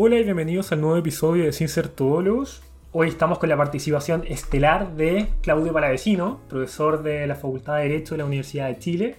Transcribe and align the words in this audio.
Hola 0.00 0.14
y 0.14 0.22
bienvenidos 0.22 0.70
al 0.70 0.80
nuevo 0.80 0.96
episodio 0.96 1.42
de 1.42 1.52
Sin 1.52 1.66
Ser 1.66 1.88
Todólogos. 1.88 2.62
Hoy 2.92 3.08
estamos 3.08 3.40
con 3.40 3.48
la 3.48 3.56
participación 3.56 4.22
estelar 4.28 4.94
de 4.94 5.26
Claudio 5.42 5.72
Palavecino, 5.72 6.38
profesor 6.48 7.02
de 7.02 7.26
la 7.26 7.34
Facultad 7.34 7.78
de 7.78 7.82
Derecho 7.88 8.14
de 8.14 8.18
la 8.18 8.24
Universidad 8.24 8.68
de 8.68 8.78
Chile. 8.78 9.16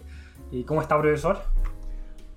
¿Y 0.54 0.64
cómo 0.64 0.82
está, 0.82 0.98
profesor? 0.98 1.42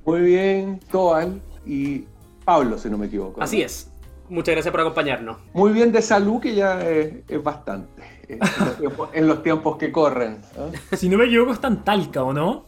Muy 0.04 0.22
bien, 0.22 0.80
Toal 0.90 1.40
y 1.64 2.04
Pablo, 2.44 2.78
si 2.78 2.90
no 2.90 2.98
me 2.98 3.06
equivoco. 3.06 3.38
¿no? 3.38 3.44
Así 3.44 3.62
es. 3.62 3.92
Muchas 4.28 4.56
gracias 4.56 4.72
por 4.72 4.80
acompañarnos. 4.80 5.36
Muy 5.52 5.70
bien 5.70 5.92
de 5.92 6.02
salud, 6.02 6.40
que 6.40 6.56
ya 6.56 6.82
es, 6.82 7.14
es 7.28 7.40
bastante 7.40 8.02
en 8.28 8.40
los, 8.40 8.76
tiempos, 8.76 9.08
en 9.12 9.28
los 9.28 9.42
tiempos 9.44 9.76
que 9.76 9.92
corren. 9.92 10.40
Si 10.94 11.08
no 11.08 11.16
me 11.16 11.26
equivoco, 11.26 11.52
está 11.52 11.68
en 11.68 11.84
Talca, 11.84 12.24
¿o 12.24 12.32
no? 12.32 12.64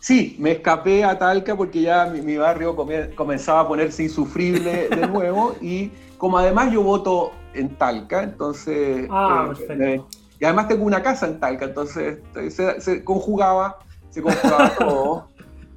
Sí, 0.00 0.36
me 0.38 0.52
escapé 0.52 1.04
a 1.04 1.18
Talca 1.18 1.56
porque 1.56 1.82
ya 1.82 2.06
mi, 2.06 2.20
mi 2.22 2.36
barrio 2.36 2.76
comenzaba 3.16 3.60
a 3.60 3.68
ponerse 3.68 4.04
insufrible 4.04 4.88
de 4.90 5.06
nuevo 5.08 5.54
y 5.60 5.90
como 6.18 6.38
además 6.38 6.72
yo 6.72 6.82
voto 6.82 7.32
en 7.54 7.76
Talca, 7.76 8.22
entonces... 8.22 9.08
Ah, 9.10 9.44
eh, 9.44 9.48
perfecto. 9.48 9.84
eh, 9.84 10.02
y 10.40 10.44
además 10.44 10.68
tengo 10.68 10.84
una 10.84 11.02
casa 11.02 11.26
en 11.26 11.40
Talca, 11.40 11.64
entonces 11.64 12.18
eh, 12.36 12.50
se, 12.50 12.80
se 12.80 13.04
conjugaba, 13.04 13.78
se 14.10 14.22
conjugaba 14.22 14.70
todo. 14.78 15.28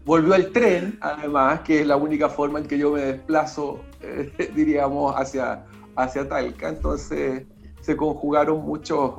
Volvió 0.05 0.33
el 0.35 0.51
tren, 0.51 0.97
además, 1.01 1.61
que 1.61 1.81
es 1.81 1.87
la 1.87 1.95
única 1.95 2.29
forma 2.29 2.59
en 2.59 2.67
que 2.67 2.77
yo 2.77 2.91
me 2.91 3.01
desplazo, 3.01 3.79
eh, 4.01 4.51
diríamos, 4.55 5.15
hacia, 5.15 5.63
hacia 5.95 6.27
Talca. 6.27 6.69
Entonces 6.69 7.43
se 7.81 7.97
conjugaron 7.97 8.63
muchos, 8.63 9.13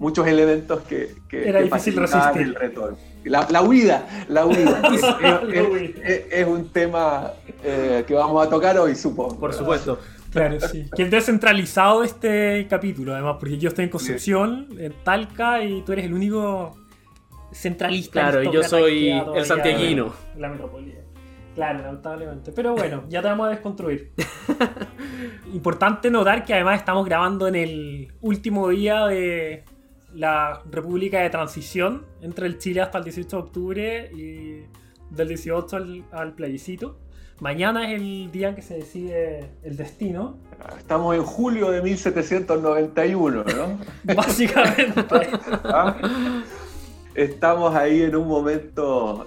muchos 0.00 0.26
elementos 0.26 0.80
que, 0.80 1.14
que, 1.28 1.48
Era 1.48 1.58
que 1.60 1.66
difícil 1.66 1.94
resistir. 1.96 2.42
el 2.42 2.54
retorno. 2.56 2.96
La, 3.22 3.46
la 3.50 3.62
huida, 3.62 4.04
la 4.28 4.46
huida. 4.46 4.82
es, 4.92 5.02
La 5.02 5.42
es- 5.52 5.68
huida. 5.68 6.02
es- 6.08 6.24
es 6.32 6.46
un 6.48 6.68
tema 6.70 7.30
eh, 7.62 8.02
que 8.08 8.14
vamos 8.14 8.44
a 8.44 8.50
tocar 8.50 8.76
hoy, 8.78 8.96
supongo. 8.96 9.38
Por 9.38 9.52
supuesto. 9.52 10.00
Claro, 10.32 10.58
sí. 10.60 10.88
Que 10.96 11.02
el 11.02 11.10
descentralizado 11.10 12.00
de 12.00 12.06
este 12.06 12.66
capítulo, 12.68 13.12
además, 13.12 13.36
porque 13.38 13.58
yo 13.58 13.68
estoy 13.68 13.84
en 13.84 13.90
Concepción, 13.90 14.68
en 14.78 14.92
Talca, 15.04 15.62
y 15.62 15.82
tú 15.82 15.92
eres 15.92 16.06
el 16.06 16.14
único 16.14 16.76
centralista. 17.52 18.12
Claro, 18.30 18.42
y 18.42 18.50
yo 18.52 18.62
soy 18.62 19.10
el 19.10 19.44
santiaguino. 19.44 20.12
La 20.38 20.48
metrópoli. 20.48 20.94
Claro, 21.56 21.80
lamentablemente. 21.80 22.52
Pero 22.52 22.74
bueno, 22.74 23.02
ya 23.08 23.20
te 23.20 23.28
vamos 23.28 23.48
a 23.48 23.50
desconstruir. 23.50 24.12
Importante 25.52 26.10
notar 26.10 26.44
que 26.44 26.54
además 26.54 26.78
estamos 26.78 27.04
grabando 27.04 27.48
en 27.48 27.56
el 27.56 28.12
último 28.20 28.68
día 28.68 29.06
de 29.06 29.64
la 30.14 30.62
República 30.70 31.20
de 31.20 31.30
Transición 31.30 32.06
entre 32.20 32.46
el 32.46 32.58
Chile 32.58 32.80
hasta 32.80 32.98
el 32.98 33.04
18 33.04 33.36
de 33.36 33.42
octubre 33.42 34.10
y 34.14 34.64
del 35.10 35.28
18 35.28 35.76
al, 35.76 36.04
al 36.12 36.32
plebiscito. 36.34 36.98
Mañana 37.40 37.90
es 37.90 38.00
el 38.00 38.30
día 38.30 38.50
en 38.50 38.54
que 38.54 38.60
se 38.60 38.74
decide 38.74 39.50
el 39.62 39.76
destino. 39.76 40.36
Estamos 40.76 41.16
en 41.16 41.22
julio 41.22 41.70
de 41.70 41.80
1791, 41.80 43.44
¿no? 43.44 43.78
Básicamente. 44.14 45.04
¿Ah? 45.64 45.96
Estamos 47.14 47.74
ahí 47.74 48.02
en 48.02 48.14
un 48.14 48.28
momento 48.28 49.26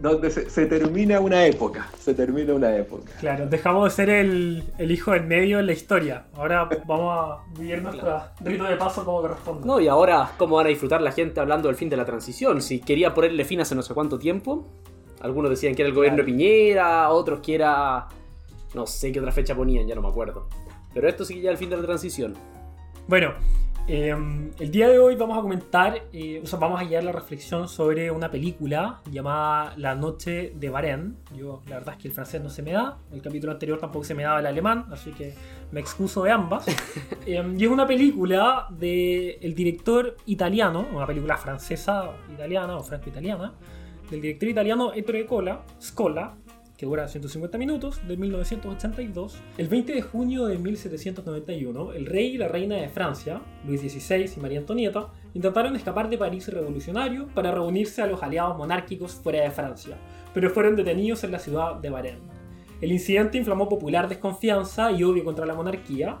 donde 0.00 0.30
se, 0.30 0.48
se 0.48 0.66
termina 0.66 1.20
una 1.20 1.44
época, 1.46 1.88
se 1.98 2.14
termina 2.14 2.54
una 2.54 2.74
época. 2.76 3.10
Claro, 3.20 3.46
dejamos 3.46 3.84
de 3.84 3.90
ser 3.90 4.08
el, 4.10 4.64
el 4.78 4.90
hijo 4.90 5.12
del 5.12 5.24
medio 5.26 5.58
en 5.58 5.66
la 5.66 5.72
historia. 5.72 6.24
Ahora 6.34 6.68
vamos 6.86 7.12
a 7.18 7.58
vivir 7.58 7.82
nuestro 7.82 8.22
rito 8.40 8.64
de 8.64 8.76
paso 8.76 9.04
como 9.04 9.20
corresponde. 9.20 9.66
No, 9.66 9.78
y 9.80 9.88
ahora, 9.88 10.30
¿cómo 10.38 10.56
van 10.56 10.66
a 10.66 10.68
disfrutar 10.70 11.00
la 11.02 11.12
gente 11.12 11.38
hablando 11.40 11.68
del 11.68 11.76
fin 11.76 11.88
de 11.90 11.96
la 11.96 12.04
transición? 12.04 12.62
Si 12.62 12.80
quería 12.80 13.12
ponerle 13.12 13.44
fin 13.44 13.60
hace 13.60 13.74
no 13.74 13.82
sé 13.82 13.92
cuánto 13.94 14.18
tiempo. 14.18 14.66
Algunos 15.20 15.50
decían 15.50 15.74
que 15.74 15.82
era 15.82 15.88
el 15.90 15.94
gobierno 15.94 16.16
Claro. 16.16 16.26
de 16.26 16.32
Piñera, 16.32 17.10
otros 17.10 17.40
que 17.40 17.54
era. 17.54 18.08
No 18.74 18.86
sé 18.86 19.12
qué 19.12 19.18
otra 19.20 19.32
fecha 19.32 19.54
ponían, 19.54 19.86
ya 19.86 19.94
no 19.94 20.00
me 20.00 20.08
acuerdo. 20.08 20.48
Pero 20.94 21.08
esto 21.08 21.24
sí 21.26 21.34
que 21.34 21.42
ya 21.42 21.50
es 21.50 21.54
el 21.54 21.58
fin 21.58 21.68
de 21.70 21.76
la 21.76 21.82
transición. 21.82 22.34
Bueno, 23.06 23.34
eh, 23.86 24.14
el 24.58 24.70
día 24.70 24.88
de 24.88 24.98
hoy 24.98 25.16
vamos 25.16 25.38
a 25.38 25.40
comentar, 25.40 26.02
eh, 26.12 26.40
o 26.42 26.46
sea, 26.46 26.58
vamos 26.58 26.80
a 26.80 26.84
guiar 26.84 27.04
la 27.04 27.12
reflexión 27.12 27.68
sobre 27.68 28.10
una 28.10 28.30
película 28.30 29.00
llamada 29.10 29.74
La 29.76 29.94
Noche 29.94 30.52
de 30.54 30.70
Varenne. 30.70 31.14
Yo, 31.36 31.62
la 31.68 31.76
verdad 31.76 31.94
es 31.94 32.02
que 32.02 32.08
el 32.08 32.14
francés 32.14 32.42
no 32.42 32.50
se 32.50 32.62
me 32.62 32.72
da, 32.72 32.98
el 33.12 33.20
capítulo 33.20 33.52
anterior 33.52 33.78
tampoco 33.78 34.04
se 34.04 34.14
me 34.14 34.22
daba 34.22 34.40
el 34.40 34.46
alemán, 34.46 34.86
así 34.90 35.10
que 35.12 35.34
me 35.72 35.80
excuso 35.80 36.24
de 36.24 36.30
ambas. 36.30 36.66
Eh, 37.26 37.54
y 37.56 37.64
es 37.64 37.70
una 37.70 37.86
película 37.86 38.66
del 38.70 39.36
el 39.40 39.54
director 39.54 40.16
italiano, 40.26 40.86
una 40.92 41.06
película 41.06 41.36
francesa 41.36 42.10
italiana 42.32 42.76
o 42.76 42.82
franco-italiana, 42.82 43.52
del 44.10 44.20
director 44.22 44.48
italiano 44.48 44.92
Ettore 44.94 45.26
Cola, 45.26 45.62
Scola, 45.80 46.34
que 46.80 46.86
dura 46.86 47.06
150 47.06 47.58
minutos, 47.58 48.00
de 48.08 48.16
1982. 48.16 49.36
El 49.58 49.68
20 49.68 49.92
de 49.92 50.00
junio 50.00 50.46
de 50.46 50.56
1791, 50.56 51.92
el 51.92 52.06
rey 52.06 52.28
y 52.28 52.38
la 52.38 52.48
reina 52.48 52.76
de 52.76 52.88
Francia, 52.88 53.42
Luis 53.66 53.82
XVI 53.82 54.30
y 54.34 54.40
María 54.40 54.60
Antonieta, 54.60 55.08
intentaron 55.34 55.76
escapar 55.76 56.08
de 56.08 56.16
París 56.16 56.48
revolucionario 56.48 57.28
para 57.34 57.50
reunirse 57.50 58.00
a 58.00 58.06
los 58.06 58.22
aliados 58.22 58.56
monárquicos 58.56 59.12
fuera 59.12 59.42
de 59.42 59.50
Francia, 59.50 59.98
pero 60.32 60.48
fueron 60.48 60.74
detenidos 60.74 61.22
en 61.22 61.32
la 61.32 61.38
ciudad 61.38 61.74
de 61.74 61.90
Varennes. 61.90 62.22
El 62.80 62.92
incidente 62.92 63.36
inflamó 63.36 63.68
popular 63.68 64.08
desconfianza 64.08 64.90
y 64.90 65.04
odio 65.04 65.22
contra 65.22 65.44
la 65.44 65.52
monarquía, 65.52 66.20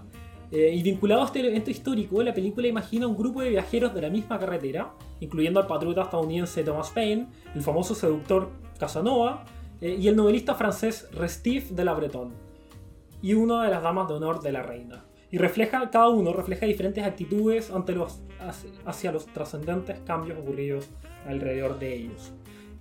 eh, 0.52 0.74
y 0.74 0.82
vinculado 0.82 1.22
a 1.22 1.24
este 1.24 1.40
evento 1.40 1.70
histórico, 1.70 2.22
la 2.22 2.34
película 2.34 2.68
imagina 2.68 3.06
un 3.06 3.16
grupo 3.16 3.40
de 3.40 3.48
viajeros 3.48 3.94
de 3.94 4.02
la 4.02 4.10
misma 4.10 4.38
carretera, 4.38 4.92
incluyendo 5.20 5.58
al 5.58 5.66
patriota 5.66 6.02
estadounidense 6.02 6.62
Thomas 6.64 6.90
Paine, 6.90 7.28
el 7.54 7.62
famoso 7.62 7.94
seductor 7.94 8.50
Casanova 8.78 9.46
eh, 9.80 9.96
y 10.00 10.08
el 10.08 10.16
novelista 10.16 10.54
francés 10.54 11.08
Restif 11.12 11.70
de 11.70 11.84
la 11.84 11.94
Breton, 11.94 12.32
y 13.22 13.34
una 13.34 13.64
de 13.64 13.70
las 13.70 13.82
damas 13.82 14.08
de 14.08 14.14
honor 14.14 14.40
de 14.40 14.52
la 14.52 14.62
reina. 14.62 15.04
Y 15.30 15.38
refleja, 15.38 15.90
cada 15.90 16.08
uno 16.08 16.32
refleja 16.32 16.66
diferentes 16.66 17.04
actitudes 17.04 17.70
ante 17.70 17.92
los, 17.92 18.20
hacia- 18.84 19.12
los 19.12 19.26
trascendentes 19.26 20.00
cambios 20.00 20.38
ocurridos 20.38 20.88
alrededor 21.26 21.78
de 21.78 21.94
ellos. 21.94 22.32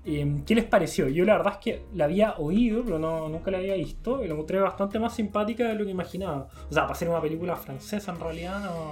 Eh, 0.05 0.41
¿Qué 0.47 0.55
les 0.55 0.63
pareció? 0.63 1.07
Yo 1.09 1.25
la 1.25 1.37
verdad 1.37 1.53
es 1.53 1.59
que 1.59 1.85
la 1.93 2.05
había 2.05 2.35
oído, 2.37 2.83
pero 2.83 2.97
no, 2.97 3.29
nunca 3.29 3.51
la 3.51 3.59
había 3.59 3.75
visto, 3.75 4.23
y 4.23 4.27
la 4.27 4.33
encontré 4.33 4.59
bastante 4.59 4.97
más 4.97 5.13
simpática 5.13 5.67
de 5.67 5.75
lo 5.75 5.85
que 5.85 5.91
imaginaba. 5.91 6.47
O 6.69 6.73
sea, 6.73 6.83
para 6.83 6.95
ser 6.95 7.09
una 7.09 7.21
película 7.21 7.55
francesa 7.55 8.11
en 8.13 8.19
realidad 8.19 8.63
no... 8.63 8.91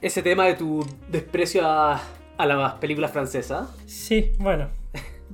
Ese 0.00 0.22
tema 0.22 0.44
de 0.44 0.54
tu 0.54 0.86
desprecio 1.10 1.66
a, 1.66 2.00
a 2.36 2.46
las 2.46 2.74
películas 2.74 3.10
francesas. 3.10 3.74
Sí, 3.86 4.32
bueno, 4.38 4.68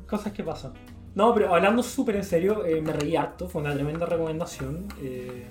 cosas 0.09 0.33
que 0.33 0.43
pasan. 0.45 0.73
No, 1.15 1.35
pero 1.35 1.55
hablando 1.55 1.83
súper 1.83 2.17
en 2.17 2.25
serio, 2.25 2.65
eh, 2.65 2.81
me 2.81 2.93
reí 2.93 3.17
harto, 3.17 3.49
fue 3.49 3.63
una 3.63 3.75
tremenda 3.75 4.07
recomendación. 4.07 4.87
Eh, 5.03 5.47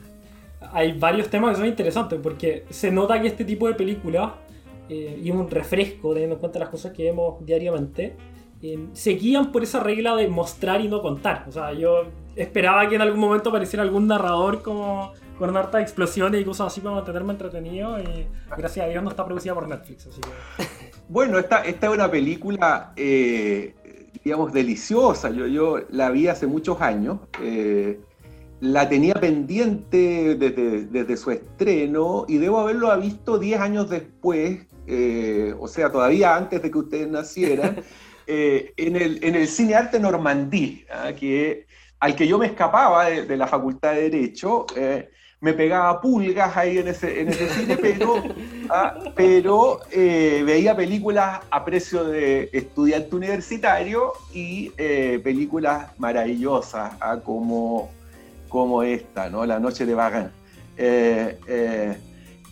hay 0.72 0.94
varios 0.94 1.30
temas 1.30 1.52
que 1.52 1.58
son 1.58 1.68
interesantes 1.68 2.20
porque 2.22 2.66
se 2.70 2.92
nota 2.92 3.22
que 3.22 3.28
este 3.28 3.46
tipo 3.46 3.68
de 3.68 3.74
películas, 3.76 4.32
eh, 4.90 5.20
y 5.24 5.32
un 5.32 5.50
refresco 5.50 6.14
teniendo 6.14 6.36
en 6.36 6.40
cuenta 6.40 6.60
las 6.60 6.70
cosas 6.70 6.92
que 6.92 7.04
vemos 7.04 7.46
diariamente, 7.46 8.16
eh, 8.62 8.88
se 8.94 9.12
guían 9.12 9.52
por 9.52 9.64
esa 9.64 9.80
regla 9.80 10.16
de 10.16 10.28
mostrar 10.28 10.82
y 10.82 10.88
no 10.88 11.02
contar. 11.02 11.46
O 11.48 11.52
sea, 11.52 11.74
yo 11.74 12.04
esperaba 12.36 12.88
que 12.88 12.96
en 12.96 13.02
algún 13.02 13.20
momento 13.20 13.50
apareciera 13.50 13.84
algún 13.84 14.08
narrador 14.08 14.62
como 14.62 15.14
con 15.40 15.58
hartas 15.58 15.82
explosiones 15.82 16.42
y 16.42 16.46
cosas 16.46 16.68
así 16.68 16.82
para 16.82 16.96
mantenerme 16.96 17.32
entretenido 17.34 18.00
y 18.00 18.28
gracias 18.56 18.86
a 18.86 18.90
Dios 18.90 19.04
no 19.04 19.10
está 19.10 19.26
producida 19.26 19.56
por 19.56 19.68
Netflix, 19.68 20.08
así 20.08 20.22
que... 20.22 20.64
Bueno, 21.10 21.40
esta, 21.40 21.64
esta 21.64 21.88
es 21.88 21.94
una 21.94 22.10
película, 22.10 22.94
eh, 22.96 23.76
digamos, 24.24 24.54
deliciosa. 24.54 25.30
Yo, 25.30 25.48
yo 25.48 25.80
la 25.90 26.09
vi 26.12 26.28
hace 26.28 26.48
muchos 26.48 26.82
años. 26.82 27.20
eh, 27.42 28.00
la 28.62 28.88
tenía 28.88 29.16
pendiente 29.16 30.36
desde, 30.36 30.86
desde 30.86 31.18
su 31.18 31.32
estreno 31.32 32.26
y 32.28 32.38
debo 32.38 32.59
haberlo 32.59 32.96
visto 33.00 33.40
10 33.40 33.59
años 33.59 33.90
después, 33.90 34.68
eh, 34.86 35.56
o 35.59 35.68
sea, 35.68 35.92
todavía 35.92 36.36
antes 36.36 36.62
de 36.62 36.70
que 36.70 36.78
ustedes 36.78 37.08
nacieran, 37.09 37.78
eh, 38.28 38.72
en, 38.78 38.96
el, 38.96 39.24
en 39.24 39.36
el 39.36 39.48
Cine 39.48 39.74
Arte 39.74 40.00
Normandí, 40.00 40.86
ah, 40.94 41.12
que, 41.14 41.66
al 42.00 42.16
que 42.16 42.28
yo 42.28 42.38
me 42.38 42.46
escapaba 42.46 43.06
de, 43.06 43.26
de 43.26 43.36
la 43.36 43.48
Facultad 43.48 43.96
de 43.96 44.09
Derecho. 44.09 44.68
eh, 44.76 45.09
me 45.41 45.53
pegaba 45.53 45.99
pulgas 45.99 46.55
ahí 46.55 46.78
en 46.78 46.88
ese, 46.88 47.49
cine, 47.49 47.76
pero, 47.76 48.22
ah, 48.70 48.93
eh, 49.17 50.43
veía 50.46 50.76
películas 50.76 51.40
a 51.49 51.66
precio 51.66 52.03
de 52.03 52.49
estudiante 52.53 53.16
universitario 53.16 54.14
y 54.32 54.72
eh, 54.78 55.20
películas 55.23 55.88
maravillosas 55.97 56.93
ah, 57.02 57.20
como, 57.23 57.90
esta, 58.84 59.32
¿no? 59.32 59.43
La 59.47 59.59
Noche 59.59 59.88
de 59.88 59.96
Vagan. 59.96 60.32
Eh, 60.78 61.97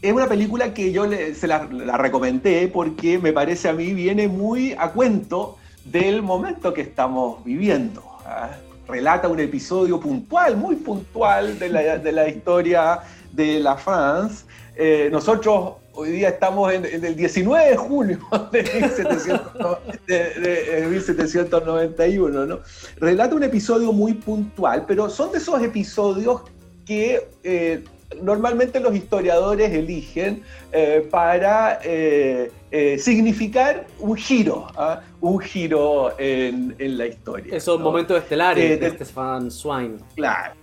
es 0.02 0.12
una 0.12 0.28
película 0.28 0.74
que 0.74 0.92
yo 0.92 1.06
se 1.34 1.46
la, 1.46 1.66
la 1.72 1.96
recomendé 1.98 2.70
porque 2.70 3.20
me 3.20 3.34
parece 3.34 3.70
a 3.70 3.74
mí 3.74 3.94
viene 3.94 4.28
muy 4.28 4.74
a 4.80 4.90
cuento 4.90 5.58
del 5.86 6.24
momento 6.24 6.74
que 6.74 6.82
estamos 6.82 7.44
viviendo. 7.44 8.02
¿ah? 8.26 8.50
Relata 8.90 9.28
un 9.28 9.40
episodio 9.40 10.00
puntual, 10.00 10.58
muy 10.58 10.76
puntual 10.78 11.58
de 11.60 11.70
la, 11.70 11.98
de 11.98 12.12
la 12.12 12.28
historia 12.28 13.00
de 13.32 13.60
la 13.60 13.76
France. 13.78 14.46
Eh, 14.76 15.10
nosotros 15.12 15.74
hoy 15.94 16.12
día 16.12 16.30
estamos 16.30 16.72
en, 16.74 16.86
el 16.86 17.16
19 17.16 17.70
de 17.72 17.78
junio 17.78 18.20
de, 18.52 18.64
1700 18.64 19.78
de- 20.08 20.30
de- 20.40 20.82
de 20.82 20.88
1791, 20.88 22.46
¿no? 22.46 22.60
Relata 22.98 23.36
un 23.36 23.44
episodio 23.44 23.92
muy 23.92 24.14
puntual, 24.14 24.86
pero 24.88 25.10
son 25.10 25.32
de 25.32 25.38
esos 25.40 25.62
episodios 25.62 26.42
que 26.86 27.28
eh, 27.44 27.84
normalmente 28.22 28.80
los 28.80 28.96
historiadores 28.96 29.72
eligen 29.72 30.44
eh, 30.72 31.08
para 31.10 31.80
eh, 31.84 32.52
significar 33.00 33.88
un 34.00 34.16
giro, 34.16 34.68
¿ah? 34.76 35.02
un 35.22 35.40
giro 35.40 36.14
en, 36.18 36.76
la 36.98 37.08
historia. 37.08 37.56
Esos 37.56 37.80
momentos 37.80 38.18
estelares 38.18 38.80
de, 38.80 38.90
Stefan 38.92 39.52
Swine. 39.52 39.98
Claro. 40.16 40.54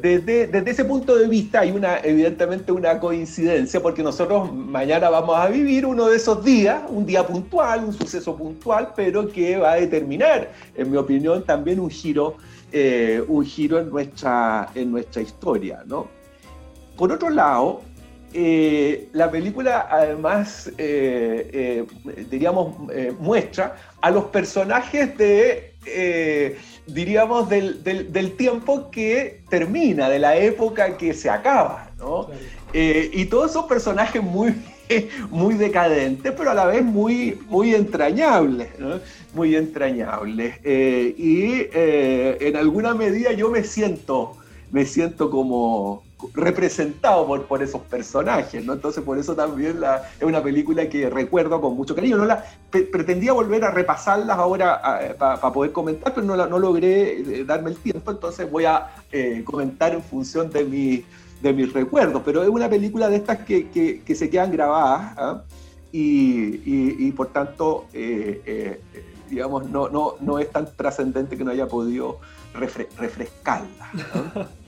Desde, 0.00 0.70
ese 0.70 0.84
punto 0.84 1.16
de 1.16 1.26
vista 1.26 1.60
hay 1.60 1.72
una, 1.72 1.98
evidentemente 1.98 2.70
una 2.70 3.00
coincidencia 3.00 3.82
porque 3.82 4.00
nosotros 4.00 4.52
mañana 4.52 5.10
vamos 5.10 5.36
a 5.36 5.48
vivir 5.48 5.84
uno 5.86 6.08
de 6.08 6.16
esos 6.18 6.44
días, 6.44 6.84
un 6.88 7.04
día 7.04 7.26
puntual, 7.26 7.84
un 7.84 7.92
suceso 7.92 8.36
puntual, 8.36 8.92
pero 8.94 9.28
que 9.28 9.56
va 9.56 9.72
a 9.72 9.76
determinar, 9.76 10.52
en 10.76 10.88
mi 10.88 10.96
opinión, 10.96 11.42
también 11.42 11.80
un 11.80 11.90
giro, 11.90 12.36
eh, 12.70 13.24
un 13.26 13.44
giro 13.44 13.80
en, 13.80 13.90
nuestra, 13.90 14.68
en 14.76 14.92
nuestra 14.92 15.20
historia. 15.20 15.82
¿no? 15.84 16.21
Por 16.96 17.12
otro 17.12 17.30
lado, 17.30 17.82
eh, 18.34 19.08
la 19.12 19.30
película 19.30 19.88
además, 19.90 20.70
eh, 20.78 21.84
diríamos, 22.30 22.76
muestra 23.18 23.76
a 24.00 24.10
los 24.10 24.24
personajes 24.24 25.16
de 25.18 25.72
diríamos, 26.86 27.48
del, 27.48 27.82
del, 27.84 28.32
tiempo 28.32 28.90
que 28.90 29.42
termina, 29.48 30.08
de 30.08 30.18
la 30.18 30.36
época 30.36 30.96
que 30.96 31.14
se 31.14 31.30
acaba, 31.30 31.90
¿no? 31.98 32.28
Eh, 32.72 33.10
y 33.12 33.26
todos 33.26 33.50
esos 33.50 33.66
personajes 33.66 34.22
muy, 34.22 34.54
muy 35.30 35.54
decadentes, 35.54 36.32
pero 36.36 36.50
a 36.50 36.54
la 36.54 36.66
vez 36.66 36.84
muy, 36.84 37.38
muy 37.48 37.74
entrañables, 37.74 38.68
¿no? 38.78 39.00
Muy 39.34 39.54
entrañables. 39.56 40.56
Eh, 40.64 41.14
y 41.16 41.68
eh, 41.72 42.38
en 42.40 42.56
alguna 42.56 42.94
medida 42.94 43.32
yo 43.32 43.50
me 43.50 43.62
siento, 43.64 44.36
me 44.70 44.84
siento 44.86 45.30
como, 45.30 46.02
representado 46.34 47.26
por, 47.26 47.46
por 47.46 47.62
esos 47.62 47.82
personajes, 47.82 48.64
¿no? 48.64 48.74
Entonces 48.74 49.02
por 49.02 49.18
eso 49.18 49.34
también 49.34 49.80
la, 49.80 50.02
es 50.18 50.22
una 50.22 50.42
película 50.42 50.88
que 50.88 51.10
recuerdo 51.10 51.60
con 51.60 51.76
mucho 51.76 51.94
cariño. 51.94 52.16
No 52.16 52.24
la, 52.24 52.44
pretendía 52.70 53.32
volver 53.32 53.64
a 53.64 53.70
repasarlas 53.70 54.38
ahora 54.38 55.16
para 55.18 55.52
poder 55.52 55.72
comentar, 55.72 56.14
pero 56.14 56.26
no, 56.26 56.46
no 56.46 56.58
logré 56.58 57.20
eh, 57.20 57.44
darme 57.44 57.70
el 57.70 57.76
tiempo, 57.76 58.10
entonces 58.10 58.50
voy 58.50 58.64
a 58.64 58.90
eh, 59.10 59.42
comentar 59.44 59.92
en 59.92 60.02
función 60.02 60.50
de, 60.50 60.64
mi, 60.64 61.04
de 61.40 61.52
mis 61.52 61.72
recuerdos. 61.72 62.22
Pero 62.24 62.42
es 62.42 62.48
una 62.48 62.68
película 62.68 63.08
de 63.08 63.16
estas 63.16 63.38
que, 63.40 63.70
que, 63.70 64.14
se 64.14 64.30
quedan 64.30 64.52
grabadas 64.52 65.14
¿ah? 65.16 65.42
y, 65.90 67.06
y, 67.06 67.12
por 67.12 67.28
tanto, 67.28 67.86
eh, 67.92 68.80
digamos, 69.28 69.68
no, 69.68 69.88
no, 69.88 70.14
no 70.20 70.38
es 70.38 70.50
tan 70.50 70.66
trascendente 70.76 71.36
que 71.36 71.44
no 71.44 71.50
haya 71.50 71.66
podido 71.66 72.20
refrescarla. 72.54 73.90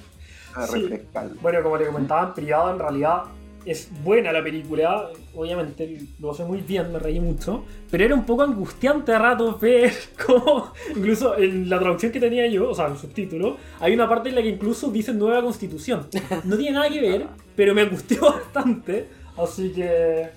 Bueno, 1.40 1.62
como 1.62 1.78
te 1.78 1.86
comentaba 1.86 2.28
en 2.28 2.34
privado, 2.34 2.72
en 2.72 2.78
realidad 2.78 3.24
es 3.64 3.88
buena 4.02 4.30
la 4.32 4.42
película, 4.42 5.08
obviamente 5.34 5.98
lo 6.20 6.32
hace 6.32 6.44
muy 6.44 6.60
bien, 6.60 6.92
me 6.92 6.98
reí 6.98 7.18
mucho, 7.18 7.64
pero 7.90 8.04
era 8.04 8.14
un 8.14 8.26
poco 8.26 8.42
angustiante 8.42 9.12
a 9.12 9.18
rato 9.18 9.58
ver 9.58 9.92
cómo, 10.26 10.72
incluso 10.94 11.36
en 11.38 11.68
la 11.68 11.78
traducción 11.78 12.12
que 12.12 12.20
tenía 12.20 12.46
yo, 12.46 12.70
o 12.70 12.74
sea, 12.74 12.86
en 12.86 12.92
el 12.92 12.98
subtítulo, 12.98 13.56
hay 13.80 13.94
una 13.94 14.08
parte 14.08 14.28
en 14.28 14.34
la 14.34 14.42
que 14.42 14.50
incluso 14.50 14.90
dice 14.90 15.14
nueva 15.14 15.42
constitución. 15.42 16.06
No 16.44 16.56
tiene 16.56 16.72
nada 16.72 16.90
que 16.90 17.00
ver, 17.00 17.26
pero 17.56 17.74
me 17.74 17.82
angustió 17.82 18.20
bastante, 18.32 19.06
así 19.36 19.70
que 19.70 20.28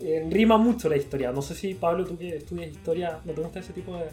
eh, 0.00 0.28
rima 0.30 0.56
mucho 0.56 0.88
la 0.88 0.96
historia. 0.96 1.32
No 1.32 1.42
sé 1.42 1.54
si, 1.54 1.74
Pablo, 1.74 2.06
tú 2.06 2.16
que 2.16 2.36
estudias 2.36 2.70
historia, 2.70 3.18
¿no 3.24 3.32
te 3.32 3.40
gusta 3.42 3.60
ese 3.60 3.74
tipo 3.74 3.94
de, 3.96 4.04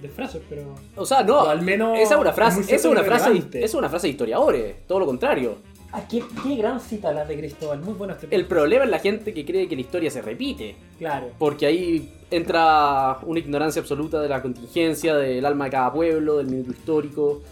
de, 0.00 0.08
frases, 0.08 0.42
pero. 0.48 0.74
O 0.96 1.04
sea, 1.04 1.22
no. 1.22 1.40
al 1.42 1.62
menos. 1.62 1.98
Esa 1.98 2.14
es 2.14 2.20
una 2.20 2.32
frase, 2.32 2.74
es 2.74 2.84
una 2.84 3.02
frase, 3.02 3.42
es 3.52 3.74
una 3.74 3.88
frase 3.88 4.06
de 4.06 4.10
historiadores, 4.12 4.86
todo 4.86 5.00
lo 5.00 5.06
contrario. 5.06 5.56
Ah, 5.92 6.02
qué, 6.08 6.22
gran 6.56 6.80
cita 6.80 7.12
la 7.12 7.24
de 7.24 7.36
Cristóbal, 7.36 7.80
muy 7.80 7.94
bueno 7.94 8.14
este 8.14 8.32
El 8.34 8.46
problema 8.46 8.84
es 8.84 8.90
la 8.90 9.00
gente 9.00 9.34
que 9.34 9.44
cree 9.44 9.66
que 9.66 9.74
la 9.74 9.80
historia 9.80 10.10
se 10.10 10.22
repite. 10.22 10.76
Claro. 10.98 11.30
Porque 11.36 11.66
ahí 11.66 12.12
entra 12.30 13.18
una 13.22 13.40
ignorancia 13.40 13.82
absoluta 13.82 14.20
de 14.20 14.28
la 14.28 14.40
contingencia, 14.40 15.16
del 15.16 15.44
alma 15.44 15.64
de 15.64 15.70
cada 15.72 15.92
pueblo, 15.92 16.36
del 16.36 16.46
minuto 16.46 16.70
histórico. 16.70 17.42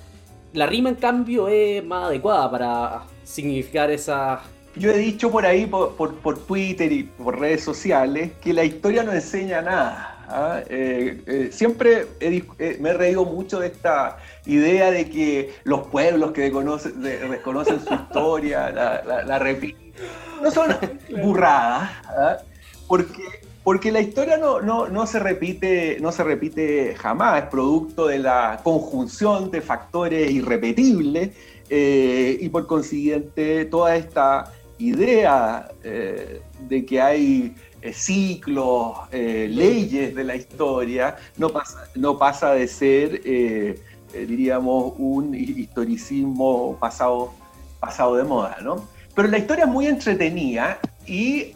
La 0.53 0.67
rima, 0.67 0.89
en 0.89 0.95
cambio, 0.95 1.49
es 1.49 1.85
más 1.85 2.07
adecuada 2.07 2.49
para 2.51 3.03
significar 3.25 3.91
esa 3.91 4.41
yo 4.79 4.91
he 4.91 4.99
dicho 4.99 5.31
por 5.31 5.45
ahí, 5.45 5.67
por, 5.67 5.95
por, 5.97 6.39
Twitter 6.39 6.93
y 6.93 7.03
por 7.03 7.39
redes 7.39 7.65
sociales, 7.65 8.33
que 8.41 8.53
la 8.53 8.65
historia 8.65 9.03
no 9.03 9.13
enseña 9.13 9.61
nada. 9.61 10.18
¿Ah? 10.29 10.63
Eh, 10.69 11.23
eh, 11.27 11.49
siempre 11.53 12.07
eh, 12.21 12.77
me 12.81 12.91
he 12.91 12.95
reído 12.95 13.25
mucho 13.25 13.61
de 13.61 13.69
esta 13.69 14.19
idea 14.47 14.91
de 14.91 15.09
que 15.09 15.55
los 15.65 15.87
pueblos 15.89 16.33
que 16.33 16.43
desconocen, 16.43 17.81
su 17.81 17.95
historia 17.95 18.71
la, 18.71 19.39
repiten. 19.39 19.93
No 20.43 20.51
son 20.51 20.75
burradas, 21.23 21.91
¿ah? 22.07 22.37
porque, 22.87 23.23
porque 23.65 23.91
la 23.91 24.01
historia 24.01 24.37
no, 24.37 24.61
no, 24.61 25.07
se 25.07 25.19
repite, 25.19 25.99
no 26.01 26.13
se 26.13 26.25
repite 26.25 26.95
jamás, 26.97 27.43
es 27.43 27.49
producto 27.49 28.07
de 28.07 28.19
la 28.19 28.61
conjunción 28.63 29.51
de 29.51 29.61
factores 29.61 30.31
irrepetibles 30.31 31.31
y 31.71 32.49
por 32.49 32.67
consiguiente 32.67 33.67
toda 33.67 33.97
esta 33.97 34.53
idea 34.79 35.69
de 35.83 36.87
que 36.87 37.01
hay 37.01 37.55
ciclos, 37.93 38.97
eh, 39.13 39.49
leyes 39.51 40.15
de 40.15 40.25
la 40.25 40.37
historia, 40.37 41.17
no 41.37 41.49
pasa, 41.51 41.85
no 41.95 42.19
pasa 42.19 42.53
de 42.53 42.69
ser, 42.69 43.21
eh, 43.25 43.81
diríamos, 44.13 44.95
un 44.99 45.35
historicismo 45.35 46.77
pasado, 46.81 47.33
pasado 47.81 48.17
de 48.17 48.25
moda, 48.25 48.59
¿no? 48.63 48.85
Pero 49.15 49.29
la 49.29 49.39
historia 49.39 49.65
es 49.65 49.71
muy 49.71 49.87
entretenida 49.87 50.79
y 51.05 51.55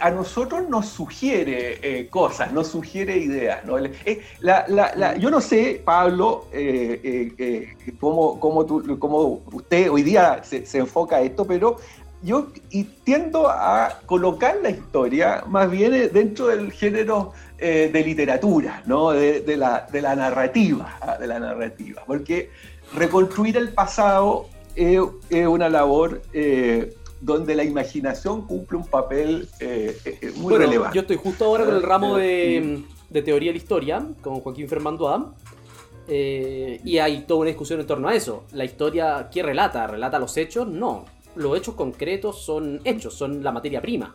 a 0.00 0.10
nosotros 0.10 0.68
nos 0.68 0.86
sugiere 0.86 2.08
cosas, 2.10 2.52
nos 2.52 2.68
sugiere 2.68 3.16
ideas. 3.16 3.64
¿no? 3.64 3.76
yo 5.18 5.30
no 5.30 5.40
sé, 5.40 5.82
Pablo, 5.84 6.46
cómo, 7.98 8.38
cómo, 8.38 9.42
usted 9.52 9.90
hoy 9.90 10.02
día 10.02 10.44
se, 10.44 10.64
se 10.64 10.78
enfoca 10.78 11.20
esto, 11.22 11.44
pero 11.44 11.78
yo 12.22 12.48
tiendo 13.04 13.48
a 13.48 14.00
colocar 14.06 14.56
la 14.62 14.70
historia 14.70 15.44
más 15.46 15.70
bien 15.70 16.10
dentro 16.12 16.46
del 16.48 16.70
género 16.70 17.32
eh, 17.58 17.90
de 17.92 18.04
literatura, 18.04 18.82
¿no? 18.86 19.10
de, 19.10 19.56
la, 19.56 19.86
narrativa, 20.16 20.98
¿ah? 21.00 21.16
de 21.18 21.26
la 21.26 21.40
narrativa, 21.40 22.02
porque 22.06 22.50
reconstruir 22.94 23.56
el 23.56 23.72
pasado 23.72 24.46
es, 24.76 25.00
una 25.30 25.68
labor 25.68 26.22
eh, 26.32 26.94
donde 27.20 27.54
la 27.54 27.64
imaginación 27.64 28.46
cumple 28.46 28.78
un 28.78 28.86
papel 28.86 29.48
eh, 29.58 29.96
muy 30.36 30.54
relevante. 30.54 30.94
Yo 30.94 31.02
estoy 31.02 31.16
justo 31.16 31.44
ahora 31.44 31.64
con 31.64 31.74
el 31.74 31.82
ramo 31.82 32.16
de, 32.16 32.84
teoría 33.12 33.50
de 33.50 33.58
la 33.58 33.62
historia, 33.62 34.06
con 34.20 34.40
Joaquín 34.40 34.68
Fernando 34.68 35.08
Adam. 35.08 35.34
y 36.08 36.98
hay 36.98 37.24
toda 37.26 37.40
una 37.40 37.48
discusión 37.48 37.80
en 37.80 37.86
torno 37.86 38.08
a 38.08 38.14
eso. 38.14 38.44
¿La 38.52 38.64
historia 38.64 39.28
qué 39.32 39.42
relata? 39.42 39.88
¿Relata 39.88 40.20
los 40.20 40.36
hechos? 40.36 40.68
No 40.68 41.04
los 41.34 41.56
hechos 41.56 41.74
concretos 41.74 42.42
son 42.42 42.80
hechos, 42.84 43.14
son 43.14 43.42
la 43.42 43.52
materia 43.52 43.80
prima. 43.80 44.14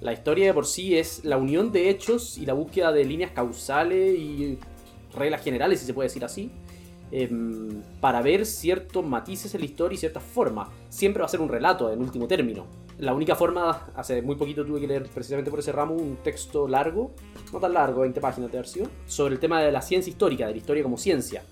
La 0.00 0.12
historia 0.12 0.46
de 0.46 0.54
por 0.54 0.66
sí 0.66 0.96
es 0.96 1.24
la 1.24 1.36
unión 1.36 1.72
de 1.72 1.88
hechos 1.88 2.36
y 2.36 2.44
la 2.44 2.52
búsqueda 2.52 2.92
de 2.92 3.04
líneas 3.04 3.30
causales 3.30 4.18
y 4.18 4.58
reglas 5.14 5.42
generales, 5.42 5.80
si 5.80 5.86
se 5.86 5.94
puede 5.94 6.08
decir 6.08 6.24
así, 6.24 6.50
em, 7.10 7.82
para 8.00 8.20
ver 8.20 8.44
ciertos 8.44 9.04
matices 9.04 9.54
en 9.54 9.60
la 9.60 9.66
historia 9.66 9.94
y 9.94 9.98
ciertas 9.98 10.22
formas. 10.22 10.68
Siempre 10.90 11.20
va 11.20 11.26
a 11.26 11.28
ser 11.28 11.40
un 11.40 11.48
relato 11.48 11.90
en 11.90 12.00
último 12.00 12.26
término. 12.26 12.66
La 12.98 13.14
única 13.14 13.34
forma, 13.34 13.88
hace 13.94 14.22
muy 14.22 14.36
poquito 14.36 14.64
tuve 14.64 14.80
que 14.80 14.86
leer 14.86 15.04
precisamente 15.04 15.50
por 15.50 15.60
ese 15.60 15.72
ramo 15.72 15.94
un 15.94 16.16
texto 16.16 16.66
largo, 16.66 17.12
no 17.52 17.60
tan 17.60 17.74
largo, 17.74 18.02
20 18.02 18.20
páginas 18.20 18.50
de 18.50 18.58
versión, 18.58 18.90
sobre 19.06 19.34
el 19.34 19.40
tema 19.40 19.62
de 19.62 19.70
la 19.70 19.82
ciencia 19.82 20.10
histórica, 20.10 20.46
de 20.46 20.52
la 20.52 20.58
historia 20.58 20.82
como 20.82 20.96
ciencia, 20.96 21.42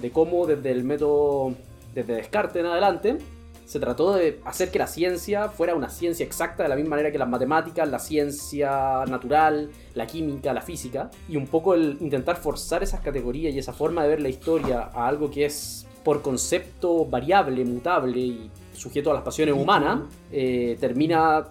de 0.00 0.10
cómo 0.10 0.46
desde 0.46 0.70
el 0.70 0.84
método, 0.84 1.54
desde 1.94 2.14
Descartes 2.14 2.60
en 2.60 2.66
adelante, 2.66 3.18
se 3.64 3.80
trató 3.80 4.14
de 4.14 4.40
hacer 4.44 4.70
que 4.70 4.78
la 4.78 4.86
ciencia 4.86 5.48
fuera 5.48 5.74
una 5.74 5.88
ciencia 5.88 6.24
exacta 6.24 6.62
de 6.62 6.68
la 6.68 6.76
misma 6.76 6.90
manera 6.90 7.10
que 7.10 7.18
las 7.18 7.28
matemáticas, 7.28 7.88
la 7.88 7.98
ciencia 7.98 9.04
natural, 9.06 9.70
la 9.94 10.06
química, 10.06 10.52
la 10.52 10.60
física, 10.60 11.10
y 11.28 11.36
un 11.36 11.46
poco 11.46 11.74
el 11.74 11.96
intentar 12.00 12.36
forzar 12.36 12.82
esas 12.82 13.00
categorías 13.00 13.54
y 13.54 13.58
esa 13.58 13.72
forma 13.72 14.02
de 14.02 14.08
ver 14.08 14.20
la 14.20 14.28
historia 14.28 14.90
a 14.92 15.08
algo 15.08 15.30
que 15.30 15.46
es 15.46 15.86
por 16.04 16.20
concepto 16.20 17.06
variable, 17.06 17.64
mutable 17.64 18.18
y 18.20 18.50
sujeto 18.74 19.10
a 19.10 19.14
las 19.14 19.22
pasiones 19.22 19.54
humanas, 19.54 20.00
eh, 20.30 20.76
termina 20.78 21.46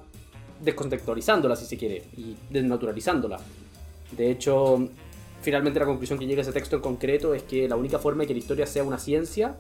descontextualizándola 0.62 1.56
si 1.56 1.66
se 1.66 1.78
quiere 1.78 2.04
y 2.16 2.36
desnaturalizándola. 2.52 3.40
De 4.16 4.30
hecho, 4.30 4.88
finalmente 5.42 5.80
la 5.80 5.88
conclusión 5.88 6.20
que 6.20 6.28
llega 6.28 6.42
a 6.42 6.44
ese 6.44 6.54
texto 6.54 6.76
en 6.76 6.82
concreto 6.84 7.34
es 7.34 7.44
que 7.44 7.68
la 7.68 7.76
única 7.76 7.98
forma 7.98 8.22
de 8.22 8.28
que 8.28 8.34
la 8.34 8.40
historia 8.40 8.68
sea 8.68 8.84
una 8.84 9.00
ciencia 9.00 9.56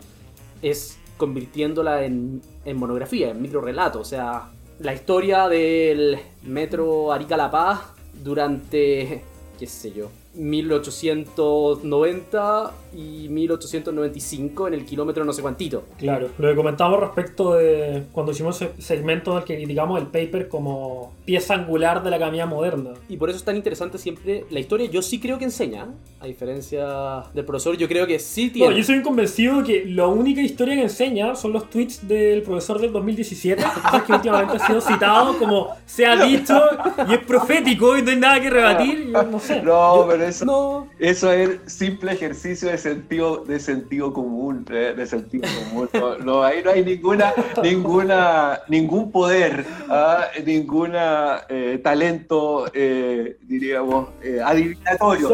es 0.61 0.97
convirtiéndola 1.17 2.03
en, 2.03 2.41
monografía, 2.75 3.29
en 3.29 3.41
micro 3.41 3.61
relato. 3.61 3.99
O 3.99 4.05
sea, 4.05 4.49
la 4.79 4.93
historia 4.93 5.47
del 5.47 6.17
metro 6.43 7.11
Arica 7.11 7.37
La 7.37 7.51
Paz 7.51 7.79
durante, 8.23 9.23
qué 9.57 9.67
sé 9.67 9.91
yo, 9.91 10.09
1890 10.35 12.73
y 12.95 13.27
1895 13.29 14.67
en 14.67 14.73
el 14.73 14.85
kilómetro 14.85 15.25
no 15.25 15.33
sé 15.33 15.41
cuantito. 15.41 15.83
Claro, 15.97 16.29
lo 16.37 16.49
que 16.49 16.55
comentamos 16.55 16.99
respecto 16.99 17.55
de 17.55 18.03
cuando 18.11 18.31
hicimos 18.31 18.61
ese 18.61 18.81
segmento 18.81 19.31
en 19.31 19.37
el 19.37 19.43
que 19.43 19.55
criticamos 19.55 19.99
el 19.99 20.07
paper 20.07 20.47
como 20.47 21.13
pieza 21.25 21.55
angular 21.55 22.03
de 22.03 22.09
la 22.09 22.19
camilla 22.19 22.45
moderna. 22.45 22.91
Y 23.09 23.17
por 23.17 23.29
eso 23.29 23.37
es 23.37 23.43
tan 23.43 23.55
interesante 23.55 23.97
siempre 23.97 24.45
la 24.49 24.59
historia. 24.59 24.89
Yo 24.89 25.01
sí 25.01 25.19
creo 25.19 25.37
que 25.37 25.45
enseña, 25.45 25.87
a 26.19 26.25
diferencia 26.25 27.23
del 27.33 27.45
profesor, 27.45 27.77
yo 27.77 27.87
creo 27.87 28.07
que 28.07 28.19
sí 28.19 28.49
tiene. 28.49 28.69
No, 28.69 28.77
yo 28.77 28.83
soy 28.83 29.01
convencido 29.01 29.63
que 29.63 29.85
la 29.85 30.07
única 30.07 30.41
historia 30.41 30.75
que 30.75 30.83
enseña 30.83 31.35
son 31.35 31.53
los 31.53 31.69
tweets 31.69 32.07
del 32.07 32.41
profesor 32.43 32.79
del 32.79 32.91
2017, 32.91 33.63
que 34.05 34.13
últimamente 34.13 34.57
ha 34.57 34.67
sido 34.67 34.81
citado 34.81 35.37
como 35.37 35.69
se 35.85 36.05
ha 36.05 36.23
dicho 36.23 36.59
y 37.07 37.13
es 37.13 37.25
profético 37.25 37.97
y 37.97 38.01
no 38.01 38.11
hay 38.11 38.17
nada 38.17 38.41
que 38.41 38.49
rebatir. 38.49 39.11
Yo 39.11 39.23
no 39.23 39.39
sé. 39.39 39.61
No, 39.61 40.05
pero 40.07 40.22
eso, 40.27 40.45
no. 40.45 40.87
eso 40.99 41.31
es 41.31 41.59
simple 41.65 42.13
ejercicio 42.13 42.69
de 42.69 42.77
sentido, 42.77 43.43
de 43.45 43.59
sentido 43.59 44.13
común, 44.13 44.65
eh, 44.71 44.93
de 44.95 45.05
sentido 45.05 45.47
común. 45.69 45.89
No, 46.25 46.43
ahí 46.43 46.61
no 46.63 46.71
hay 46.71 46.83
ninguna, 46.83 47.33
ninguna, 47.61 48.59
ningún 48.67 49.11
poder, 49.11 49.65
¿ah? 49.89 50.25
ninguna 50.45 51.41
eh, 51.49 51.79
talento, 51.83 52.65
eh, 52.73 53.37
diríamos, 53.41 54.09
adivinatorio, 54.43 55.29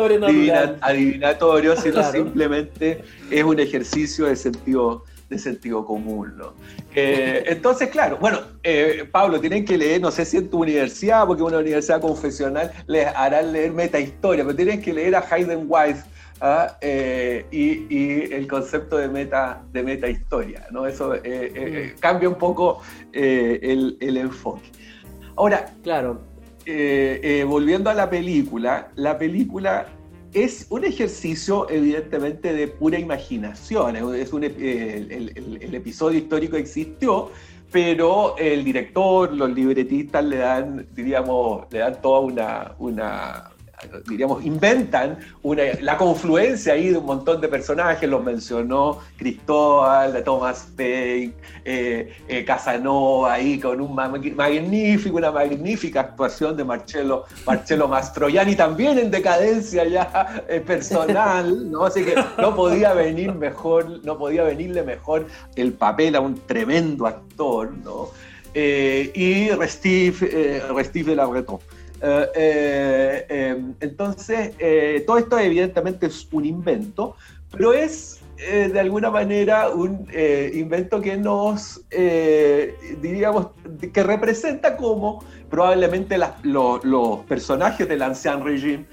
adivinatorio, 0.82 1.76
sino 1.76 2.04
simplemente 2.12 3.04
es 3.30 3.44
un 3.44 3.60
ejercicio 3.60 4.26
de 4.26 4.36
sentido 4.36 5.04
de 5.30 5.40
sentido 5.40 5.86
común. 5.86 6.34
¿no? 6.38 6.54
entonces, 6.94 7.90
claro, 7.90 8.18
bueno, 8.18 8.40
Pablo, 9.12 9.40
tienen 9.40 9.66
que 9.66 9.78
leer, 9.78 10.02
no 10.02 10.12
sé 10.12 10.26
si 10.26 10.38
en 10.38 10.50
tu 10.50 10.62
universidad, 10.62 11.26
porque 11.28 11.44
una 11.44 11.60
universidad 11.60 12.02
confesional, 12.02 12.72
les 12.88 13.08
harán 13.08 13.54
leer 13.54 13.72
metahistoria, 13.72 14.44
pero 14.44 14.56
tienen 14.56 14.82
que 14.82 14.94
leer 14.94 15.16
a 15.16 15.26
Hayden 15.30 15.66
Weiss 15.68 16.04
¿ah? 16.42 16.78
Eh, 16.82 17.46
y, 17.52 18.34
el 18.34 18.48
concepto 18.48 18.98
de 18.98 19.08
meta, 19.08 19.62
de 19.72 19.84
meta 19.84 20.08
historia, 20.08 20.68
¿no? 20.72 20.86
Eso 20.86 21.16
eh, 21.16 21.22
eh, 21.24 21.94
mm. 21.96 22.00
cambia 22.00 22.30
un 22.30 22.36
poco 22.36 22.82
el, 23.12 23.98
enfoque. 24.18 24.72
Ahora, 25.36 25.74
claro, 25.84 26.22
volviendo 27.48 27.90
a 27.90 27.94
la 27.94 28.10
película, 28.10 28.90
la 28.96 29.18
película 29.18 29.88
es 30.34 30.68
un 30.70 30.86
ejercicio 30.86 31.70
evidentemente 31.70 32.54
de 32.54 32.68
pura 32.68 33.00
imaginación, 33.00 33.96
es 34.16 34.34
un, 34.34 34.44
el, 34.44 35.74
episodio 35.74 36.20
histórico 36.20 36.58
existió, 36.58 37.32
pero 37.72 38.36
el 38.38 38.64
director, 38.64 39.34
los 39.34 39.52
libretistas 39.52 40.24
le 40.26 40.38
dan, 40.38 40.88
diríamos, 40.94 41.66
le 41.72 41.80
dan 41.80 42.02
toda 42.02 42.76
una 42.78 43.52
diríamos, 44.08 44.44
inventan 44.46 45.20
la 45.82 45.98
confluencia 45.98 46.74
ahí 46.74 46.90
de 46.90 46.98
un 46.98 47.06
montón 47.06 47.40
de 47.42 47.48
personajes, 47.48 48.10
los 48.10 48.24
mencionó 48.24 49.00
Cristóbal, 49.18 50.22
Thomas 50.24 50.68
Paine, 50.76 51.34
eh, 51.64 52.14
eh, 52.28 52.46
Casanova, 52.46 53.34
ahí 53.34 53.60
con 53.60 53.80
un 53.82 53.96
magnífico, 53.96 55.18
una 55.18 55.32
magnífica 55.32 56.02
actuación 56.02 56.58
de 56.58 56.64
Marcello, 56.64 57.26
Marcello 57.46 57.88
Mastroianni, 57.88 58.56
también 58.56 59.00
en 59.00 59.12
decadencia 59.12 59.86
ya 59.86 60.44
eh, 60.48 60.60
personal, 60.60 61.72
¿no? 61.72 61.86
Así 61.86 62.04
que 62.04 62.16
no 62.38 62.56
podía 62.56 62.94
venir 62.94 63.34
mejor, 63.34 64.04
no 64.04 64.18
podía 64.18 64.44
venirle 64.44 64.84
mejor 64.84 65.28
el 65.56 65.74
papel 65.74 66.16
a 66.16 66.20
un 66.20 66.36
tremendo 66.46 67.08
actor, 67.08 67.72
¿no? 67.84 68.10
y 68.52 69.52
Restif, 69.52 70.24
Restif 70.74 71.06
de 71.06 71.16
la 71.16 71.28
Breton. 71.28 71.60
Eh, 72.02 72.28
eh, 72.36 73.26
em, 73.30 73.76
entonces, 73.80 74.54
eh, 74.60 75.04
todo 75.06 75.18
esto 75.18 75.38
evidentemente 75.38 76.06
es 76.08 76.28
un 76.32 76.46
invento, 76.46 77.16
pero 77.52 77.74
es 77.74 78.22
de 78.40 78.80
alguna 78.80 79.12
manera 79.12 79.68
un 79.68 80.08
invento 80.54 81.02
que 81.02 81.18
nos, 81.18 81.82
diríamos, 83.02 83.48
que 83.92 84.02
representa 84.02 84.78
cómo 84.78 85.22
probablemente 85.50 86.18
los 86.44 87.20
personajes 87.26 87.90
del 87.90 88.02
Ancien 88.02 88.46
Regime 88.46 88.86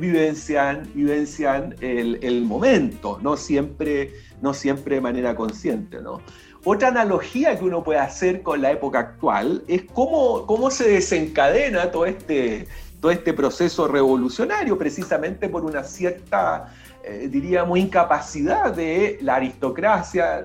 vivencian, 0.00 0.90
vivencian 0.96 1.76
el, 1.80 2.18
el, 2.22 2.42
momento, 2.42 3.20
no 3.22 3.36
siempre, 3.36 4.10
no 4.42 4.52
siempre 4.52 4.96
de 4.96 5.00
manera 5.00 5.36
consciente. 5.36 6.02
¿no? 6.02 6.20
Otra 6.68 6.88
analogía 6.88 7.56
que 7.56 7.64
uno 7.64 7.84
puede 7.84 8.00
hacer 8.00 8.42
con 8.42 8.60
la 8.60 8.72
época 8.72 8.98
actual 8.98 9.62
es 9.68 9.84
cómo, 9.94 10.46
cómo 10.46 10.72
se 10.72 10.88
desencadena 10.88 11.92
todo 11.92 12.06
este, 12.06 12.66
todo 13.00 13.12
este 13.12 13.32
proceso 13.32 13.86
revolucionario 13.86 14.76
precisamente 14.76 15.48
por 15.48 15.64
una 15.64 15.84
cierta, 15.84 16.74
eh, 17.04 17.28
diríamos, 17.30 17.78
incapacidad 17.78 18.74
de 18.74 19.16
la 19.22 19.36
aristocracia 19.36 20.44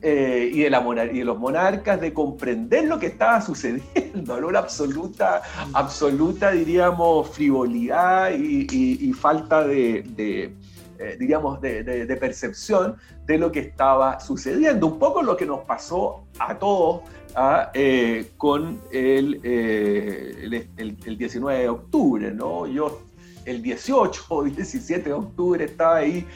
eh, 0.00 0.50
y, 0.50 0.62
de 0.62 0.70
la 0.70 0.82
y, 1.12 1.18
de 1.18 1.24
los 1.26 1.38
monarcas 1.38 2.00
de 2.00 2.14
comprender 2.14 2.86
lo 2.86 2.98
que 2.98 3.08
estaba 3.08 3.42
sucediendo, 3.42 4.40
¿no? 4.40 4.48
una 4.48 4.60
absoluta, 4.60 5.42
absoluta, 5.74 6.50
diríamos, 6.50 7.28
frivolidad 7.28 8.30
y, 8.30 9.12
falta 9.12 9.66
de 9.66 10.54
eh, 10.98 11.16
diríamos, 11.18 11.60
de, 11.60 12.16
percepción 12.20 12.96
de 13.24 13.38
lo 13.38 13.52
que 13.52 13.60
estaba 13.60 14.18
sucediendo. 14.20 14.86
Un 14.86 14.98
poco 14.98 15.22
lo 15.22 15.36
que 15.36 15.46
nos 15.46 15.60
pasó 15.60 16.24
a 16.38 16.58
todos 16.58 17.02
ah, 17.36 17.70
eh, 17.74 18.30
con 18.36 18.80
el, 18.90 19.40
eh, 19.44 20.66
el, 20.76 21.18
19 21.18 21.60
de 21.60 21.68
octubre, 21.68 22.30
¿no? 22.32 22.66
Yo 22.66 23.02
el 23.44 23.62
18 23.62 24.24
o 24.28 24.44
17 24.44 25.08
de 25.08 25.12
octubre 25.14 25.64
estaba 25.64 25.96
ahí, 25.96 26.26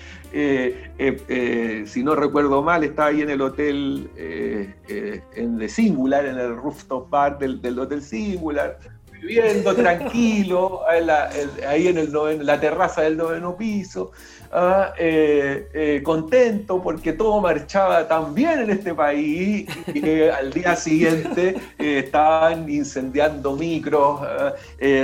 si 1.87 2.02
no 2.02 2.14
recuerdo 2.14 2.62
mal, 2.62 2.85
estaba 2.85 3.09
ahí 3.09 3.21
en 3.21 3.31
el 3.31 3.42
hotel, 3.42 4.09
en 4.16 5.69
Singular, 5.69 6.25
en 6.25 6.38
el 6.38 6.57
rooftop 6.57 7.11
bar 7.11 7.38
del, 7.38 7.61
del 7.61 7.78
Hotel 7.78 8.00
Singular, 8.00 8.78
viviendo 9.23 9.75
tranquilo, 9.75 10.83
ahí 10.88 11.87
en, 11.87 11.99
el 11.99 12.47
la 12.47 12.61
terraza 12.61 13.02
del 13.02 13.16
noveno 13.16 13.57
piso, 13.57 14.12
Ah, 14.54 14.92
eh, 14.99 15.71
eh, 15.73 16.02
contento 16.04 16.82
porque 16.82 17.14
todo 17.14 17.40
marchaba 17.40 18.06
tan 18.06 18.35
bien 18.35 18.61
en 18.61 18.71
este 18.71 18.92
país 18.92 19.66
que 19.87 20.30
al 20.30 20.52
día 20.52 20.76
siguiente 20.76 21.56
eh, 21.78 22.02
estaban 22.04 22.68
incendiando 22.68 23.56
micros, 23.56 24.21
ah, 24.21 24.52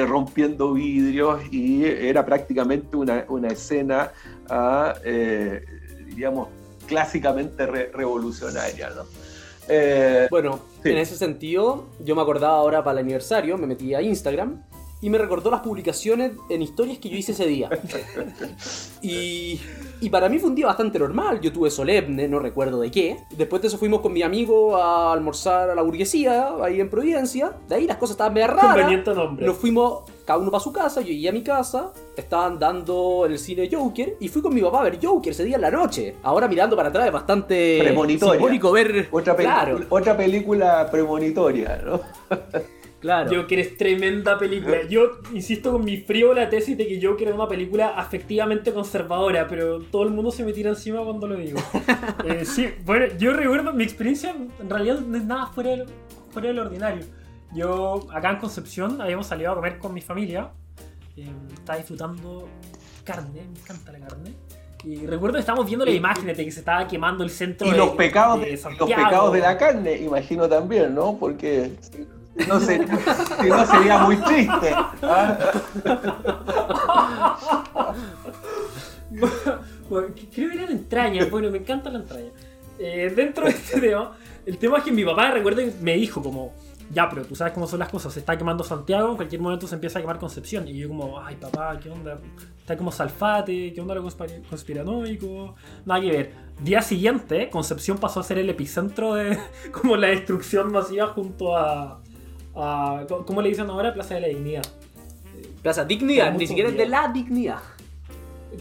rompiendo 0.07 0.75
vidrios 0.75 1.41
y 1.51 1.83
era 1.87 2.27
prácticamente 2.27 2.95
una, 2.95 3.49
escena, 3.49 4.13
ah, 4.51 4.95
diríamos, 5.03 6.49
clásicamente 6.87 7.65
revolucionaria. 7.67 8.91
bueno, 10.31 10.61
en 10.85 10.99
ese 10.99 11.17
sentido, 11.17 11.87
yo 12.05 12.15
me 12.15 12.21
acordaba 12.21 12.59
ahora 12.59 12.85
para 12.85 13.01
el 13.01 13.07
aniversario, 13.07 13.57
me 13.57 13.67
metí 13.67 13.95
a 13.95 14.03
Instagram 14.03 14.68
y 15.01 15.11
me 15.11 15.19
recordó 15.19 15.51
las 15.51 15.61
publicaciones 15.61 16.33
en 16.49 16.63
historias 16.63 16.99
que 16.99 17.09
yo 17.09 17.17
hice 17.17 17.33
ese 17.33 17.47
día. 17.47 17.71
y, 19.03 19.61
y, 20.01 20.11
para 20.11 20.29
mí 20.29 20.39
fue 20.39 20.51
un 20.51 20.57
día 20.57 20.67
bastante 20.67 20.99
normal. 20.99 21.41
Yo 21.41 21.53
tuve 21.53 21.71
solemne, 21.71 22.27
no 22.27 22.41
recuerdo 22.41 22.81
de 22.81 22.91
qué. 22.91 23.19
Después 23.31 23.63
de 23.63 23.69
eso 23.69 23.79
fuimos 23.79 24.01
con 24.01 24.13
mi 24.13 24.23
amigo 24.23 24.77
a 24.77 25.13
almorzar 25.13 25.71
a 25.71 25.75
la 25.75 25.83
burguesía, 25.83 26.55
ahí 26.63 26.81
en 26.81 26.91
Providencia. 26.91 27.53
De 27.69 27.77
ahí 27.77 27.87
las 27.87 27.97
cosas 27.97 28.15
estaban 28.15 28.35
medio 28.35 28.49
raras. 28.49 28.75
Conveniente 28.75 29.15
nombre. 29.15 29.47
Nos 29.47 29.57
fuimos 29.57 30.03
cada 30.25 30.41
uno 30.41 30.51
para 30.51 30.63
su 30.63 30.73
casa, 30.73 31.01
yo 31.01 31.07
llegué 31.07 31.31
a 31.31 31.33
mi 31.33 31.43
casa, 31.43 31.91
estaban 32.15 32.59
dando 32.59 33.25
el 33.25 33.39
cine 33.39 33.67
Joker 33.73 34.17
y 34.21 34.29
fui 34.29 34.43
con 34.43 34.53
mi 34.53 34.61
papá 34.61 34.81
a 34.81 34.85
ver 34.85 34.99
Joker 35.03 35.33
ese 35.33 35.43
día 35.43 35.57
en 35.57 35.63
la 35.63 35.71
noche. 35.71 36.17
Ahora 36.23 36.47
mirando 36.49 36.77
para 36.77 36.91
atrás 36.91 37.07
es 37.07 37.13
bastante 37.13 37.79
simbólico 37.89 38.71
ver 38.73 39.09
otra, 39.11 39.35
claro. 39.35 39.81
otra 39.89 40.15
película 40.15 40.87
premonitoria, 40.91 41.81
¿no? 41.83 42.01
Claro. 43.01 43.31
Joker 43.33 43.59
es 43.61 43.77
tremenda 43.77 44.39
película. 44.39 44.83
Yo 44.89 45.21
insisto 45.33 45.71
con 45.71 45.85
mi 45.85 45.99
frío 45.99 46.35
la 46.35 46.51
tesis 46.51 46.77
de 46.77 46.87
que 46.87 47.01
Joker 47.01 47.29
es 47.29 47.35
una 47.35 47.47
película 47.47 47.91
afectivamente 47.91 48.73
conservadora, 48.73 49.47
pero 49.47 49.81
todo 49.81 50.03
el 50.03 50.11
mundo 50.11 50.33
se 50.33 50.45
me 50.45 50.53
tira 50.53 50.71
encima 50.71 51.03
cuando 51.05 51.27
lo 51.27 51.37
digo. 51.37 51.61
Eh, 52.25 52.45
sí, 52.45 52.69
bueno, 52.85 53.07
yo 53.19 53.33
recuerdo 53.33 53.73
mi 53.73 53.85
experiencia, 53.85 54.35
en 54.35 54.69
realidad 54.69 54.99
no 55.01 55.17
es 55.17 55.25
nada 55.25 55.47
fuera 55.47 55.71
del, 55.71 55.87
fuera 56.31 56.49
del 56.49 56.59
ordinario. 56.59 57.05
Yo, 57.55 58.07
acá 58.13 58.31
en 58.31 58.39
Concepción, 58.39 59.01
habíamos 59.01 59.27
salido 59.27 59.53
a 59.53 59.55
comer 59.55 59.79
con 59.79 59.95
mi 59.95 60.01
familia. 60.01 60.51
Eh, 61.17 61.31
estaba 61.55 61.79
disfrutando 61.79 62.49
carne, 63.05 63.43
me 63.53 63.61
encanta 63.61 63.93
la 63.93 64.01
carne. 64.01 64.35
Y 64.85 65.07
recuerdo 65.07 65.35
que 65.35 65.41
estábamos 65.41 65.67
viendo 65.67 65.85
la 65.85 65.91
imagen 65.91 66.27
de 66.27 66.35
que 66.35 66.51
se 66.51 66.61
estaba 66.61 66.87
quemando 66.87 67.25
el 67.25 67.31
centro 67.31 67.67
y 67.67 67.73
los 67.73 67.91
pecados 67.91 68.41
de, 68.41 68.53
los 68.53 68.89
pecados 68.89 69.33
de 69.33 69.41
la 69.41 69.57
carne, 69.57 69.97
imagino 69.97 70.49
también, 70.49 70.95
¿no? 70.95 71.17
Porque 71.19 71.73
no, 72.47 72.61
sería 72.61 73.99
muy 73.99 74.17
triste. 74.17 74.75
¿ah? 75.03 75.39
creo 79.89 80.15
que 80.51 80.55
eran 80.55 80.71
entrañas, 80.71 81.31
bueno, 81.31 81.51
me 81.51 81.59
encanta 81.59 81.91
la 81.91 81.99
entraña. 81.99 82.31
Eh, 82.79 83.13
dentro 83.15 83.45
de 83.45 83.51
este 83.51 83.81
tema, 83.81 84.13
el 84.47 84.59
tema 84.59 84.79
es 84.79 84.85
que 84.85 84.93
mi 84.93 85.05
papá, 85.05 85.31
recuerdo, 85.33 85.63
me 85.81 85.95
dijo 85.95 86.23
como, 86.23 86.53
ya, 86.93 87.09
pero 87.09 87.25
tú 87.25 87.35
sabes 87.35 87.53
cómo 87.53 87.67
son 87.67 87.81
las 87.81 87.89
cosas, 87.89 88.13
se 88.13 88.21
está 88.21 88.39
quemando 88.39 88.63
Santiago, 88.63 89.11
en 89.11 89.17
cualquier 89.17 89.41
momento 89.41 89.67
se 89.67 89.75
empieza 89.75 89.99
a 89.99 90.03
quemar 90.03 90.19
Concepción. 90.19 90.69
Y 90.69 90.79
yo 90.79 90.89
como, 90.89 91.21
ay 91.21 91.37
papá, 91.37 91.79
¿qué 91.81 91.91
onda? 91.91 92.19
Está 92.61 92.77
como 92.77 92.93
Salfate, 92.93 93.73
¿qué 93.73 93.81
onda 93.81 93.95
lo 93.95 94.05
conspir- 94.05 94.43
conspiranoico? 94.49 95.55
Nada 95.87 96.01
que 96.01 96.11
ver. 96.11 96.33
Día 96.61 96.83
siguiente, 96.83 97.51
Concepción 97.51 97.99
pasó 97.99 98.21
a 98.21 98.23
ser 98.23 98.39
el 98.39 98.49
epicentro 98.51 99.15
de 99.15 99.39
como 99.73 99.97
la 99.97 100.09
destrucción 100.09 100.71
masiva 100.73 101.09
junto 101.09 101.57
a... 101.57 102.01
a 102.63 103.05
¿Cómo 103.27 103.43
le 103.43 103.49
dicen 103.51 103.69
ahora? 103.71 103.93
Plaza 103.95 104.15
de 104.15 104.21
la 104.23 104.29
Dignidad. 104.29 104.63
Plaza 105.63 105.85
Dignidad, 105.85 106.33
ni 106.35 106.47
siquiera 106.47 106.69
es 106.71 106.77
de 106.77 106.87
la 106.87 107.09
dignidad. 107.09 107.59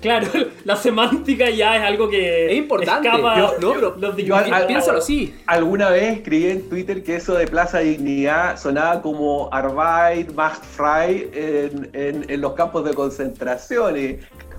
Claro, 0.01 0.27
la 0.65 0.75
semántica 0.75 1.49
ya 1.49 1.77
es 1.77 1.83
algo 1.83 2.09
que 2.09 2.51
Es 2.51 2.57
importante. 2.57 3.07
escapa 3.07 3.37
Yo- 3.37 3.53
no, 3.61 3.73
pero 3.73 3.95
los 3.97 4.17
yo- 4.17 4.35
al- 4.35 4.67
Piénsalo 4.67 4.97
así. 4.99 5.33
Alguna 5.45 5.89
vez 5.89 6.17
escribí 6.17 6.47
en 6.49 6.67
Twitter 6.69 7.03
que 7.03 7.15
eso 7.15 7.35
de 7.35 7.47
Plaza 7.47 7.79
Dignidad 7.79 8.57
sonaba 8.59 9.01
como 9.01 9.47
Arbeit, 9.53 10.33
Macht 10.33 10.63
Frei 10.63 11.29
en, 11.33 11.89
en- 11.93 12.29
en 12.29 12.41
los 12.41 12.53
campos 12.53 12.83
de 12.83 12.93
concentración. 12.93 13.95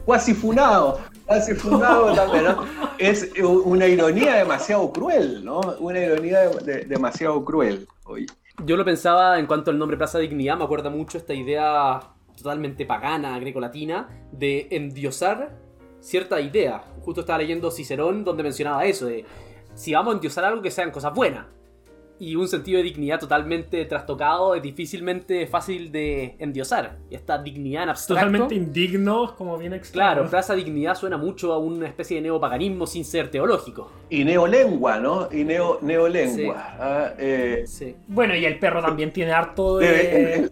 Cuasi 0.07 0.33
funado, 0.33 0.99
cuasi 1.27 1.53
funado 1.55 2.13
también, 2.15 2.45
¿no? 2.45 2.65
Es 2.97 3.31
una 3.45 3.87
ironía 3.87 4.37
demasiado 4.37 4.91
cruel, 4.91 5.45
¿no? 5.45 5.61
Una 5.81 5.99
ironía 6.01 6.49
de- 6.49 6.65
de- 6.73 6.85
demasiado 6.87 7.45
cruel. 7.45 7.87
Oye. 8.05 8.27
Yo 8.65 8.77
lo 8.77 8.85
pensaba 8.85 9.39
en 9.39 9.47
cuanto 9.47 9.71
al 9.71 9.79
nombre 9.79 9.97
Plaza 9.97 10.19
Dignidad, 10.19 10.57
me 10.57 10.65
acuerda 10.65 10.91
mucho 10.91 11.17
esta 11.17 11.33
idea 11.33 12.01
totalmente 12.37 12.85
pagana, 12.87 13.39
grecolatina, 13.39 14.09
de 14.33 14.67
endiosar 14.73 15.57
cierta 16.01 16.41
idea. 16.41 16.83
Justo 17.03 17.21
estaba 17.21 17.39
leyendo 17.39 17.71
Cicerón 17.71 18.25
donde 18.25 18.43
mencionaba 18.43 18.85
eso, 18.85 19.07
de 19.07 19.25
si 19.75 19.95
vamos 19.95 20.13
a 20.13 20.17
endiosar 20.17 20.45
algo 20.45 20.61
que 20.61 20.73
sean 20.73 20.91
cosas 20.91 21.15
buenas. 21.15 21.47
Y 22.21 22.35
un 22.35 22.49
sentido 22.49 22.79
de 22.79 22.83
dignidad 22.85 23.21
totalmente 23.21 23.85
trastocado 23.85 24.55
es 24.55 24.63
difícilmente 24.63 25.47
fácil 25.47 25.93
de 25.93 26.35
endiosar. 26.41 26.97
Y 27.11 27.15
esta 27.15 27.39
dignidad 27.41 27.85
en 27.85 27.89
abstracto... 27.91 28.27
Totalmente 28.27 28.55
indignos, 28.57 29.33
como 29.33 29.57
bien 29.57 29.73
extraño. 29.73 30.15
Claro, 30.15 30.29
Plaza 30.31 30.55
Dignidad 30.55 30.97
suena 30.97 31.17
mucho 31.17 31.53
a 31.53 31.59
una 31.59 31.87
especie 31.87 32.17
de 32.17 32.23
neopaganismo 32.23 32.87
sin 32.87 33.05
ser 33.05 33.31
teológico. 33.31 33.93
Y 34.11 34.25
neolengua, 34.25 34.99
¿no? 34.99 35.29
Y 35.31 35.45
neo, 35.45 35.79
neolengua. 35.81 36.35
Sí. 36.37 36.51
ah, 36.81 37.13
eh, 37.19 37.65
Sí. 37.67 37.95
Bueno, 38.09 38.35
y 38.35 38.45
el 38.45 38.59
perro 38.59 38.83
también 38.83 39.13
tiene 39.13 39.33
harto 39.33 39.79
de 39.79 40.51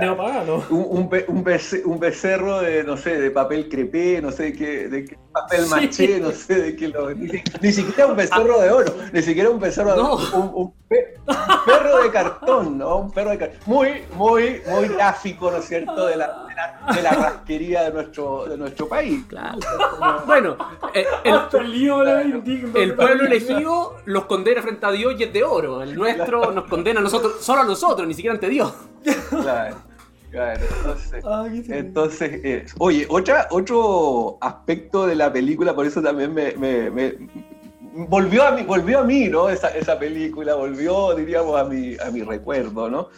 neopagano. 0.00 0.62
un, 0.70 0.86
un, 0.88 1.08
be- 1.10 1.24
un 1.28 1.44
bece- 1.44 1.82
un 1.84 1.98
becerro 1.98 2.60
de, 2.60 2.84
no 2.84 2.96
sé, 2.96 3.20
de 3.20 3.30
papel 3.30 3.68
crepé, 3.68 4.22
no 4.22 4.30
sé 4.30 4.44
de 4.44 4.52
qué, 4.52 4.88
de 4.88 5.04
papel 5.32 5.64
Sí. 5.64 5.70
maché, 5.70 6.20
no 6.20 6.30
sé 6.30 6.54
de 6.54 6.76
qué 6.76 6.88
lo. 6.88 7.10
Ni, 7.14 7.42
ni 7.60 7.72
siquiera 7.72 8.06
un 8.06 8.16
becerro 8.16 8.60
de 8.60 8.70
oro, 8.70 8.94
ni 9.12 9.22
siquiera 9.22 9.50
un 9.50 9.58
becerro 9.60 9.96
No. 9.96 10.16
de 10.16 10.36
un, 10.36 10.50
un 10.54 10.74
pe- 10.88 11.14
un 11.26 11.64
perro 11.66 12.02
de 12.02 12.10
cartón, 12.10 12.78
¿no? 12.78 12.96
Un 12.98 13.10
perro 13.10 13.30
de 13.30 13.38
cartón. 13.38 13.58
Muy, 13.66 14.02
muy, 14.14 14.60
muy 14.66 14.88
gráfico, 14.88 15.50
¿no 15.50 15.56
es 15.58 15.64
cierto?, 15.66 16.06
de 16.06 16.16
la, 16.16 16.44
de 16.48 16.54
la, 16.54 16.92
de 16.94 17.02
la 17.02 17.10
rasquería 17.10 17.82
de 17.84 17.92
nuestro, 17.92 18.44
de 18.46 18.56
nuestro 18.56 18.88
país. 18.88 19.24
Claro. 19.28 19.58
Bueno, 20.26 20.56
eh, 20.94 21.06
el, 21.24 21.34
el. 22.44 22.72
El 22.74 22.94
pueblo 22.94 23.24
elegido 23.26 23.96
los 24.04 24.24
condena 24.26 24.62
frente 24.62 24.84
a 24.86 24.90
Dios 24.90 25.14
y 25.18 25.22
es 25.24 25.32
de 25.32 25.42
oro. 25.44 25.82
El 25.82 25.94
nuestro 25.94 26.50
nos 26.52 26.64
condena 26.64 27.00
a 27.00 27.02
nosotros, 27.02 27.36
solo 27.40 27.62
a 27.62 27.64
nosotros, 27.64 28.06
ni 28.06 28.14
siquiera 28.14 28.34
ante 28.34 28.48
Dios. 28.48 28.72
Claro, 29.30 29.76
claro. 30.32 30.64
Entonces. 30.76 31.70
Entonces, 31.70 32.40
eh, 32.42 32.64
oye, 32.78 33.06
otra, 33.08 33.46
otro 33.50 34.38
aspecto 34.40 35.06
de 35.06 35.14
la 35.14 35.32
película, 35.32 35.74
por 35.74 35.86
eso 35.86 36.02
también 36.02 36.34
me, 36.34 36.52
me- 36.56 36.90
me- 36.90 37.14
volvió 38.08 38.42
a 38.42 38.52
mí, 38.52 38.62
volvió 38.62 39.00
a 39.00 39.04
mí, 39.04 39.28
¿no? 39.28 39.48
Esa, 39.48 39.68
esa 39.68 39.98
película, 39.98 40.54
volvió, 40.54 41.14
diríamos, 41.14 41.60
a 41.60 41.64
mi, 41.64 41.96
a 42.04 42.10
mi 42.10 42.22
recuerdo, 42.22 42.88
¿no? 42.90 43.08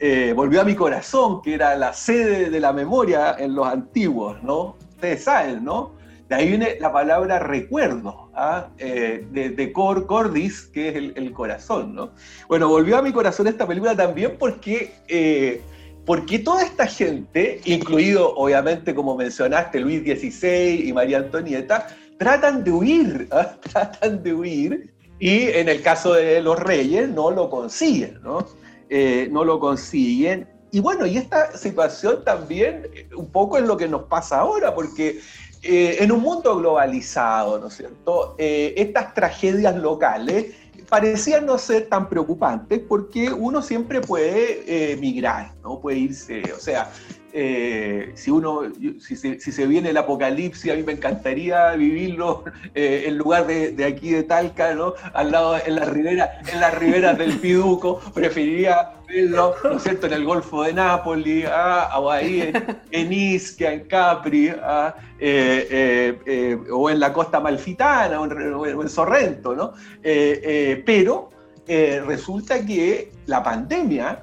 Eh, 0.00 0.32
volvió 0.36 0.60
a 0.60 0.64
mi 0.64 0.74
corazón, 0.74 1.40
que 1.40 1.54
era 1.54 1.76
la 1.76 1.92
sede 1.92 2.50
de 2.50 2.60
la 2.60 2.72
memoria 2.72 3.36
en 3.38 3.54
los 3.54 3.66
antiguos, 3.66 4.42
¿no? 4.42 4.76
Ustedes 4.96 5.24
saben, 5.24 5.64
¿no? 5.64 5.92
De 6.28 6.34
ahí 6.34 6.48
viene 6.48 6.76
la 6.80 6.90
palabra 6.92 7.38
recuerdo, 7.38 8.30
¿ah? 8.34 8.68
Eh, 8.78 9.24
de, 9.30 9.50
de 9.50 9.72
cor, 9.72 10.06
cordis, 10.06 10.66
que 10.72 10.88
es 10.88 10.96
el, 10.96 11.12
el 11.16 11.32
corazón, 11.32 11.94
¿no? 11.94 12.10
Bueno, 12.48 12.66
volvió 12.68 12.96
a 12.96 13.02
mi 13.02 13.12
corazón 13.12 13.46
esta 13.46 13.66
película 13.68 13.94
también 13.94 14.36
porque, 14.38 14.94
eh, 15.06 15.60
porque 16.06 16.38
toda 16.38 16.62
esta 16.62 16.86
gente, 16.86 17.60
incluido 17.64 18.34
obviamente 18.36 18.94
como 18.94 19.16
mencionaste 19.16 19.80
Luis 19.80 20.02
XVI 20.02 20.86
y 20.86 20.92
María 20.92 21.18
Antonieta, 21.18 21.86
tratan 22.18 22.64
de 22.64 22.70
huir, 22.70 23.28
¿ah? 23.30 23.54
tratan 23.72 24.22
de 24.22 24.34
huir 24.34 24.94
y 25.18 25.48
en 25.48 25.68
el 25.68 25.82
caso 25.82 26.14
de 26.14 26.42
los 26.42 26.58
reyes 26.58 27.08
no 27.08 27.30
lo 27.30 27.48
consiguen, 27.48 28.20
¿no? 28.22 28.46
Eh, 28.90 29.28
no 29.30 29.44
lo 29.44 29.58
consiguen. 29.58 30.48
Y 30.70 30.80
bueno, 30.80 31.06
y 31.06 31.16
esta 31.16 31.56
situación 31.56 32.24
también 32.24 32.88
eh, 32.94 33.08
un 33.16 33.30
poco 33.30 33.56
es 33.56 33.64
lo 33.64 33.76
que 33.76 33.88
nos 33.88 34.02
pasa 34.04 34.40
ahora, 34.40 34.74
porque 34.74 35.20
eh, 35.62 35.96
en 36.00 36.12
un 36.12 36.20
mundo 36.20 36.56
globalizado, 36.56 37.58
¿no 37.58 37.68
es 37.68 37.76
cierto? 37.76 38.34
Estas 38.38 39.14
tragedias 39.14 39.76
locales 39.76 40.54
parecían 40.94 41.44
no 41.44 41.58
ser 41.58 41.88
tan 41.88 42.08
preocupantes 42.08 42.78
porque 42.78 43.32
uno 43.32 43.62
siempre 43.62 44.00
puede 44.00 44.92
eh, 44.92 44.96
migrar, 44.96 45.52
¿no? 45.60 45.80
Puede 45.80 45.98
irse, 45.98 46.52
o 46.56 46.60
sea, 46.60 46.88
eh, 47.36 48.12
si 48.14 48.30
uno, 48.30 48.60
si 49.00 49.16
se, 49.16 49.66
viene 49.66 49.90
el 49.90 49.96
apocalipsis, 49.96 50.70
a 50.70 50.76
mí 50.76 50.84
me 50.84 50.92
encantaría 50.92 51.72
vivirlo 51.72 52.44
eh, 52.76 53.06
en 53.06 53.18
lugar 53.18 53.48
de, 53.48 53.84
aquí 53.84 54.10
de 54.10 54.22
Talca, 54.22 54.72
¿no? 54.72 54.94
Al 55.12 55.32
lado, 55.32 55.56
en 55.66 55.74
la 55.74 55.84
ribera, 55.84 56.38
en 56.52 56.60
las 56.60 56.78
riberas 56.78 57.18
del 57.18 57.36
Piduco, 57.40 57.98
preferiría 58.14 58.92
verlo, 59.08 59.56
¿no 59.64 59.72
es 59.78 59.82
cierto?, 59.82 60.06
en 60.06 60.12
el 60.12 60.24
Golfo 60.24 60.62
de 60.62 60.74
Nápoles, 60.74 61.46
ah, 61.50 61.98
o 61.98 62.08
ahí 62.08 62.40
en, 62.40 62.78
en 62.92 63.12
Ischia, 63.12 63.72
en 63.72 63.88
Capri, 63.88 64.50
ah, 64.62 64.94
eh, 65.18 66.56
o 66.70 66.88
en 66.88 67.00
la 67.00 67.12
costa 67.12 67.40
malfitana, 67.40 68.20
o 68.20 68.26
en, 68.26 68.54
o 68.54 68.82
en 68.82 68.88
Sorrento, 68.88 69.56
¿no? 69.56 69.72
Pero 70.00 71.30
resulta 71.66 72.64
que 72.64 73.10
la 73.26 73.42
pandemia 73.42 74.22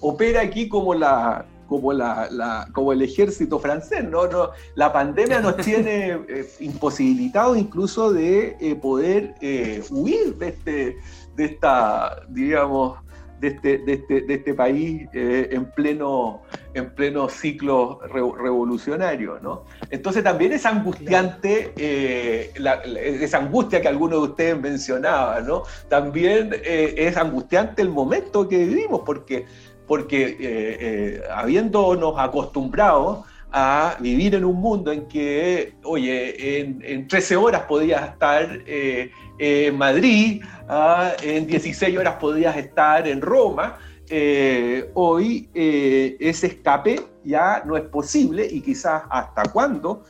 opera 0.00 0.42
aquí 0.42 0.68
como 0.68 0.94
la 0.94 1.46
como, 1.76 1.92
la, 1.92 2.28
la- 2.30 2.68
como 2.72 2.92
el 2.92 3.02
ejército 3.02 3.58
francés, 3.58 4.04
¿no? 4.04 4.26
No, 4.26 4.50
la 4.74 4.92
pandemia 4.92 5.40
nos 5.40 5.56
tiene 5.68 6.18
eh, 6.28 6.46
imposibilitados 6.60 7.56
incluso 7.58 8.12
de 8.12 8.56
eh, 8.60 8.74
poder 8.76 9.34
eh, 9.40 9.82
huir 9.90 10.34
de 10.36 10.48
este, 10.48 10.96
de 11.36 11.44
esta, 11.44 12.22
digamos, 12.28 12.98
de 13.40 13.48
este, 13.48 13.78
de 13.78 13.92
este, 13.94 14.20
de 14.22 14.34
este 14.34 14.54
país 14.54 15.06
eh, 15.12 15.48
en, 15.50 15.70
pleno, 15.72 16.42
en 16.72 16.94
pleno 16.94 17.28
ciclo 17.28 17.98
re- 18.04 18.42
revolucionario, 18.42 19.38
¿no? 19.42 19.64
Entonces 19.90 20.22
también 20.24 20.52
es 20.52 20.64
angustiante, 20.64 22.52
la- 22.56 22.82
esa 22.84 23.38
angustia 23.38 23.80
que 23.82 23.88
algunos 23.88 24.22
de 24.22 24.28
ustedes 24.28 24.60
mencionaban, 24.60 25.46
¿no? 25.46 25.64
También 25.88 26.54
es 26.64 27.16
angustiante 27.16 27.82
el 27.82 27.90
momento 27.90 28.48
que 28.48 28.58
vivimos, 28.64 29.02
porque, 29.04 29.44
porque 29.86 30.24
eh, 30.24 30.36
eh, 30.40 31.22
habiéndonos 31.30 32.14
acostumbrado 32.18 33.24
a 33.56 33.96
vivir 34.00 34.34
en 34.34 34.44
un 34.44 34.56
mundo 34.56 34.90
en 34.90 35.06
que, 35.06 35.74
oye, 35.84 36.58
en, 36.58 36.82
en 36.84 37.06
13 37.06 37.36
horas 37.36 37.62
podías 37.62 38.10
estar 38.10 38.58
eh, 38.66 39.12
en 39.38 39.78
Madrid, 39.78 40.42
ah, 40.68 41.12
en 41.22 41.46
16 41.46 41.96
horas 41.96 42.16
podías 42.16 42.56
estar 42.56 43.06
en 43.06 43.20
Roma, 43.20 43.78
eh, 44.10 44.90
hoy 44.94 45.48
eh, 45.54 46.16
ese 46.18 46.48
escape 46.48 47.00
ya 47.22 47.62
no 47.64 47.76
es 47.76 47.84
posible 47.84 48.44
y 48.44 48.60
quizás 48.60 49.04
hasta 49.08 49.44
cuándo 49.44 50.02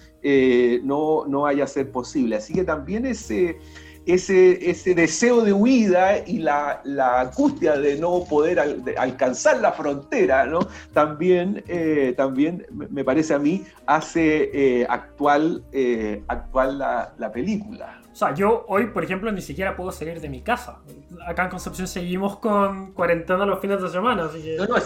no, 0.82 1.26
no 1.26 1.42
vaya 1.42 1.64
a 1.64 1.66
ser 1.66 1.92
posible. 1.92 2.36
Así 2.36 2.54
que 2.54 2.64
también 2.64 3.04
ese, 3.04 3.58
ese, 4.06 4.70
ese 4.70 4.94
deseo 4.94 5.40
de 5.42 5.52
huida 5.52 6.18
y 6.26 6.38
la, 6.38 6.80
la 6.84 7.20
angustia 7.22 7.76
de 7.76 7.96
no 7.98 8.24
poder 8.28 8.60
al- 8.60 8.84
de 8.84 8.96
alcanzar 8.96 9.60
la 9.60 9.72
frontera, 9.72 10.44
¿no? 10.46 10.60
también, 10.92 11.62
eh, 11.68 12.14
también 12.16 12.66
me 12.70 13.04
parece 13.04 13.34
a 13.34 13.38
mí 13.38 13.64
hace 13.86 14.50
eh, 14.52 14.86
actual, 14.88 15.64
eh, 15.72 16.22
actual 16.28 16.78
la, 16.78 17.14
la 17.18 17.32
película. 17.32 18.00
O 18.12 18.16
sea, 18.16 18.32
yo 18.32 18.64
hoy, 18.68 18.86
por 18.86 19.02
ejemplo, 19.02 19.32
ni 19.32 19.40
siquiera 19.40 19.74
puedo 19.74 19.90
salir 19.90 20.20
de 20.20 20.28
mi 20.28 20.40
casa. 20.40 20.78
Acá 21.26 21.44
en 21.44 21.50
Concepción 21.50 21.88
seguimos 21.88 22.38
con 22.38 22.92
cuarentena 22.92 23.44
los 23.44 23.58
fines 23.60 23.82
de 23.82 23.88
semana, 23.88 24.26
así 24.26 24.40
que... 24.40 24.56
No, 24.56 24.66
no, 24.66 24.76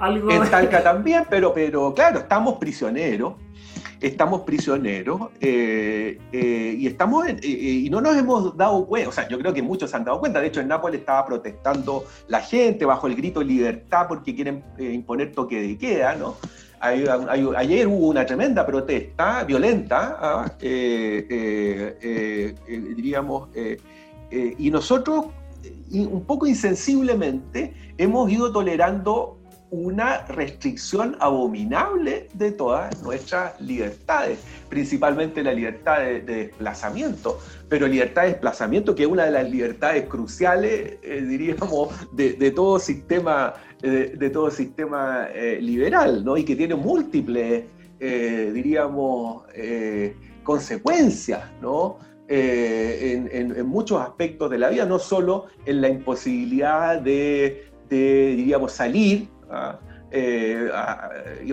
Algo 0.00 0.30
en 0.30 0.50
Talca 0.50 0.82
también, 0.82 1.24
pero, 1.28 1.52
pero 1.52 1.92
claro, 1.92 2.20
estamos 2.20 2.56
prisioneros, 2.58 3.34
estamos 4.00 4.42
prisioneros 4.42 5.22
eh, 5.40 6.18
eh, 6.32 6.74
y 6.78 6.86
estamos 6.86 7.26
eh, 7.26 7.38
y 7.42 7.90
no 7.90 8.00
nos 8.00 8.16
hemos 8.16 8.56
dado 8.56 8.86
cuenta, 8.86 9.08
o 9.08 9.12
sea, 9.12 9.28
yo 9.28 9.38
creo 9.38 9.52
que 9.52 9.62
muchos 9.62 9.90
se 9.90 9.96
han 9.96 10.04
dado 10.04 10.20
cuenta, 10.20 10.40
de 10.40 10.46
hecho 10.48 10.60
en 10.60 10.68
Nápoles 10.68 11.00
estaba 11.00 11.26
protestando 11.26 12.04
la 12.28 12.40
gente 12.40 12.84
bajo 12.84 13.06
el 13.06 13.16
grito 13.16 13.42
libertad 13.42 14.06
porque 14.08 14.34
quieren 14.34 14.62
imponer 14.78 15.32
toque 15.32 15.60
de 15.60 15.76
queda, 15.76 16.14
¿no? 16.14 16.36
Ayer 16.80 17.88
hubo 17.88 18.06
una 18.06 18.24
tremenda 18.24 18.64
protesta 18.64 19.42
violenta, 19.42 20.16
¿ah? 20.20 20.52
Diríamos, 22.68 23.48
y 24.30 24.70
nosotros 24.70 25.26
un 25.90 26.24
poco 26.24 26.46
insensiblemente 26.46 27.74
hemos 27.96 28.30
ido 28.30 28.52
tolerando 28.52 29.37
una 29.70 30.24
restricción 30.26 31.16
abominable 31.20 32.28
de 32.32 32.52
todas 32.52 33.02
nuestras 33.02 33.60
libertades, 33.60 34.38
principalmente 34.68 35.42
la 35.42 35.52
libertad 35.52 36.00
de, 36.00 36.20
desplazamiento, 36.20 37.38
pero 37.68 37.86
libertad 37.86 38.22
de 38.22 38.28
desplazamiento 38.28 38.94
que 38.94 39.02
es 39.02 39.08
una 39.08 39.26
de 39.26 39.32
las 39.32 39.50
libertades 39.50 40.08
cruciales, 40.08 40.98
eh, 41.02 41.24
diríamos, 41.26 41.90
de, 42.12 42.50
todo 42.50 42.78
sistema, 42.78 43.54
de, 43.82 44.30
todo 44.30 44.50
sistema 44.50 45.28
eh, 45.34 45.58
liberal, 45.60 46.24
¿no? 46.24 46.36
y 46.36 46.44
que 46.44 46.56
tiene 46.56 46.74
múltiples, 46.74 47.64
eh, 48.00 48.50
diríamos, 48.54 49.42
consecuencias, 50.44 51.42
¿no? 51.60 51.98
en, 52.26 53.66
muchos 53.66 54.00
aspectos 54.00 54.50
de 54.50 54.58
la 54.58 54.70
vida, 54.70 54.86
no 54.86 54.98
solo 54.98 55.46
en 55.66 55.80
la 55.82 55.88
imposibilidad 55.88 57.00
de, 57.00 57.66
diríamos, 57.90 58.72
salir 58.72 59.28
eh, 60.10 60.70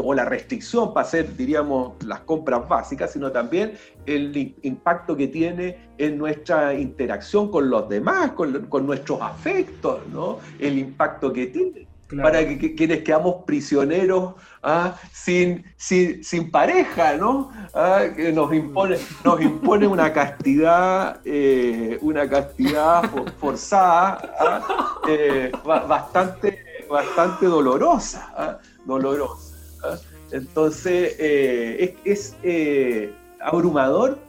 o 0.01 0.13
la 0.13 0.25
restricción 0.25 0.93
para 0.93 1.05
hacer, 1.05 1.35
diríamos, 1.35 1.93
las 2.05 2.21
compras 2.21 2.67
básicas, 2.67 3.11
sino 3.11 3.31
también 3.31 3.73
el 4.05 4.55
impacto 4.61 5.15
que 5.17 5.27
tiene 5.27 5.89
en 5.97 6.17
nuestra 6.17 6.73
interacción 6.73 7.51
con 7.51 7.69
los 7.69 7.89
demás, 7.89 8.31
con, 8.31 8.85
nuestros 8.85 9.21
afectos, 9.21 9.99
¿no? 10.11 10.39
el 10.59 10.77
impacto 10.77 11.33
que 11.33 11.47
tiene. 11.47 11.87
Para 12.21 12.47
que, 12.47 12.75
quienes 12.75 13.01
quedamos 13.01 13.43
prisioneros 13.45 14.35
¿ah? 14.61 14.95
sin, 15.11 15.65
sin, 15.75 16.51
pareja, 16.51 17.17
¿no? 17.17 17.51
¿Ah? 17.73 18.03
Que 18.15 18.31
nos 18.31 18.53
impone, 18.53 18.97
nos 19.23 19.41
impone 19.41 19.87
una 19.87 20.13
castidad, 20.13 21.19
eh, 21.25 21.97
una 22.01 22.29
castidad 22.29 23.09
forzada, 23.39 24.21
¿ah? 24.39 25.01
eh, 25.09 25.51
bastante 25.65 26.64
bastante 26.89 27.45
dolorosa, 27.45 28.33
¿ah? 28.35 28.59
dolorosa. 28.85 29.55
¿ah? 29.83 29.97
Entonces, 30.31 31.15
eh, 31.19 31.95
es, 32.03 32.35
eh, 32.43 33.13
abrumador 33.39 34.19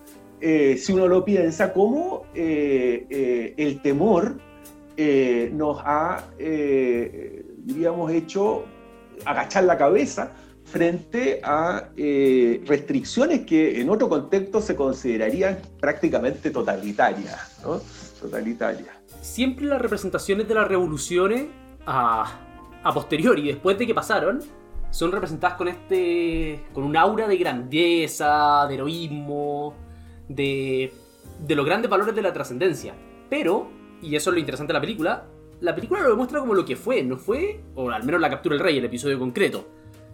eh, 0.41 0.77
si 0.77 0.93
uno 0.93 1.09
lo 1.09 1.25
piensa 1.25 1.73
como 1.73 2.27
el 2.35 3.81
temor 3.83 4.37
nos 5.53 5.81
ha, 5.85 6.25
diríamos, 6.39 8.13
hecho 8.13 8.65
agachar 9.25 9.65
la 9.65 9.79
cabeza 9.79 10.33
frente 10.65 11.41
a 11.43 11.89
restricciones 11.97 13.47
que 13.47 13.81
en 13.81 13.89
otro 13.89 14.09
contexto 14.09 14.61
se 14.61 14.77
considerarían 14.77 15.59
prácticamente 15.81 16.51
totalitarias. 16.51 17.57
totalitarias. 18.21 18.95
Siempre 19.23 19.67
las 19.67 19.81
representaciones 19.81 20.47
de 20.47 20.55
las 20.55 20.69
revoluciones 20.69 21.47
a, 21.87 22.46
a 22.87 22.95
posteriori, 22.95 23.43
después 23.43 23.77
de 23.79 23.87
que 23.87 23.95
pasaron, 23.95 24.41
son 24.91 25.13
representadas 25.13 25.57
con 25.57 25.69
este. 25.69 26.65
con 26.73 26.85
un 26.85 26.97
aura 26.97 27.27
de 27.27 27.37
grandeza, 27.37 28.67
de 28.69 28.75
heroísmo, 28.75 29.75
de. 30.29 30.93
de 31.41 31.55
los 31.55 31.67
grandes 31.67 31.91
valores 31.91 32.15
de 32.15 32.23
la 32.23 32.33
trascendencia. 32.33 32.95
Pero, 33.29 33.69
y 34.01 34.15
eso 34.15 34.31
es 34.31 34.35
lo 34.35 34.41
interesante 34.41 34.73
de 34.73 34.75
la 34.75 34.81
película, 34.81 35.25
la 35.61 35.75
película 35.75 36.03
lo 36.03 36.11
demuestra 36.11 36.41
como 36.41 36.55
lo 36.55 36.65
que 36.65 36.77
fue, 36.77 37.03
no 37.03 37.17
fue, 37.17 37.61
o 37.75 37.91
al 37.91 38.05
menos 38.05 38.21
la 38.21 38.31
captura 38.31 38.55
del 38.55 38.65
rey, 38.65 38.79
el 38.79 38.85
episodio 38.85 39.19
concreto. 39.19 39.67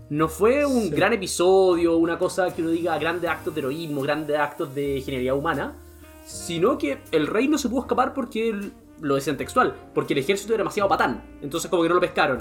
No 0.08 0.28
fue 0.28 0.64
un 0.64 0.90
gran 0.90 1.12
episodio, 1.12 1.96
una 1.96 2.18
cosa 2.18 2.54
que 2.54 2.62
uno 2.62 2.70
diga 2.70 2.98
grandes 2.98 3.30
actos 3.30 3.54
de 3.54 3.60
heroísmo, 3.60 4.02
grandes 4.02 4.38
actos 4.38 4.74
de 4.74 5.00
genialidad 5.04 5.36
humana, 5.36 5.74
sino 6.26 6.78
que 6.78 6.98
el 7.10 7.26
rey 7.26 7.48
no 7.48 7.58
se 7.58 7.68
pudo 7.68 7.82
escapar 7.82 8.14
porque 8.14 8.70
lo 9.02 9.16
decían 9.16 9.36
textual, 9.36 9.74
porque 9.94 10.14
el 10.14 10.20
ejército 10.20 10.54
era 10.54 10.62
demasiado 10.62 10.88
patán, 10.88 11.38
entonces 11.42 11.68
como 11.70 11.82
que 11.82 11.88
no 11.88 11.96
lo 11.96 12.00
pescaron. 12.00 12.38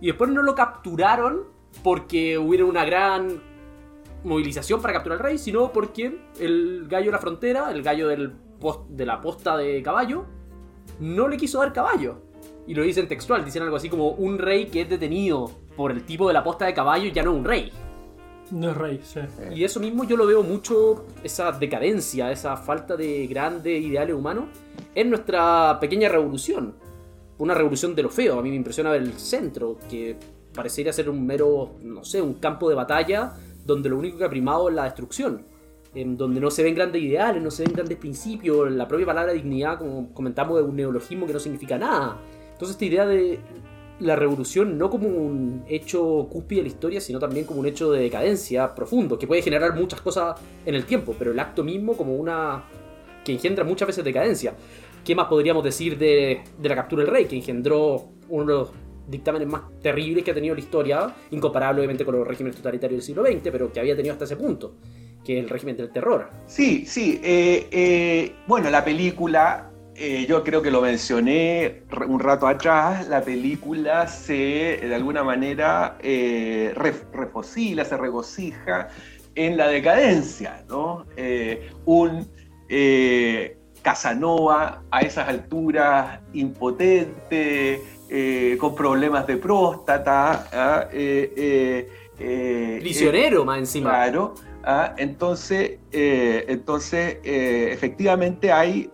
Y 0.00 0.06
después 0.06 0.30
no 0.30 0.42
lo 0.42 0.54
capturaron 0.54 1.44
porque 1.82 2.38
hubiera 2.38 2.64
una 2.64 2.84
gran 2.84 3.42
movilización 4.22 4.80
para 4.80 4.94
capturar 4.94 5.18
al 5.18 5.24
rey, 5.24 5.38
sino 5.38 5.72
porque 5.72 6.20
el 6.38 6.86
gallo 6.88 7.06
de 7.06 7.12
la 7.12 7.18
frontera, 7.18 7.70
el 7.70 7.82
gallo 7.82 8.08
del 8.08 8.32
de 8.88 9.04
la 9.04 9.20
posta 9.20 9.58
de 9.58 9.82
caballo, 9.82 10.24
no 10.98 11.28
le 11.28 11.36
quiso 11.36 11.58
dar 11.58 11.72
caballo. 11.72 12.22
Y 12.66 12.74
lo 12.74 12.82
dicen 12.82 13.06
textual, 13.08 13.44
dicen 13.44 13.62
algo 13.62 13.76
así 13.76 13.90
como 13.90 14.10
un 14.10 14.38
rey 14.38 14.66
que 14.66 14.82
es 14.82 14.88
detenido 14.88 15.50
por 15.76 15.90
el 15.90 16.04
tipo 16.04 16.28
de 16.28 16.32
la 16.32 16.42
posta 16.42 16.64
de 16.64 16.72
caballo 16.72 17.10
ya 17.12 17.22
no 17.22 17.32
es 17.32 17.38
un 17.38 17.44
rey. 17.44 17.72
No 18.50 18.70
es 18.70 18.76
rey, 18.76 19.00
sí. 19.02 19.20
Y 19.54 19.64
eso 19.64 19.80
mismo 19.80 20.04
yo 20.04 20.16
lo 20.16 20.26
veo 20.26 20.42
mucho, 20.42 21.04
esa 21.22 21.52
decadencia, 21.52 22.30
esa 22.30 22.56
falta 22.56 22.96
de 22.96 23.26
grandes 23.26 23.82
ideales 23.82 24.14
humanos, 24.14 24.44
en 24.94 25.10
nuestra 25.10 25.78
pequeña 25.80 26.08
revolución. 26.08 26.74
Una 27.38 27.54
revolución 27.54 27.94
de 27.94 28.02
lo 28.02 28.10
feo. 28.10 28.38
A 28.38 28.42
mí 28.42 28.50
me 28.50 28.56
impresiona 28.56 28.90
ver 28.90 29.02
el 29.02 29.12
centro, 29.14 29.78
que 29.88 30.16
parecería 30.54 30.92
ser 30.92 31.10
un 31.10 31.26
mero, 31.26 31.72
no 31.82 32.04
sé, 32.04 32.22
un 32.22 32.34
campo 32.34 32.68
de 32.68 32.74
batalla 32.74 33.34
donde 33.64 33.88
lo 33.88 33.98
único 33.98 34.18
que 34.18 34.24
ha 34.24 34.30
primado 34.30 34.68
es 34.68 34.74
la 34.74 34.84
destrucción. 34.84 35.46
En 35.94 36.16
donde 36.16 36.40
no 36.40 36.50
se 36.50 36.62
ven 36.62 36.74
grandes 36.74 37.02
ideales, 37.02 37.42
no 37.42 37.50
se 37.50 37.64
ven 37.64 37.72
grandes 37.72 37.98
principios. 37.98 38.70
La 38.70 38.86
propia 38.86 39.06
palabra 39.06 39.32
dignidad, 39.32 39.78
como 39.78 40.12
comentamos, 40.12 40.60
es 40.60 40.66
un 40.66 40.76
neologismo 40.76 41.26
que 41.26 41.32
no 41.32 41.38
significa 41.38 41.78
nada. 41.78 42.18
Entonces 42.52 42.70
esta 42.70 42.84
idea 42.84 43.06
de 43.06 43.40
la 44.00 44.16
revolución 44.16 44.76
no 44.76 44.90
como 44.90 45.08
un 45.08 45.64
hecho 45.68 46.26
cúspide 46.30 46.58
de 46.58 46.62
la 46.64 46.68
historia, 46.68 47.00
sino 47.00 47.18
también 47.18 47.46
como 47.46 47.60
un 47.60 47.66
hecho 47.66 47.92
de 47.92 48.00
decadencia 48.00 48.74
profundo, 48.74 49.18
que 49.18 49.26
puede 49.26 49.42
generar 49.42 49.74
muchas 49.74 50.00
cosas 50.00 50.40
en 50.66 50.74
el 50.74 50.84
tiempo, 50.84 51.14
pero 51.18 51.30
el 51.30 51.38
acto 51.38 51.62
mismo 51.62 51.96
como 51.96 52.16
una 52.16 52.64
que 53.24 53.32
engendra 53.32 53.64
muchas 53.64 53.88
veces 53.88 54.04
decadencia. 54.04 54.54
¿Qué 55.04 55.14
más 55.14 55.26
podríamos 55.26 55.62
decir 55.62 55.98
de, 55.98 56.42
la 56.62 56.74
captura 56.74 57.04
del 57.04 57.12
rey, 57.12 57.26
que 57.26 57.36
engendró 57.36 58.08
uno 58.28 58.44
de 58.44 58.52
los 58.58 58.72
dictámenes 59.06 59.46
más 59.48 59.62
terribles 59.82 60.24
que 60.24 60.30
ha 60.30 60.34
tenido 60.34 60.54
la 60.54 60.60
historia, 60.60 61.14
incomparable 61.30 61.80
obviamente 61.80 62.04
con 62.04 62.16
los 62.16 62.26
regímenes 62.26 62.56
totalitarios 62.56 62.98
del 62.98 63.06
siglo 63.06 63.22
XX, 63.24 63.50
pero 63.52 63.70
que 63.70 63.80
había 63.80 63.94
tenido 63.94 64.14
hasta 64.14 64.24
ese 64.24 64.36
punto, 64.36 64.76
que 65.24 65.38
es 65.38 65.44
el 65.44 65.50
régimen 65.50 65.76
del 65.76 65.90
terror? 65.90 66.30
Sí, 66.46 66.86
sí. 66.86 67.20
Eh, 67.22 67.68
eh, 67.70 68.32
bueno, 68.46 68.70
la 68.70 68.82
película 68.82 69.70
eh, 69.94 70.24
yo 70.26 70.42
creo 70.42 70.62
que 70.62 70.70
lo 70.70 70.80
mencioné 70.80 71.82
un 72.08 72.18
rato 72.18 72.46
atrás, 72.46 73.06
la 73.08 73.20
película 73.20 74.08
se, 74.08 74.78
de 74.82 74.94
alguna 74.94 75.22
manera, 75.22 75.98
refocila, 76.00 77.84
se 77.84 77.96
regocija 77.98 78.88
en 79.34 79.56
la 79.58 79.68
decadencia, 79.68 80.64
¿no? 80.68 81.04
Un 81.84 82.26
eh, 82.68 83.56
Casanova 83.82 84.82
a 84.90 85.00
esas 85.00 85.28
alturas 85.28 86.20
impotente, 86.32 87.82
con 88.58 88.74
problemas 88.74 89.26
de 89.26 89.36
próstata. 89.36 90.48
¿ah? 90.52 90.88
Prisionero 92.80 93.44
más 93.44 93.58
encima. 93.58 93.90
Claro. 93.90 94.34
¿ah? 94.64 94.94
entonces, 94.96 95.78
entonces 95.92 97.18
efectivamente 97.22 98.50
hay 98.50 98.90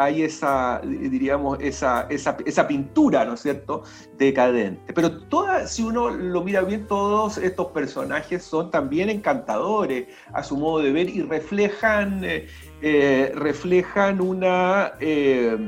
hay 0.00 0.22
esa, 0.22 0.80
diríamos, 0.82 1.58
esa, 1.60 2.06
esa, 2.08 2.66
pintura, 2.66 3.26
¿no 3.26 3.34
es 3.34 3.40
cierto?, 3.40 3.82
decadente. 4.16 4.94
Pero 4.94 5.18
toda, 5.24 5.66
si 5.66 5.82
uno 5.82 6.08
lo 6.08 6.42
mira 6.42 6.62
bien, 6.62 6.86
todos 6.86 7.36
estos 7.36 7.66
personajes 7.66 8.42
son 8.42 8.70
también 8.70 9.10
encantadores 9.10 10.06
a 10.32 10.42
su 10.42 10.56
modo 10.56 10.78
de 10.78 10.92
ver 10.92 11.10
y 11.10 11.20
reflejan, 11.20 12.24
eh, 12.24 12.46
eh, 12.80 13.30
reflejan 13.34 14.22
una... 14.22 14.92
Eh, 15.00 15.58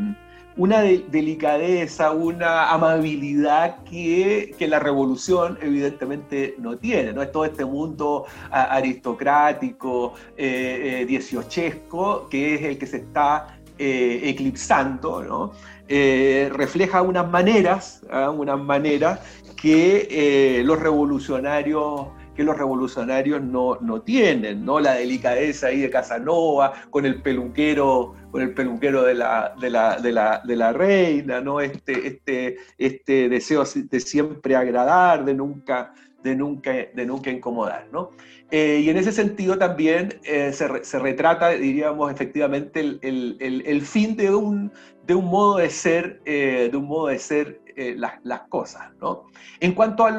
una 0.55 0.83
delicadeza, 0.83 2.11
una 2.11 2.71
amabilidad 2.73 3.83
que, 3.85 4.55
que, 4.59 4.69
la 4.69 4.79
revolución 4.81 5.59
evidentemente 5.63 6.57
no 6.59 6.77
tiene. 6.77 7.15
¿no? 7.15 7.23
Es 7.23 7.33
todo 7.33 7.47
este 7.47 7.65
mundo 7.65 8.27
aristocrático, 8.51 10.13
dieciochesco, 10.37 12.29
que 12.29 12.57
es 12.57 12.63
el 12.65 12.77
que 12.77 12.87
se 12.87 12.99
está 12.99 13.62
eh, 13.85 14.31
eclipsando, 14.31 15.25
¿no? 15.25 15.51
Eh, 15.89 16.49
refleja 16.55 17.03
unas 17.03 17.29
maneras, 17.29 18.01
¿ah? 18.09 18.31
unas 18.31 18.61
maneras 18.61 19.19
que 19.61 20.07
eh, 20.09 20.63
los 20.63 20.79
revolucionarios 20.79 22.07
que 22.37 22.45
los 22.45 22.57
revolucionarios 22.57 23.43
no, 23.43 23.79
no, 23.81 24.03
tienen, 24.03 24.65
¿no? 24.65 24.79
La 24.79 24.95
delicadeza 24.95 25.67
ahí 25.67 25.81
de 25.81 25.91
Casanova, 25.91 26.73
con 26.91 27.07
el 27.07 27.21
peluquero, 27.23 28.15
con 28.31 28.41
el 28.41 28.55
peluquero 28.55 29.03
de 29.03 29.15
la, 29.15 29.53
de 29.61 29.69
la, 29.69 29.97
de 29.97 30.13
la, 30.13 30.41
de 30.45 30.57
la 30.57 30.73
reina, 30.73 31.41
¿no? 31.41 31.61
Este, 31.61 32.07
este, 32.07 32.57
este 32.79 33.29
deseo 33.29 33.65
de 33.75 33.99
siempre 33.99 34.55
agradar, 34.55 35.25
de 35.25 35.35
nunca, 35.35 35.93
de 36.23 36.37
nunca, 36.37 36.71
de 36.71 37.05
nunca 37.05 37.31
incomodar, 37.31 37.89
¿no? 37.93 38.11
Eh, 38.55 38.83
y 38.85 38.91
en 38.91 38.99
ese 38.99 39.13
sentido 39.13 39.57
también 39.57 40.21
eh, 40.25 40.53
se, 40.53 40.99
retrata, 40.99 41.49
diríamos, 41.49 42.13
efectivamente 42.13 42.81
el, 42.81 43.83
fin 43.83 44.15
de 44.15 44.35
un, 44.35 44.71
de 45.07 45.15
un, 45.15 45.25
modo 45.25 45.57
de 45.57 45.71
ser, 45.71 46.21
eh, 46.27 46.69
de 46.71 46.77
un 46.77 46.85
modo 46.85 47.07
de 47.07 47.19
ser 47.19 47.63
las, 47.97 48.43
cosas. 48.51 48.91
¿no? 49.01 49.25
En 49.59 49.73
cuanto 49.73 50.05
a 50.05 50.11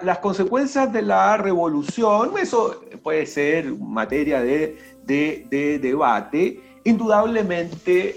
las 0.00 0.18
consecuencias 0.20 0.90
de 0.90 1.02
la 1.02 1.36
revolución, 1.36 2.30
eso 2.40 2.82
puede 3.02 3.26
ser 3.26 3.70
materia 3.74 4.40
de, 4.40 4.78
de 5.04 5.78
debate. 5.78 6.62
indudablemente 6.84 8.16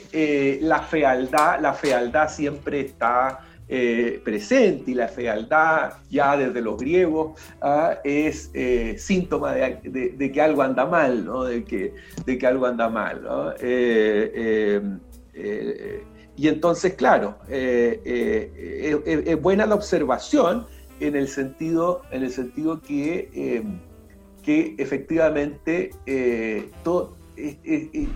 la 0.61 0.79
fealdad, 0.83 1.59
la 1.59 1.73
fealdad 1.73 2.29
siempre 2.29 2.79
está 2.79 3.44
eh, 3.67 4.21
presente 4.23 4.91
y 4.91 4.93
la 4.93 5.07
fealdad 5.07 5.93
ya 6.11 6.37
desde 6.37 6.61
los 6.61 6.77
griegos 6.77 7.41
ah, 7.63 7.97
es 8.03 8.51
eh, 8.53 8.95
síntoma 8.99 9.55
de, 9.55 10.31
que 10.31 10.39
algo 10.39 10.61
anda 10.61 10.85
mal, 10.85 11.27
de, 11.47 11.63
que, 11.63 11.91
algo 12.45 12.67
anda 12.67 12.89
mal. 12.89 13.55
Eh, 13.59 14.79
y 16.37 16.47
entonces, 16.47 16.93
claro, 16.93 17.39
es, 17.49 19.41
buena 19.41 19.65
la 19.65 19.73
observación 19.73 20.67
en 20.99 21.15
el 21.15 21.27
sentido, 21.27 22.03
en 22.11 22.21
el 22.21 22.29
sentido 22.29 22.79
que, 22.81 23.63
que 24.43 24.75
efectivamente 24.77 25.89
todo, 26.83 27.17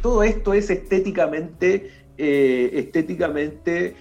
todo 0.03 0.21
esto 0.21 0.53
es 0.53 0.69
estéticamente, 0.69 1.89
estéticamente 2.17 3.95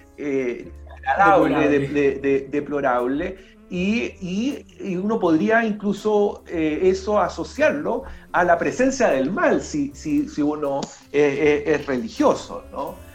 deplorable, 2.51 3.37
y, 3.71 4.65
uno 4.97 5.19
podría 5.19 5.65
incluso 5.65 6.43
eh, 6.49 6.81
eso 6.85 7.21
asociarlo 7.21 8.05
a 8.33 8.45
la 8.45 8.57
presencia 8.59 9.09
del 9.09 9.31
mal 9.31 9.61
si, 9.61 9.93
si, 9.95 10.29
si 10.29 10.41
uno 10.43 10.81
eh, 11.13 11.65
eh, 11.67 11.75
es 11.75 11.87
religioso, 11.87 12.65
¿no? 12.73 13.09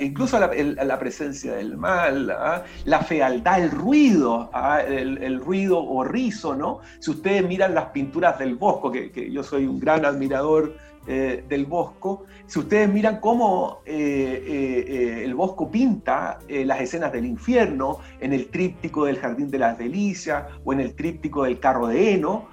incluso 0.00 0.36
a 0.36 0.40
la, 0.40 0.98
presencia 0.98 1.54
del 1.54 1.76
mal, 1.76 2.30
¿ah? 2.30 2.64
la 2.84 2.98
fealdad, 2.98 3.62
el 3.62 3.70
ruido, 3.70 4.50
¿ah? 4.52 4.80
el, 4.82 5.38
ruido 5.38 5.78
o 5.78 6.02
rizo, 6.02 6.56
¿no? 6.56 6.80
Si 6.98 7.12
ustedes 7.12 7.46
miran 7.46 7.76
las 7.76 7.86
pinturas 7.90 8.40
del 8.40 8.56
Bosco, 8.56 8.90
que, 8.90 9.12
que 9.12 9.30
yo 9.30 9.44
soy 9.44 9.66
un 9.66 9.78
gran 9.78 10.04
admirador 10.04 10.74
eh, 11.06 11.44
del 11.46 11.66
Bosco, 11.66 12.24
si 12.46 12.58
ustedes 12.60 12.88
miran 12.88 13.20
cómo 13.20 13.80
eh, 13.84 14.42
eh, 14.88 15.22
el 15.24 15.34
Bosco 15.34 15.70
pinta 15.70 16.38
las 16.48 16.80
escenas 16.80 17.12
del 17.12 17.26
infierno 17.26 17.98
en 18.20 18.32
el 18.32 18.46
tríptico 18.46 19.04
del 19.04 19.18
Jardín 19.18 19.50
de 19.50 19.58
las 19.58 19.76
Delicias 19.76 20.44
o 20.64 20.72
en 20.72 20.80
el 20.80 20.94
tríptico 20.94 21.44
del 21.44 21.58
Carro 21.60 21.88
de 21.88 22.14
Heno, 22.14 22.48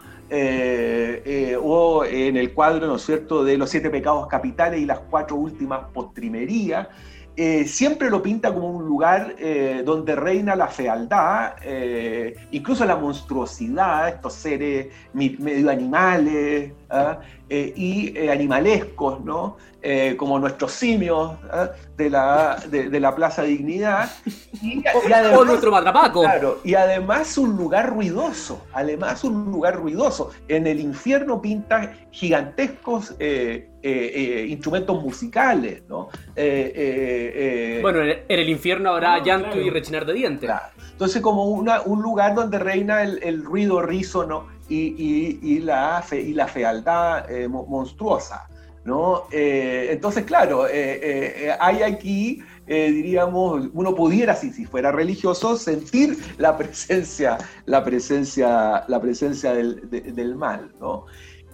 o 1.63 2.05
en 2.05 2.37
el 2.37 2.53
cuadro, 2.53 2.87
¿no 2.87 2.95
es 2.97 3.03
cierto?, 3.03 3.45
de 3.45 3.57
los 3.57 3.69
siete 3.69 3.89
pecados 3.89 4.27
capitales 4.27 4.81
y 4.81 4.85
las 4.85 4.99
cuatro 4.99 5.37
últimas 5.37 5.85
postrimerías, 5.93 6.89
siempre 7.65 8.09
lo 8.09 8.21
pinta 8.21 8.53
como 8.53 8.69
un 8.69 8.85
lugar 8.85 9.35
donde 9.85 10.15
reina 10.15 10.55
la 10.55 10.67
fealdad, 10.67 11.53
incluso 12.51 12.85
la 12.85 12.95
monstruosidad, 12.95 14.09
estos 14.09 14.33
seres 14.33 14.87
medio 15.13 15.69
animales 15.69 16.71
¿ah? 17.51 17.71
y 17.75 18.27
animalescos, 18.29 19.23
¿no? 19.23 19.57
Como 20.17 20.37
nuestros 20.37 20.73
simios 20.73 21.33
¿ah? 21.51 21.71
de, 21.97 22.09
la, 22.09 22.57
de, 22.69 22.99
la 22.99 23.15
Plaza 23.15 23.43
Dignidad. 23.43 24.11
Y, 24.61 24.83
además, 25.13 25.45
nuestro 25.45 25.71
matrapaco. 25.71 26.21
Claro, 26.21 26.59
y 26.63 26.75
además 26.75 27.37
un 27.37 27.55
lugar 27.55 27.89
ruidoso, 27.89 28.65
además 28.73 29.23
un 29.23 29.51
lugar 29.51 29.75
ruidoso. 29.77 30.31
En 30.47 30.67
el 30.67 30.79
infierno 30.79 31.41
pinta 31.41 31.93
gigantescos 32.11 33.15
eh, 33.19 33.69
eh, 33.81 34.45
instrumentos 34.49 35.01
musicales, 35.01 35.83
¿no? 35.87 36.09
Eh, 36.35 37.79
bueno, 37.81 38.01
en 38.03 38.23
el 38.27 38.49
infierno 38.49 38.91
habrá 38.91 39.23
llanto 39.23 39.59
y 39.59 39.69
rechinar 39.69 40.05
de 40.05 40.13
dientes. 40.13 40.51
Entonces, 40.91 41.21
como 41.21 41.45
un 41.45 42.01
lugar 42.01 42.35
donde 42.35 42.59
reina 42.59 43.01
el, 43.01 43.43
ruido 43.43 43.81
rízono 43.81 44.47
y, 44.69 45.39
y, 45.41 45.59
la, 45.59 46.01
fe, 46.03 46.21
y 46.21 46.33
la 46.33 46.47
fealdad 46.47 47.25
monstruosa, 47.47 48.47
¿no? 48.83 49.23
entonces, 49.31 50.23
claro, 50.25 50.65
hay 51.59 51.83
aquí, 51.83 52.43
diríamos, 52.65 53.69
uno 53.73 53.95
pudiera, 53.95 54.35
si, 54.35 54.51
si 54.51 54.65
fuera 54.65 54.91
religioso, 54.91 55.55
sentir 55.55 56.17
la 56.37 56.57
presencia, 56.57 57.37
la 57.65 57.83
presencia, 57.83 58.83
la 58.87 58.99
presencia 59.01 59.53
del, 59.53 59.89
del 59.89 60.35
mal, 60.35 60.71
¿no? 60.79 61.05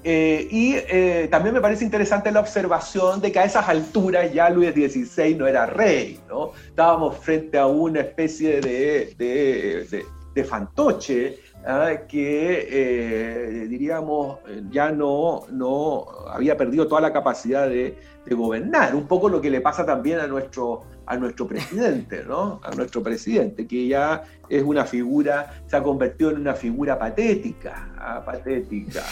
Eh, 0.04 0.48
y 0.52 0.76
eh, 0.76 1.28
también 1.30 1.54
me 1.54 1.62
parece 1.62 1.84
interesante 1.84 2.32
la 2.32 2.40
observación 2.40 3.20
de 3.20 3.32
que 3.32 3.40
a 3.40 3.44
esas 3.44 3.68
alturas 3.68 4.32
ya 4.34 4.50
Luis 4.50 4.72
XVI 4.72 5.36
no 5.36 5.48
era 5.48 5.66
rey, 5.66 6.20
¿no? 6.30 6.52
Estábamos 6.66 7.18
frente 7.18 7.58
a 7.58 7.66
una 7.66 8.02
especie 8.02 8.62
de, 8.62 9.14
de, 9.18 10.06
de, 10.34 10.44
fantoche 10.46 11.40
¿ah? 11.68 12.08
que, 12.08 12.68
eh, 12.70 13.68
diríamos, 13.68 14.40
ya 14.72 14.92
no, 14.92 15.42
no 15.52 16.06
había 16.30 16.56
perdido 16.58 16.88
toda 16.88 17.02
la 17.02 17.14
capacidad 17.14 17.68
de, 17.70 18.18
gobernar. 18.30 18.94
Un 18.94 19.08
poco 19.08 19.30
lo 19.30 19.40
que 19.40 19.50
le 19.50 19.62
pasa 19.62 19.86
también 19.86 20.20
a 20.20 20.28
nuestro, 20.28 20.84
a 21.06 21.16
nuestro 21.16 21.48
presidente, 21.48 22.26
¿no? 22.28 22.60
A 22.62 22.76
nuestro 22.76 23.02
presidente, 23.02 23.66
que 23.66 23.88
ya 23.88 24.22
es 24.50 24.64
una 24.64 24.84
figura, 24.84 25.62
se 25.66 25.78
ha 25.78 25.82
convertido 25.82 26.32
en 26.32 26.42
una 26.42 26.54
figura 26.54 27.00
patética, 27.00 27.90
¿ah? 27.98 28.22
patética. 28.26 29.04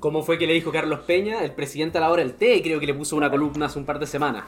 ¿Cómo 0.00 0.24
fue 0.24 0.38
que 0.38 0.46
le 0.48 0.54
dijo 0.54 0.72
Carlos 0.72 1.00
Peña, 1.06 1.44
el 1.44 1.52
presidente 1.52 1.98
a 1.98 2.00
la 2.00 2.10
hora 2.10 2.22
del 2.22 2.34
té? 2.34 2.60
Creo 2.60 2.80
que 2.80 2.86
le 2.86 2.94
puso 2.94 3.14
una 3.14 3.30
columna 3.30 3.66
hace 3.66 3.78
un 3.78 3.84
par 3.84 4.00
de 4.00 4.06
semanas. 4.08 4.44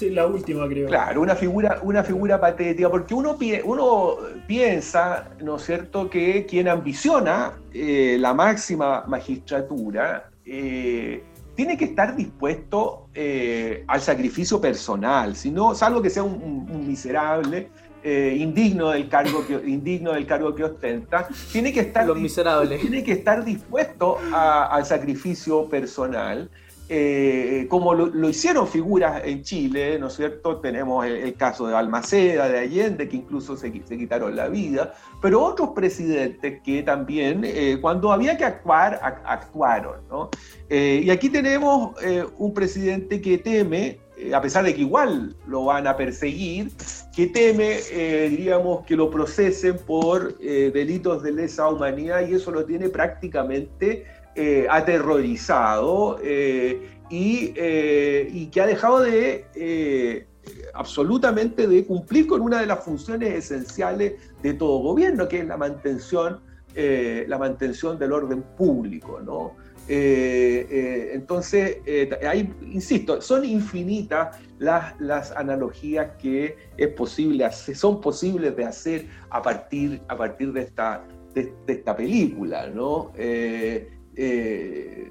Sí, 0.00 0.08
la 0.08 0.26
última 0.26 0.66
creo. 0.66 0.88
Claro, 0.88 1.20
una 1.20 1.36
figura, 1.36 1.78
una 1.82 2.02
figura 2.02 2.40
patética, 2.40 2.88
porque 2.88 3.12
uno, 3.12 3.36
uno 3.64 4.16
piensa, 4.46 5.28
¿no 5.42 5.56
es 5.56 5.62
cierto?, 5.62 6.08
que 6.08 6.46
quien 6.46 6.68
ambiciona 6.68 7.52
eh, 7.74 8.16
la 8.18 8.32
máxima 8.32 9.04
magistratura 9.06 10.30
eh, 10.46 11.22
tiene 11.54 11.76
que 11.76 11.84
estar 11.84 12.16
dispuesto 12.16 13.08
eh, 13.12 13.84
al 13.88 14.00
sacrificio 14.00 14.58
personal, 14.58 15.36
sino, 15.36 15.74
salvo 15.74 16.00
que 16.00 16.08
sea 16.08 16.22
un, 16.22 16.86
miserable, 16.86 17.68
eh, 18.02 18.34
indigno, 18.38 18.88
del 18.92 19.06
cargo 19.06 19.46
que, 19.46 19.60
indigno 19.68 20.14
del 20.14 20.24
cargo 20.24 20.54
que 20.54 20.64
ostenta, 20.64 21.28
tiene 21.52 21.74
que 21.74 21.80
estar, 21.80 22.06
Tiene 22.80 23.04
que 23.04 23.12
estar 23.12 23.44
dispuesto 23.44 24.16
al 24.32 24.86
sacrificio 24.86 25.68
personal. 25.68 26.48
Eh, 26.92 27.68
como 27.68 27.94
lo, 27.94 28.28
hicieron 28.28 28.66
figuras 28.66 29.22
en 29.24 29.44
Chile, 29.44 29.96
¿no 30.00 30.08
es 30.08 30.14
cierto? 30.14 30.56
Tenemos 30.56 31.06
el, 31.06 31.34
caso 31.34 31.68
de 31.68 31.74
Balmaceda, 31.74 32.48
de 32.48 32.58
Allende, 32.58 33.08
que 33.08 33.14
incluso 33.14 33.56
se, 33.56 33.70
se, 33.84 33.96
quitaron 33.96 34.34
la 34.34 34.48
vida, 34.48 34.92
pero 35.22 35.40
otros 35.40 35.68
presidentes 35.68 36.60
que 36.64 36.82
también, 36.82 37.42
eh, 37.44 37.78
cuando 37.80 38.10
había 38.10 38.36
que 38.36 38.44
actuar, 38.44 38.98
actuaron, 39.24 40.00
¿no? 40.10 40.30
Eh, 40.68 41.02
y 41.04 41.10
aquí 41.10 41.28
tenemos 41.28 41.94
un 42.38 42.52
presidente 42.52 43.20
que 43.20 43.38
teme, 43.38 44.00
a 44.34 44.40
pesar 44.40 44.64
de 44.64 44.74
que 44.74 44.80
igual 44.80 45.36
lo 45.46 45.66
van 45.66 45.86
a 45.86 45.96
perseguir, 45.96 46.72
que 47.14 47.28
teme, 47.28 47.78
diríamos, 48.30 48.84
que 48.84 48.96
lo 48.96 49.10
procesen 49.10 49.76
por 49.78 50.36
delitos 50.38 51.22
de 51.22 51.30
lesa 51.30 51.68
humanidad 51.68 52.26
y 52.28 52.34
eso 52.34 52.50
lo 52.50 52.64
tiene 52.64 52.88
prácticamente 52.88 54.06
eh, 54.36 54.64
aterrorizado 54.70 56.20
eh, 56.22 56.88
eh, 57.10 58.28
y, 58.32 58.46
que 58.46 58.60
ha 58.60 58.66
dejado 58.66 59.00
de 59.00 60.24
absolutamente 60.72 61.66
de 61.66 61.84
cumplir 61.84 62.28
con 62.28 62.40
una 62.40 62.60
de 62.60 62.66
las 62.66 62.84
funciones 62.84 63.34
esenciales 63.34 64.14
de 64.40 64.54
todo 64.54 64.78
gobierno, 64.78 65.26
que 65.26 65.40
es 65.40 65.46
la 65.46 65.56
mantención, 65.56 66.40
la 66.76 67.38
mantención 67.38 67.98
del 67.98 68.12
orden 68.12 68.44
público. 68.56 69.20
¿no? 69.20 69.56
entonces, 69.88 71.78
ahí, 72.24 72.54
insisto, 72.70 73.20
son 73.20 73.44
infinitas 73.44 74.38
las, 74.60 74.98
las 75.00 75.32
analogías 75.32 76.12
que 76.18 76.56
es 76.76 76.88
posible 76.88 77.50
son 77.50 78.00
posibles 78.00 78.56
de 78.56 78.64
hacer 78.64 79.06
a 79.28 79.42
partir, 79.42 80.00
a 80.06 80.16
partir 80.16 80.52
de, 80.52 80.60
esta, 80.62 81.04
de, 81.34 81.52
esta 81.66 81.96
película. 81.96 82.68
¿no? 82.68 83.10
Eh, 84.22 85.10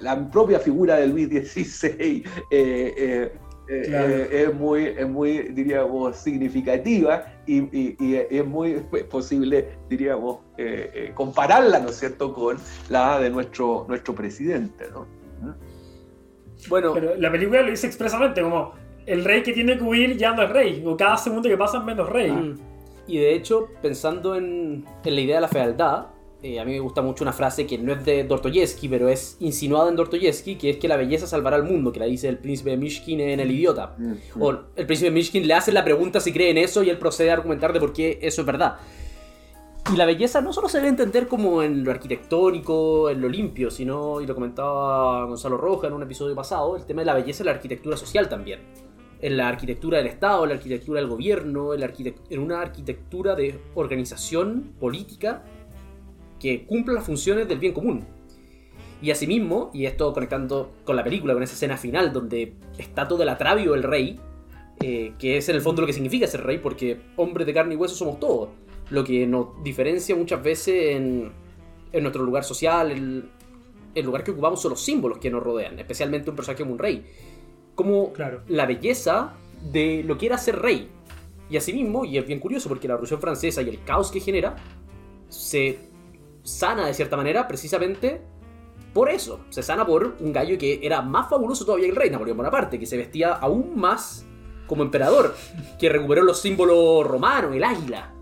la 0.00 0.30
propia 0.30 0.58
figura 0.58 0.96
de 0.96 1.08
Luis 1.08 1.28
XVI 1.28 2.24
eh, 2.50 3.30
eh, 3.68 4.28
es, 4.32 4.54
muy, 4.54 4.86
es 4.86 5.06
muy, 5.06 5.38
diríamos, 5.50 6.16
significativa 6.16 7.26
y, 7.46 7.96
es 8.08 8.46
muy 8.46 8.80
posible, 9.10 9.76
diríamos, 9.90 10.38
compararla, 11.14 11.80
¿no 11.80 11.90
es 11.90 11.96
cierto?, 11.96 12.32
con 12.32 12.56
la 12.88 13.20
de 13.20 13.28
nuestro, 13.28 13.84
nuestro 13.88 14.14
presidente, 14.14 14.86
¿no? 14.90 15.02
¿Mm? 15.42 16.68
Bueno, 16.70 16.94
pero 16.94 17.14
la 17.16 17.30
película 17.30 17.60
lo 17.60 17.70
dice 17.70 17.86
expresamente 17.86 18.40
como 18.40 18.72
el 19.04 19.22
rey 19.22 19.42
que 19.42 19.52
tiene 19.52 19.76
que 19.76 19.84
huir 19.84 20.16
ya 20.16 20.32
no 20.32 20.42
es 20.42 20.50
rey, 20.50 20.82
o 20.86 20.96
cada 20.96 21.18
segundo 21.18 21.48
que 21.48 21.58
pasa 21.58 21.80
menos 21.80 22.08
rey. 22.08 22.30
Mm. 22.30 22.58
Y 23.06 23.18
de 23.18 23.34
hecho, 23.34 23.68
pensando 23.82 24.34
en, 24.34 24.84
en 25.04 25.14
la 25.14 25.20
idea 25.20 25.36
de 25.36 25.42
la 25.42 25.48
fealdad, 25.48 26.06
eh, 26.46 26.60
a 26.60 26.64
mí 26.64 26.72
me 26.72 26.80
gusta 26.80 27.02
mucho 27.02 27.24
una 27.24 27.32
frase 27.32 27.66
que 27.66 27.76
no 27.76 27.92
es 27.92 28.04
de 28.04 28.22
Dostoyevsky, 28.22 28.88
pero 28.88 29.08
es 29.08 29.36
insinuada 29.40 29.88
en 29.88 29.96
Dostoyevsky, 29.96 30.54
que 30.54 30.70
es 30.70 30.76
que 30.76 30.86
la 30.86 30.96
belleza 30.96 31.26
salvará 31.26 31.56
al 31.56 31.64
mundo, 31.64 31.90
que 31.90 31.98
la 31.98 32.06
dice 32.06 32.28
el 32.28 32.38
príncipe 32.38 32.76
Mishkin 32.76 33.18
en 33.18 33.40
El 33.40 33.50
Idiota. 33.50 33.96
Mm, 33.98 34.12
mm. 34.34 34.42
O 34.42 34.50
el 34.76 34.86
príncipe 34.86 35.10
Mishkin 35.10 35.46
le 35.46 35.54
hace 35.54 35.72
la 35.72 35.84
pregunta 35.84 36.20
si 36.20 36.32
cree 36.32 36.50
en 36.50 36.58
eso 36.58 36.84
y 36.84 36.90
él 36.90 36.98
procede 36.98 37.30
a 37.30 37.32
argumentar 37.32 37.72
de 37.72 37.80
por 37.80 37.92
qué 37.92 38.20
eso 38.22 38.42
es 38.42 38.46
verdad. 38.46 38.76
Y 39.92 39.96
la 39.96 40.06
belleza 40.06 40.40
no 40.40 40.52
solo 40.52 40.68
se 40.68 40.78
debe 40.78 40.88
entender 40.88 41.26
como 41.26 41.62
en 41.62 41.82
lo 41.82 41.90
arquitectónico, 41.90 43.10
en 43.10 43.20
lo 43.20 43.28
limpio, 43.28 43.70
sino, 43.70 44.20
y 44.20 44.26
lo 44.26 44.34
comentaba 44.34 45.24
Gonzalo 45.24 45.56
Roja 45.56 45.88
en 45.88 45.94
un 45.94 46.02
episodio 46.02 46.34
pasado, 46.34 46.76
el 46.76 46.84
tema 46.84 47.02
de 47.02 47.06
la 47.06 47.14
belleza 47.14 47.42
en 47.42 47.46
la 47.46 47.52
arquitectura 47.52 47.96
social 47.96 48.28
también. 48.28 48.60
En 49.20 49.36
la 49.36 49.48
arquitectura 49.48 49.98
del 49.98 50.08
Estado, 50.08 50.44
en 50.44 50.50
la 50.50 50.54
arquitectura 50.56 51.00
del 51.00 51.08
gobierno, 51.08 51.74
en, 51.74 52.14
en 52.30 52.38
una 52.38 52.60
arquitectura 52.60 53.34
de 53.34 53.58
organización 53.74 54.74
política 54.78 55.42
que 56.40 56.66
cumpla 56.66 56.94
las 56.94 57.04
funciones 57.04 57.48
del 57.48 57.58
bien 57.58 57.72
común. 57.72 58.04
Y 59.02 59.10
asimismo, 59.10 59.70
y 59.74 59.86
esto 59.86 60.12
conectando 60.12 60.72
con 60.84 60.96
la 60.96 61.04
película, 61.04 61.34
con 61.34 61.42
esa 61.42 61.54
escena 61.54 61.76
final 61.76 62.12
donde 62.12 62.54
está 62.78 63.06
todo 63.06 63.22
el 63.22 63.28
atravio 63.28 63.72
del 63.72 63.82
rey, 63.82 64.18
eh, 64.80 65.12
que 65.18 65.36
es 65.36 65.48
en 65.48 65.56
el 65.56 65.62
fondo 65.62 65.82
lo 65.82 65.86
que 65.86 65.92
significa 65.92 66.26
ser 66.26 66.42
rey, 66.44 66.58
porque 66.58 67.00
hombres 67.16 67.46
de 67.46 67.54
carne 67.54 67.74
y 67.74 67.76
hueso 67.76 67.94
somos 67.94 68.18
todos. 68.18 68.50
Lo 68.90 69.04
que 69.04 69.26
nos 69.26 69.62
diferencia 69.62 70.14
muchas 70.16 70.42
veces 70.42 70.96
en, 70.96 71.32
en 71.92 72.02
nuestro 72.02 72.22
lugar 72.22 72.44
social, 72.44 72.90
el, 72.90 73.24
el, 73.94 74.04
lugar 74.04 74.24
que 74.24 74.30
ocupamos 74.30 74.62
son 74.62 74.70
los 74.70 74.80
símbolos 74.80 75.18
que 75.18 75.30
nos 75.30 75.42
rodean, 75.42 75.78
especialmente 75.78 76.30
un 76.30 76.36
personaje 76.36 76.62
como 76.62 76.72
un 76.72 76.78
rey. 76.78 77.04
Como 77.74 78.12
claro. 78.12 78.42
la 78.48 78.64
belleza 78.64 79.34
de 79.72 80.02
lo 80.04 80.16
que 80.16 80.26
era 80.26 80.38
ser 80.38 80.58
rey. 80.58 80.88
Y 81.50 81.56
asimismo, 81.56 82.04
y 82.04 82.18
es 82.18 82.26
bien 82.26 82.40
curioso 82.40 82.68
porque 82.68 82.88
la 82.88 82.94
Revolución 82.94 83.20
Francesa 83.20 83.62
y 83.62 83.68
el 83.68 83.82
caos 83.84 84.10
que 84.10 84.20
genera 84.20 84.56
se 85.28 85.78
sana 86.46 86.86
de 86.86 86.94
cierta 86.94 87.16
manera 87.16 87.46
precisamente 87.48 88.22
por 88.92 89.10
eso. 89.10 89.40
Se 89.50 89.62
sana 89.62 89.84
por 89.84 90.16
un 90.20 90.32
gallo 90.32 90.56
que 90.56 90.80
era 90.82 91.02
más 91.02 91.28
fabuloso 91.28 91.66
todavía 91.66 91.86
que 91.86 91.90
el 91.90 91.96
rey, 91.96 92.08
Napoleón 92.08 92.38
Bonaparte, 92.38 92.78
que 92.78 92.86
se 92.86 92.96
vestía 92.96 93.34
aún 93.34 93.78
más 93.78 94.24
como 94.66 94.82
emperador, 94.82 95.34
que 95.78 95.88
recuperó 95.88 96.22
los 96.22 96.40
símbolos 96.40 97.06
romanos, 97.06 97.54
el 97.54 97.62
águila. 97.62 98.12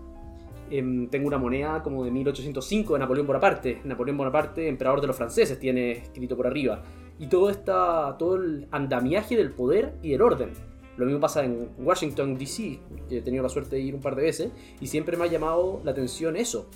Eh, 0.69 1.07
tengo 1.09 1.27
una 1.27 1.37
moneda 1.37 1.81
como 1.81 2.03
de 2.03 2.11
1805 2.11 2.93
de 2.93 2.99
Napoleón 2.99 3.25
Bonaparte. 3.25 3.81
Napoleón 3.85 4.17
Bonaparte, 4.17 4.67
emperador 4.67 4.99
de 4.99 5.07
los 5.07 5.15
franceses, 5.15 5.59
tiene 5.59 5.91
escrito 5.91 6.35
por 6.35 6.47
arriba. 6.47 6.83
Y 7.19 7.27
todo, 7.27 7.49
esta, 7.49 8.17
todo 8.17 8.35
el 8.35 8.67
andamiaje 8.71 9.37
del 9.37 9.51
poder 9.51 9.95
y 10.01 10.11
del 10.11 10.21
orden. 10.21 10.51
Lo 10.97 11.05
mismo 11.05 11.21
pasa 11.21 11.43
en 11.43 11.69
Washington, 11.77 12.37
D.C., 12.37 12.79
que 13.07 13.19
he 13.19 13.21
tenido 13.21 13.43
la 13.43 13.49
suerte 13.49 13.75
de 13.77 13.81
ir 13.81 13.95
un 13.95 14.01
par 14.01 14.15
de 14.15 14.23
veces, 14.23 14.51
y 14.79 14.87
siempre 14.87 15.15
me 15.15 15.25
ha 15.25 15.27
llamado 15.27 15.81
la 15.83 15.91
atención 15.91 16.35
eso. 16.35 16.69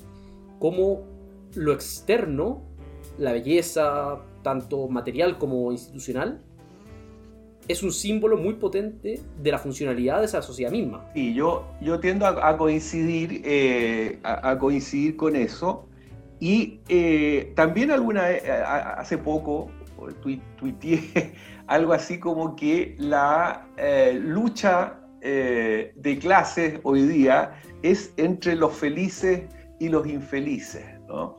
Cómo 0.59 1.18
lo 1.55 1.73
externo, 1.73 2.63
la 3.17 3.33
belleza, 3.33 4.19
tanto 4.43 4.87
material 4.87 5.37
como 5.37 5.71
institucional, 5.71 6.41
es 7.67 7.83
un 7.83 7.91
símbolo 7.91 8.37
muy 8.37 8.55
potente 8.55 9.21
de 9.41 9.51
la 9.51 9.59
funcionalidad 9.59 10.19
de 10.19 10.25
esa 10.25 10.41
sociedad 10.41 10.71
misma. 10.71 11.05
Y 11.13 11.35
yo, 11.35 11.67
yo 11.81 11.99
tiendo 11.99 12.25
a, 12.25 12.57
coincidir, 12.57 13.41
eh, 13.45 14.19
a, 14.23 14.57
coincidir 14.57 15.15
con 15.15 15.35
eso. 15.35 15.87
Y 16.39 16.79
eh, 16.87 17.51
también 17.55 17.91
alguna 17.91 18.27
hace 18.97 19.17
poco 19.17 19.69
tuiteé 20.57 21.33
algo 21.67 21.93
así 21.93 22.19
como 22.19 22.55
que 22.55 22.95
la 22.97 23.67
eh, 23.77 24.19
lucha 24.21 24.99
eh, 25.21 25.93
de 25.95 26.17
clases 26.17 26.79
hoy 26.83 27.03
día 27.03 27.51
es 27.83 28.13
entre 28.17 28.55
los 28.55 28.73
felices 28.73 29.43
y 29.79 29.89
los 29.89 30.07
infelices. 30.07 30.98
¿No? 31.09 31.37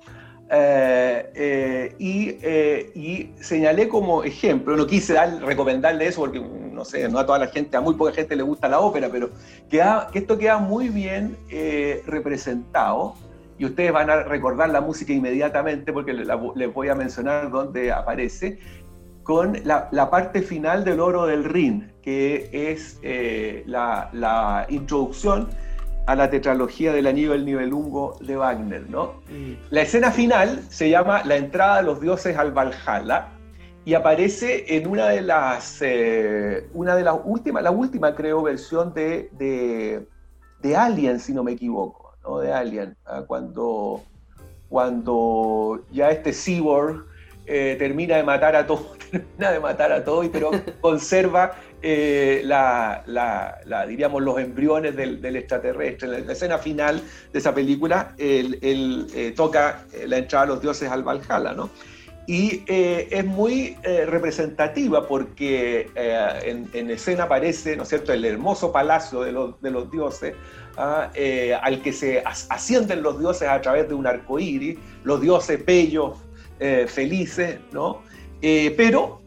Eh, 0.52 1.30
eh, 1.34 1.94
y, 1.98 2.36
eh, 2.42 2.90
y, 2.96 3.30
señalé 3.40 3.88
como 3.88 4.24
ejemplo, 4.24 4.76
no 4.76 4.84
quise 4.84 5.12
dar, 5.12 5.40
recomendarle 5.42 6.08
eso 6.08 6.22
porque, 6.22 6.40
no 6.40 6.84
sé, 6.84 7.08
no 7.08 7.20
a 7.20 7.26
toda 7.26 7.38
la 7.38 7.46
gente, 7.46 7.76
a 7.76 7.80
muy 7.80 7.94
poca 7.94 8.12
gente 8.12 8.34
le 8.34 8.42
gusta 8.42 8.68
la 8.68 8.80
ópera, 8.80 9.08
pero 9.12 9.30
queda, 9.68 10.08
que 10.12 10.18
esto 10.18 10.38
queda 10.38 10.58
muy 10.58 10.88
bien 10.88 11.36
eh, 11.50 12.02
representado 12.04 13.14
y 13.58 13.64
ustedes 13.64 13.92
van 13.92 14.10
a 14.10 14.24
recordar 14.24 14.70
la 14.70 14.80
música 14.80 15.12
inmediatamente 15.12 15.92
porque 15.92 16.14
les 16.14 16.74
voy 16.74 16.88
a 16.88 16.96
mencionar 16.96 17.50
dónde 17.50 17.92
aparece, 17.92 18.58
con 19.22 19.56
la, 19.64 19.88
la, 19.92 20.10
parte 20.10 20.42
final 20.42 20.84
del 20.84 20.98
Oro 20.98 21.26
del 21.26 21.44
Rin, 21.44 21.92
que 22.02 22.50
es 22.52 22.98
eh, 23.02 23.62
la, 23.66 24.10
la 24.12 24.66
introducción 24.68 25.48
a 26.06 26.14
la 26.14 26.30
tetralogía 26.30 26.92
del 26.92 27.06
Anillo 27.06 27.32
del 27.32 27.44
Nibelungo 27.44 28.16
de 28.20 28.36
Wagner. 28.36 28.88
¿no? 28.88 29.14
Mm. 29.28 29.52
La 29.70 29.82
escena 29.82 30.10
final 30.10 30.62
se 30.68 30.90
llama 30.90 31.22
La 31.24 31.36
entrada 31.36 31.78
de 31.78 31.82
los 31.84 32.00
dioses 32.00 32.36
al 32.36 32.52
Valhalla 32.52 33.28
y 33.84 33.94
aparece 33.94 34.76
en 34.76 34.86
una 34.86 35.08
de 35.08 35.22
las, 35.22 35.80
eh, 35.80 36.68
una 36.74 36.94
de 36.94 37.02
las 37.02 37.16
últimas, 37.24 37.62
la 37.62 37.70
última 37.70 38.14
creo 38.14 38.42
versión 38.42 38.92
de, 38.92 39.30
de, 39.32 40.06
de 40.60 40.76
Alien, 40.76 41.18
si 41.18 41.32
no 41.32 41.42
me 41.42 41.52
equivoco, 41.52 42.14
¿no? 42.22 42.38
de 42.40 42.52
Alien, 42.52 42.96
¿ah? 43.06 43.24
cuando, 43.26 44.02
cuando 44.68 45.82
ya 45.90 46.10
este 46.10 46.32
cyborg 46.32 47.06
eh, 47.46 47.76
termina 47.78 48.16
de 48.16 48.22
matar 48.22 48.54
a 48.54 48.66
todos, 48.66 48.98
termina 49.10 49.50
de 49.50 49.60
matar 49.60 49.92
a 49.92 50.04
todos, 50.04 50.28
pero 50.28 50.50
conserva 50.80 51.52
eh, 51.82 52.42
la, 52.44 53.02
la, 53.06 53.60
la, 53.64 53.86
diríamos, 53.86 54.22
los 54.22 54.38
embriones 54.38 54.96
del, 54.96 55.20
del, 55.20 55.36
extraterrestre. 55.36 56.18
En 56.18 56.26
la 56.26 56.32
escena 56.32 56.58
final 56.58 57.02
de 57.32 57.38
esa 57.38 57.54
película, 57.54 58.14
él, 58.18 58.58
él 58.62 59.06
eh, 59.14 59.32
toca 59.36 59.84
la 60.06 60.18
entrada 60.18 60.46
de 60.46 60.52
los 60.52 60.62
dioses 60.62 60.90
al 60.90 61.02
Valhalla, 61.02 61.52
¿no? 61.52 61.70
Y 62.30 62.62
eh, 62.68 63.08
es 63.10 63.24
muy 63.24 63.76
eh, 63.82 64.06
representativa 64.06 65.08
porque 65.08 65.90
eh, 65.96 66.40
en, 66.44 66.70
en, 66.74 66.90
escena 66.92 67.24
aparece, 67.24 67.76
¿no 67.76 67.82
es 67.82 67.88
cierto?, 67.88 68.12
el 68.12 68.24
hermoso 68.24 68.70
palacio 68.70 69.22
de 69.22 69.32
los, 69.32 69.60
de 69.60 69.72
los 69.72 69.90
dioses, 69.90 70.34
¿ah? 70.76 71.10
al 71.62 71.82
que 71.82 71.92
se 71.92 72.22
ascienden 72.24 73.02
los 73.02 73.18
dioses 73.18 73.48
a 73.48 73.60
través 73.60 73.88
de 73.88 73.94
un 73.94 74.06
arco 74.06 74.38
iris, 74.38 74.78
los 75.02 75.20
dioses 75.20 75.66
bellos, 75.66 76.18
felices, 76.86 77.58
¿no? 77.72 78.02
pero 78.40 79.19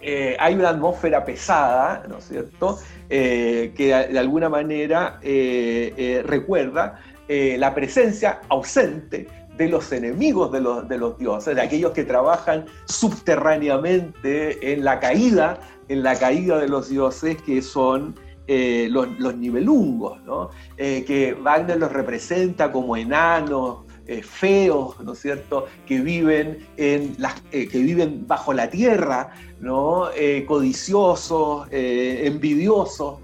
eh, 0.00 0.36
hay 0.38 0.54
una 0.54 0.70
atmósfera 0.70 1.24
pesada, 1.24 2.04
¿no 2.08 2.18
es 2.18 2.24
cierto?, 2.28 2.78
eh, 3.08 3.72
que 3.76 3.86
de 3.86 4.18
alguna 4.18 4.48
manera 4.48 5.18
eh, 5.22 6.22
recuerda 6.26 7.00
la 7.28 7.74
presencia 7.74 8.40
ausente 8.48 9.26
de 9.56 9.68
los 9.68 9.90
enemigos 9.90 10.52
de 10.52 10.60
los, 10.60 11.18
dioses, 11.18 11.56
de 11.56 11.60
aquellos 11.60 11.90
que 11.90 12.04
trabajan 12.04 12.66
subterráneamente 12.84 14.72
en 14.72 14.84
la 14.84 15.00
caída, 15.00 15.58
en 15.88 16.04
la 16.04 16.16
caída 16.16 16.60
de 16.60 16.68
los 16.68 16.88
dioses 16.88 17.42
que 17.42 17.62
son 17.62 18.14
los, 18.46 19.18
los, 19.18 19.36
nivelungos, 19.36 20.22
¿no? 20.22 20.50
que 20.76 21.36
Wagner 21.42 21.78
los 21.78 21.90
representa 21.90 22.70
como 22.70 22.96
enanos, 22.96 23.85
eh, 24.08 24.22
feos, 24.22 25.00
¿no 25.00 25.14
es 25.14 25.18
cierto?, 25.20 25.66
que 25.84 26.00
viven, 26.00 26.64
en 26.76 27.16
las, 27.18 27.42
eh, 27.50 27.66
que 27.66 27.78
viven 27.78 28.24
bajo 28.26 28.52
la 28.52 28.70
tierra, 28.70 29.32
¿no? 29.58 30.10
Eh, 30.16 30.44
codiciosos, 30.46 31.66
envidiosos. 31.72 33.18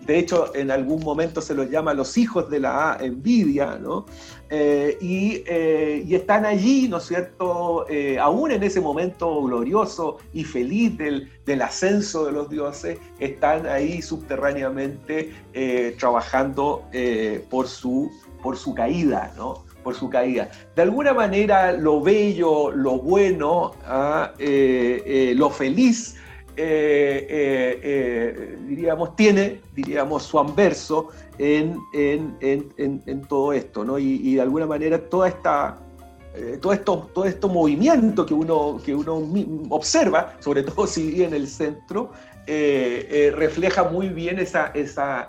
De 0.00 0.18
hecho, 0.18 0.54
en 0.56 0.72
algún 0.72 1.02
momento 1.04 1.40
se 1.40 1.54
los 1.54 1.70
llama 1.70 1.94
los 1.94 2.18
hijos 2.18 2.50
de 2.50 2.58
la 2.58 2.98
envidia, 3.00 3.78
¿no? 3.80 4.06
Y, 4.50 5.42
y, 5.46 6.14
están 6.14 6.44
allí, 6.44 6.88
¿no 6.88 6.98
es 6.98 7.04
cierto?, 7.04 7.86
aún 8.20 8.50
en 8.50 8.62
ese 8.62 8.80
momento 8.80 9.42
glorioso 9.42 10.18
y 10.32 10.44
feliz 10.44 10.96
del, 10.98 11.30
del 11.46 11.62
ascenso 11.62 12.26
de 12.26 12.32
los 12.32 12.50
dioses, 12.50 12.98
están 13.18 13.66
ahí 13.66 14.02
subterráneamente 14.02 15.32
trabajando 15.98 16.84
por, 17.50 17.66
su, 17.66 18.10
por 18.42 18.56
su 18.56 18.74
caída, 18.74 19.32
¿no? 19.36 19.63
Por 19.84 19.94
su 19.94 20.10
caída. 20.10 20.50
De 20.74 20.82
alguna 20.82 21.14
manera, 21.14 21.70
lo 21.70 22.00
bello, 22.00 22.72
lo 22.72 22.98
bueno, 22.98 23.72
¿ah? 23.84 24.32
eh, 24.38 25.02
eh, 25.06 25.34
lo 25.36 25.50
feliz, 25.50 26.16
eh, 26.56 28.56
diríamos, 28.66 29.14
tiene, 29.14 29.60
diríamos, 29.74 30.24
su 30.24 30.38
anverso 30.38 31.10
en, 31.38 31.78
en, 31.92 32.36
en, 32.40 33.02
en 33.06 33.20
todo 33.22 33.52
esto, 33.52 33.84
¿no? 33.84 33.98
Y, 33.98 34.20
y, 34.24 34.34
de 34.36 34.40
alguna 34.40 34.66
manera, 34.66 34.98
toda 34.98 35.28
esta, 35.28 35.78
todo, 36.60 36.72
esto, 36.72 37.10
todo 37.14 37.26
esto 37.26 37.48
movimiento 37.48 38.26
que 38.26 38.34
uno, 38.34 38.80
que 38.84 38.94
uno 38.94 39.22
observa, 39.68 40.34
sobre 40.40 40.62
todo 40.62 40.86
si 40.86 41.10
vive 41.10 41.26
en 41.26 41.34
el 41.34 41.46
centro, 41.46 42.12
refleja 42.46 43.84
muy 43.84 44.08
bien 44.08 44.38
esa, 44.38 44.68
esa 44.74 45.28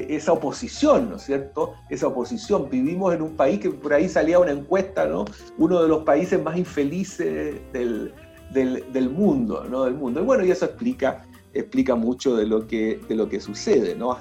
esa 0.00 0.32
oposición, 0.32 1.10
¿no 1.10 1.16
es 1.16 1.22
cierto? 1.22 1.74
Esa 1.90 2.08
oposición. 2.08 2.68
Vivimos 2.70 3.14
en 3.14 3.22
un 3.22 3.36
país 3.36 3.60
que 3.60 3.70
por 3.70 3.92
ahí 3.92 4.08
salía 4.08 4.38
una 4.38 4.52
encuesta, 4.52 5.06
¿no? 5.06 5.24
Uno 5.58 5.82
de 5.82 5.88
los 5.88 6.04
países 6.04 6.42
más 6.42 6.56
infelices 6.56 7.60
del, 7.72 8.14
del, 8.52 9.10
mundo, 9.10 9.66
¿no? 9.68 9.84
Del 9.84 9.94
mundo. 9.94 10.20
Y 10.20 10.24
bueno, 10.24 10.44
y 10.44 10.50
eso 10.50 10.64
explica, 10.64 11.26
explica 11.52 11.94
mucho 11.94 12.36
de 12.36 12.46
lo 12.46 12.66
que, 12.66 13.00
de 13.08 13.14
lo 13.14 13.28
que 13.28 13.40
sucede, 13.40 13.94
¿no? 13.94 14.18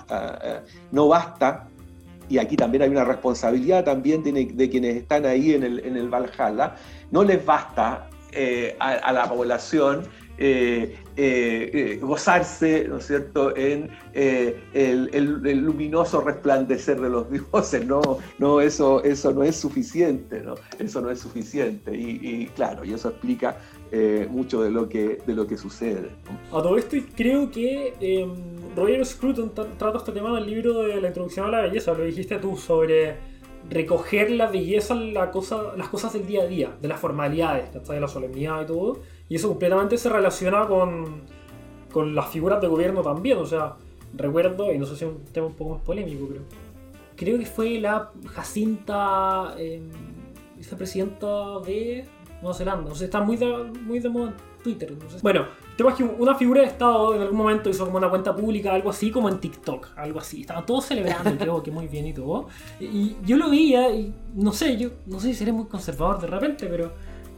no 0.92 1.08
basta, 1.08 1.68
y 2.30 2.38
aquí 2.38 2.56
también 2.56 2.84
hay 2.84 2.90
una 2.90 3.06
responsabilidad 3.06 3.84
también 3.84 4.24
de, 4.24 4.70
quienes 4.70 4.96
están 4.96 5.26
ahí 5.26 5.54
en 5.54 5.64
el, 5.64 5.80
en 5.80 5.98
el 5.98 6.10
Valhalla, 6.10 6.76
no 7.12 7.24
les 7.24 7.46
basta 7.46 8.10
eh, 8.32 8.76
a, 8.80 8.92
a, 8.92 9.14
la 9.14 9.30
población 9.30 10.08
eh, 10.38 10.96
eh, 11.16 12.00
gozarse, 12.02 12.88
¿no 12.88 12.98
es 12.98 13.08
cierto?, 13.08 13.56
en 13.56 13.90
el, 14.14 15.58
luminoso 15.64 16.22
resplandecer 16.22 17.00
de 17.00 17.10
los 17.10 17.30
dioses, 17.52 17.86
no, 17.86 18.02
no, 18.40 18.62
eso, 18.62 19.04
eso 19.04 19.32
no 19.32 19.44
es 19.44 19.56
suficiente, 19.56 20.42
¿no? 20.42 20.56
Eso 20.80 21.02
no 21.02 21.10
es 21.10 21.20
suficiente. 21.20 21.96
Y, 21.96 22.48
claro, 22.56 22.84
y 22.84 22.94
eso 22.94 23.10
explica 23.10 23.58
mucho 24.30 24.64
de 24.64 24.72
lo 24.72 24.90
que, 24.90 25.20
de 25.26 25.34
lo 25.34 25.46
que 25.46 25.58
sucede. 25.58 26.10
A 26.50 26.62
todo 26.62 26.78
esto 26.78 26.98
creo 27.16 27.52
que 27.52 27.94
em, 28.00 28.34
Roger 28.76 29.06
Scruton 29.06 29.52
trata 29.54 29.98
este 29.98 30.12
tema 30.12 30.30
en 30.32 30.38
el 30.38 30.46
libro 30.50 30.82
de 30.84 31.00
la 31.00 31.10
introducción 31.10 31.46
a 31.48 31.52
la 31.52 31.62
belleza, 31.62 31.94
lo 31.94 32.04
dijiste 32.04 32.38
tú, 32.40 32.58
sobre 32.58 33.18
recoger 33.70 34.32
la 34.32 34.48
belleza, 34.48 34.96
la 34.96 35.32
cosa, 35.32 35.76
las 35.78 35.90
cosas 35.90 36.14
del 36.14 36.26
día 36.26 36.44
a 36.44 36.48
día, 36.48 36.76
de 36.82 36.88
las 36.88 37.00
formalidades, 37.00 37.72
de 37.74 38.00
la 38.00 38.08
solemnidad 38.08 38.64
y 38.64 38.66
todo. 38.66 39.00
Y 39.34 39.38
eso 39.38 39.48
completamente 39.48 39.98
se 39.98 40.10
relaciona 40.10 40.68
con, 40.68 41.24
con 41.92 42.14
las 42.14 42.30
figuras 42.30 42.62
de 42.62 42.68
gobierno 42.68 43.02
también. 43.02 43.40
O 43.40 43.48
sea, 43.48 43.78
recuerdo, 44.14 44.72
y 44.72 44.78
no 44.78 44.86
sé 44.86 44.96
si 44.96 45.06
es 45.06 45.12
un 45.12 45.24
tema 45.26 45.48
un 45.48 45.56
poco 45.56 45.74
más 45.74 45.82
polémico, 45.82 46.28
pero 46.30 46.42
creo 47.16 47.40
que 47.40 47.46
fue 47.48 47.80
la 47.80 48.12
Jacinta, 48.28 49.56
eh, 49.58 49.82
vicepresidenta 50.56 51.60
de 51.66 52.06
Nueva 52.44 52.54
Zelanda. 52.56 52.92
O 52.92 52.94
sea, 52.94 53.06
está 53.06 53.22
muy 53.22 53.36
de, 53.36 53.48
muy 53.82 53.98
de 53.98 54.10
moda 54.10 54.36
Twitter. 54.62 54.94
Bueno, 55.24 55.48
el 55.72 55.78
tema 55.78 55.90
es 55.90 55.96
que 55.96 56.04
una 56.04 56.36
figura 56.36 56.62
de 56.62 56.68
Estado 56.68 57.16
en 57.16 57.22
algún 57.24 57.38
momento 57.40 57.72
hizo 57.72 57.86
como 57.86 57.98
una 57.98 58.12
cuenta 58.12 58.36
pública, 58.36 58.72
algo 58.72 58.92
así 58.92 59.10
como 59.10 59.30
en 59.30 59.40
TikTok, 59.40 59.94
algo 59.96 60.20
así. 60.20 60.42
Estaban 60.42 60.64
todos 60.68 60.86
celebrando, 60.86 61.36
creo 61.40 61.64
que 61.64 61.72
muy 61.72 61.88
bien 61.88 62.06
y 62.06 62.14
todo. 62.14 62.50
Y 62.80 63.16
yo 63.26 63.38
lo 63.38 63.50
veía 63.50 63.90
y 63.96 64.14
no 64.36 64.54
sé, 64.54 64.78
yo 64.78 64.92
no 65.08 65.20
sé 65.20 65.30
si 65.30 65.34
seré 65.34 65.52
muy 65.52 65.66
conservador 65.66 66.22
de 66.22 66.28
repente, 66.28 66.68
pero 66.68 66.92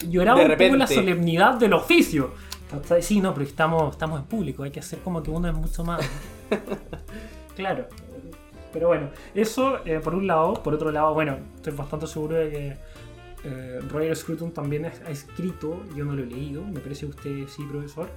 lloraba 0.10 0.41
un 0.41 0.58
poco 0.58 0.76
la 0.76 0.88
solemnidad 0.88 1.56
del 1.56 1.74
oficio. 1.74 2.32
Sí, 3.02 3.22
no, 3.22 3.34
pero 3.34 3.46
estamos, 3.46 3.93
estamos 3.93 4.20
en 4.20 4.26
público, 4.26 4.64
hay 4.64 4.72
que 4.72 4.80
hacer 4.80 5.00
como 5.00 5.24
que 5.24 5.32
uno 5.32 5.48
es 5.48 5.54
mucho 5.54 5.84
más. 5.84 6.02
claro. 7.56 7.88
Pero 8.74 8.89
bueno, 8.89 9.10
eso 9.34 9.80
eh, 9.86 10.02
por 10.04 10.16
un 10.16 10.28
lado. 10.28 10.56
Por 10.56 10.74
otro 10.74 10.91
lado, 10.91 11.14
bueno, 11.14 11.38
estoy 11.56 11.74
bastante 11.74 12.08
seguro 12.08 12.36
de 12.36 12.50
que 12.50 12.78
eh, 13.46 13.80
Roger 13.89 14.16
Scruton 14.16 14.52
también 14.52 14.86
ha 14.86 15.10
escrito, 15.10 15.84
yo 15.96 16.04
no 16.04 16.14
lo 16.14 16.24
he 16.24 16.26
leído, 16.26 16.64
me 16.64 16.80
parece 16.80 17.06
usted 17.06 17.48
sí, 17.48 17.64
profesor, 17.70 18.08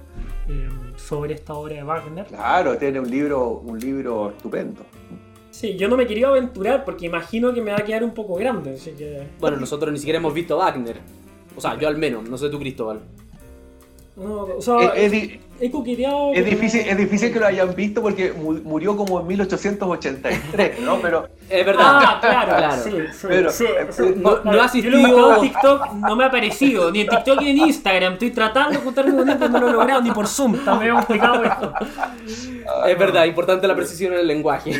eh, 0.47 0.67
sobre 0.97 1.35
esta 1.35 1.53
obra 1.53 1.75
de 1.75 1.83
Wagner. 1.83 2.25
Claro, 2.25 2.77
tiene 2.77 2.99
un 2.99 3.09
libro, 3.09 3.61
un 3.63 3.79
libro 3.79 4.31
estupendo. 4.31 4.81
Sí, 5.51 5.77
yo 5.77 5.87
no 5.87 5.95
me 5.95 6.07
quería 6.07 6.27
aventurar 6.27 6.83
porque 6.83 7.05
imagino 7.05 7.53
que 7.53 7.61
me 7.61 7.71
va 7.71 7.77
a 7.77 7.83
quedar 7.85 8.03
un 8.03 8.13
poco 8.13 8.35
grande, 8.35 8.73
así 8.73 8.91
que... 8.91 9.27
Bueno, 9.39 9.57
nosotros 9.57 9.91
ni 9.91 9.99
siquiera 9.99 10.17
hemos 10.17 10.33
visto 10.33 10.57
Wagner. 10.57 10.99
O 11.59 11.61
sea, 11.61 11.77
yo 11.77 11.89
al 11.89 11.97
menos, 11.97 12.29
no 12.29 12.37
sé 12.37 12.49
tú, 12.49 12.57
Cristóbal. 12.57 13.01
No, 14.15 14.43
o 14.43 14.61
sea, 14.61 14.93
es, 14.95 15.11
es, 15.11 15.39
difícil, 16.45 16.81
es 16.81 16.97
difícil 16.97 17.33
que 17.33 17.39
lo 17.39 17.45
hayan 17.45 17.75
visto 17.75 18.01
porque 18.01 18.31
murió 18.31 18.95
como 18.95 19.19
en 19.19 19.27
1883, 19.27 20.79
¿no? 20.81 20.99
Pero. 21.01 21.27
Es 21.49 21.65
verdad. 21.65 21.83
Ah, 21.85 22.17
claro, 22.21 22.57
claro. 22.57 22.83
Sí, 22.83 23.27
Pero, 23.27 23.51
No, 24.15 24.43
no, 24.43 24.61
ha 24.61 24.65
asistido. 24.65 25.35
en 25.35 25.41
TikTok 25.41 25.93
no 25.93 26.15
me 26.15 26.23
ha 26.23 26.27
aparecido, 26.27 26.91
ni 26.91 27.01
en 27.01 27.07
TikTok 27.07 27.41
ni 27.41 27.49
en 27.49 27.57
Instagram. 27.57 28.13
Estoy 28.13 28.31
tratando 28.31 28.71
de 28.71 28.77
juntarme 28.77 29.15
con 29.15 29.29
él, 29.29 29.37
pero 29.37 29.49
no 29.49 29.59
lo 29.59 29.69
he 29.69 29.73
logrado, 29.73 30.01
ni 30.01 30.11
por 30.11 30.27
Zoom. 30.27 30.63
También 30.63 30.91
hemos 30.91 31.01
explicado 31.01 31.43
esto. 31.43 31.73
es 32.87 32.99
verdad, 32.99 33.25
importante 33.25 33.67
la 33.67 33.75
precisión 33.75 34.13
en 34.13 34.19
el 34.19 34.27
lenguaje. 34.27 34.71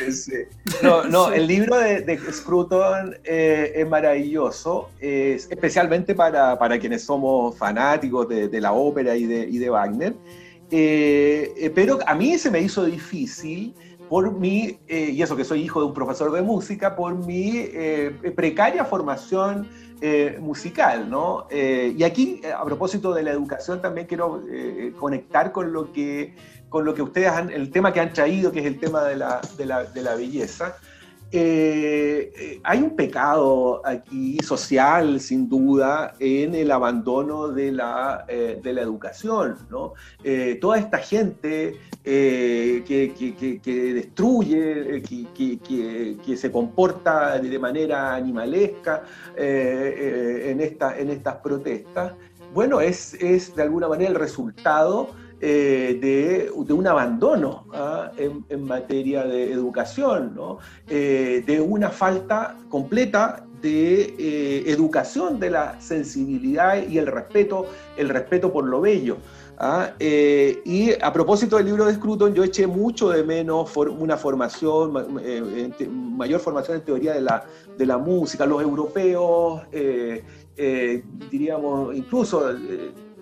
No, 0.83 1.03
no, 1.03 1.31
el 1.31 1.47
libro 1.47 1.77
de, 1.77 2.01
de 2.01 2.17
Scruton 2.31 3.15
eh, 3.23 3.73
es 3.75 3.87
maravilloso, 3.87 4.89
es 4.99 5.47
especialmente 5.49 6.15
para, 6.15 6.57
para, 6.57 6.79
quienes 6.79 7.03
somos 7.03 7.57
fanáticos 7.57 8.27
de, 8.29 8.47
de 8.47 8.61
la 8.61 8.73
ópera 8.73 9.15
y 9.15 9.25
de, 9.25 9.41
y 9.49 9.57
de 9.57 9.69
Wagner. 9.69 10.13
Eh, 10.71 11.53
eh, 11.57 11.69
pero 11.71 11.99
a 12.05 12.13
mí 12.13 12.37
se 12.37 12.51
me 12.51 12.61
hizo 12.61 12.85
difícil 12.85 13.73
por 14.07 14.31
mi, 14.31 14.79
eh, 14.87 15.11
y 15.11 15.21
eso 15.21 15.35
que 15.35 15.43
soy 15.43 15.61
hijo 15.61 15.79
de 15.81 15.87
un 15.87 15.93
profesor 15.93 16.31
de 16.31 16.41
música, 16.41 16.95
por 16.95 17.15
mi 17.15 17.67
precaria 18.35 18.83
formación 18.85 19.67
musical, 20.39 21.09
¿no? 21.09 21.45
y 21.51 22.01
aquí, 22.03 22.41
a 22.57 22.63
propósito 22.63 23.13
de 23.13 23.21
la 23.21 23.31
educación, 23.31 23.81
también 23.81 24.07
quiero 24.07 24.41
conectar 24.97 25.51
con 25.51 25.73
lo 25.73 25.91
que 25.91 26.35
con 26.69 26.85
lo 26.85 26.93
que 26.93 27.01
ustedes 27.01 27.29
han, 27.29 27.49
el 27.49 27.71
tema 27.71 27.91
que 27.91 27.99
han 27.99 28.13
traído, 28.13 28.51
que 28.51 28.59
es 28.59 28.65
el 28.65 28.79
tema 28.79 29.03
de 29.03 29.15
la, 29.15 29.41
de 29.57 29.65
la, 29.65 29.83
de 29.83 30.01
la 30.03 30.15
belleza. 30.15 30.75
Eh, 31.31 32.33
eh, 32.35 32.59
hay 32.63 32.79
un 32.81 32.95
pecado 32.95 33.81
aquí 33.85 34.39
social, 34.39 35.19
sin 35.19 35.47
duda, 35.47 36.15
en 36.19 36.55
el 36.55 36.71
abandono 36.71 37.49
de 37.49 37.71
la, 37.71 38.25
eh, 38.27 38.59
de 38.61 38.73
la 38.73 38.81
educación. 38.81 39.57
¿no? 39.69 39.93
toda 40.59 40.79
esta 40.79 40.97
gente 40.97 41.77
que, 42.03 43.61
que, 43.63 43.93
destruye, 43.93 45.01
que, 45.03 46.37
se 46.37 46.51
comporta 46.51 47.39
de 47.39 47.59
manera 47.59 48.15
animalesca 48.15 49.03
en, 49.35 50.61
esta, 50.61 50.97
en 50.97 51.09
estas 51.09 51.35
protestas, 51.35 52.13
bueno, 52.53 52.81
es, 52.81 53.13
es 53.15 53.55
de 53.55 53.61
alguna 53.61 53.87
manera 53.87 54.09
el 54.09 54.15
resultado 54.15 55.09
eh, 55.41 55.97
de, 56.01 56.73
un 56.73 56.85
abandono 56.85 57.65
¿ah? 57.73 58.11
en, 58.17 58.63
materia 58.65 59.23
de 59.23 59.53
educación, 59.53 60.37
eh, 60.89 61.43
de 61.45 61.61
una 61.61 61.89
falta 61.89 62.57
completa 62.67 63.45
de 63.61 64.15
eh, 64.17 64.63
educación 64.67 65.39
de 65.39 65.49
la 65.49 65.79
sensibilidad 65.79 66.85
y 66.85 66.97
el 66.97 67.07
respeto, 67.07 67.67
el 67.95 68.09
respeto 68.09 68.51
por 68.51 68.65
lo 68.65 68.81
bello. 68.81 69.17
¿ah? 69.57 69.91
y 69.99 70.91
a 71.01 71.13
propósito 71.13 71.55
del 71.55 71.67
libro 71.67 71.85
de 71.85 71.93
Scruton, 71.93 72.33
yo 72.33 72.43
eché 72.43 72.67
mucho 72.67 73.09
de 73.09 73.23
menos 73.23 73.75
una 73.77 74.17
formación, 74.17 74.91
mayor 76.17 76.41
formación 76.41 76.77
en 76.77 76.83
teoría 76.83 77.13
de 77.13 77.21
la, 77.21 77.45
de 77.77 77.85
la 77.85 77.97
música. 77.97 78.45
Los 78.45 78.61
europeos, 78.61 79.61
diríamos, 81.31 81.95
incluso 81.95 82.53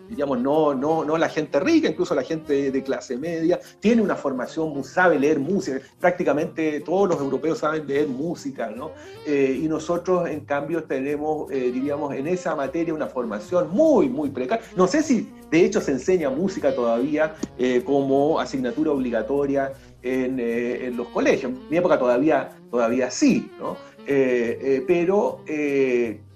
diríamos, 0.09 0.39
no, 0.39 0.73
no, 0.73 1.03
no 1.03 1.17
la 1.17 1.29
gente 1.29 1.59
rica, 1.59 1.87
incluso 1.89 2.15
la 2.15 2.23
gente 2.23 2.71
de 2.71 2.83
clase 2.83 3.17
media, 3.17 3.59
tiene 3.79 4.01
una 4.01 4.15
formación, 4.15 4.83
sabe 4.83 5.19
leer 5.19 5.39
música, 5.39 5.79
prácticamente 5.99 6.79
todos 6.81 7.09
los 7.09 7.19
europeos 7.19 7.59
saben 7.59 7.87
leer 7.87 8.07
música, 8.07 8.69
¿no? 8.69 8.91
Eh, 9.25 9.59
y 9.61 9.67
nosotros, 9.67 10.29
en 10.29 10.41
cambio, 10.41 10.83
tenemos, 10.83 11.51
eh, 11.51 11.71
diríamos, 11.71 12.13
en 12.13 12.27
esa 12.27 12.55
materia 12.55 12.93
una 12.93 13.07
formación 13.07 13.69
muy, 13.71 14.09
muy 14.09 14.29
precaria. 14.29 14.65
No 14.75 14.87
sé 14.87 15.03
si, 15.03 15.29
de 15.51 15.65
hecho, 15.65 15.81
se 15.81 15.91
enseña 15.91 16.29
música 16.29 16.73
todavía 16.73 17.35
eh, 17.57 17.81
como 17.85 18.39
asignatura 18.39 18.91
obligatoria 18.91 19.71
en, 20.01 20.95
los 20.95 21.07
colegios. 21.09 21.51
En 21.51 21.69
mi 21.69 21.77
época 21.77 21.99
todavía, 21.99 22.57
todavía 22.71 23.11
sí, 23.11 23.51
¿no? 23.59 23.75
Eh, 24.05 24.83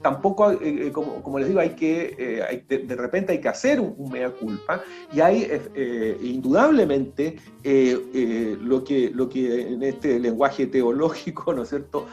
eh, 0.01 0.19
pero 0.21 0.57
eh, 0.59 0.91
tampoco, 0.91 1.21
como, 1.23 1.39
les 1.39 1.47
digo, 1.47 1.59
hay 1.59 1.71
que, 1.71 2.63
de, 2.67 2.95
repente 2.95 3.33
hay 3.33 3.41
que 3.41 3.49
hacer 3.49 3.79
un, 3.79 4.11
mea 4.11 4.29
culpa 4.31 4.81
y 5.13 5.21
hay 5.21 5.47
indudablemente 6.21 7.37
lo, 7.63 8.83
que, 8.83 9.11
lo 9.13 9.29
que 9.29 9.73
en 9.73 9.83
este 9.83 10.19
lenguaje 10.19 10.67
teológico, 10.67 11.53
¿no 11.53 11.63
es 11.63 11.69
cierto?, 11.69 12.07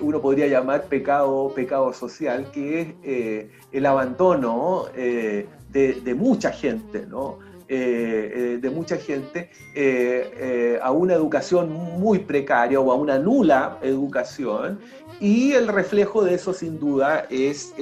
uno 0.00 0.20
podría 0.20 0.46
llamar 0.46 0.84
pecado, 0.84 1.52
pecado 1.54 1.92
social, 1.92 2.50
que 2.50 2.96
es 3.02 3.50
el 3.72 3.86
abandono 3.86 4.86
de, 4.94 5.46
de 5.72 6.14
mucha 6.14 6.50
gente, 6.50 7.06
¿no? 7.06 7.38
Eh, 7.70 8.32
eh, 8.54 8.58
de 8.62 8.70
mucha 8.70 8.96
gente 8.96 9.50
eh, 9.74 10.78
a 10.82 10.90
una 10.90 11.12
educación 11.12 11.70
muy 11.70 12.20
precaria 12.20 12.80
o 12.80 12.90
a 12.90 12.94
una 12.94 13.18
nula 13.18 13.78
educación 13.82 14.80
y 15.20 15.52
el 15.52 15.68
reflejo 15.68 16.24
de 16.24 16.32
eso 16.32 16.54
sin 16.54 16.80
duda 16.80 17.26
es 17.28 17.74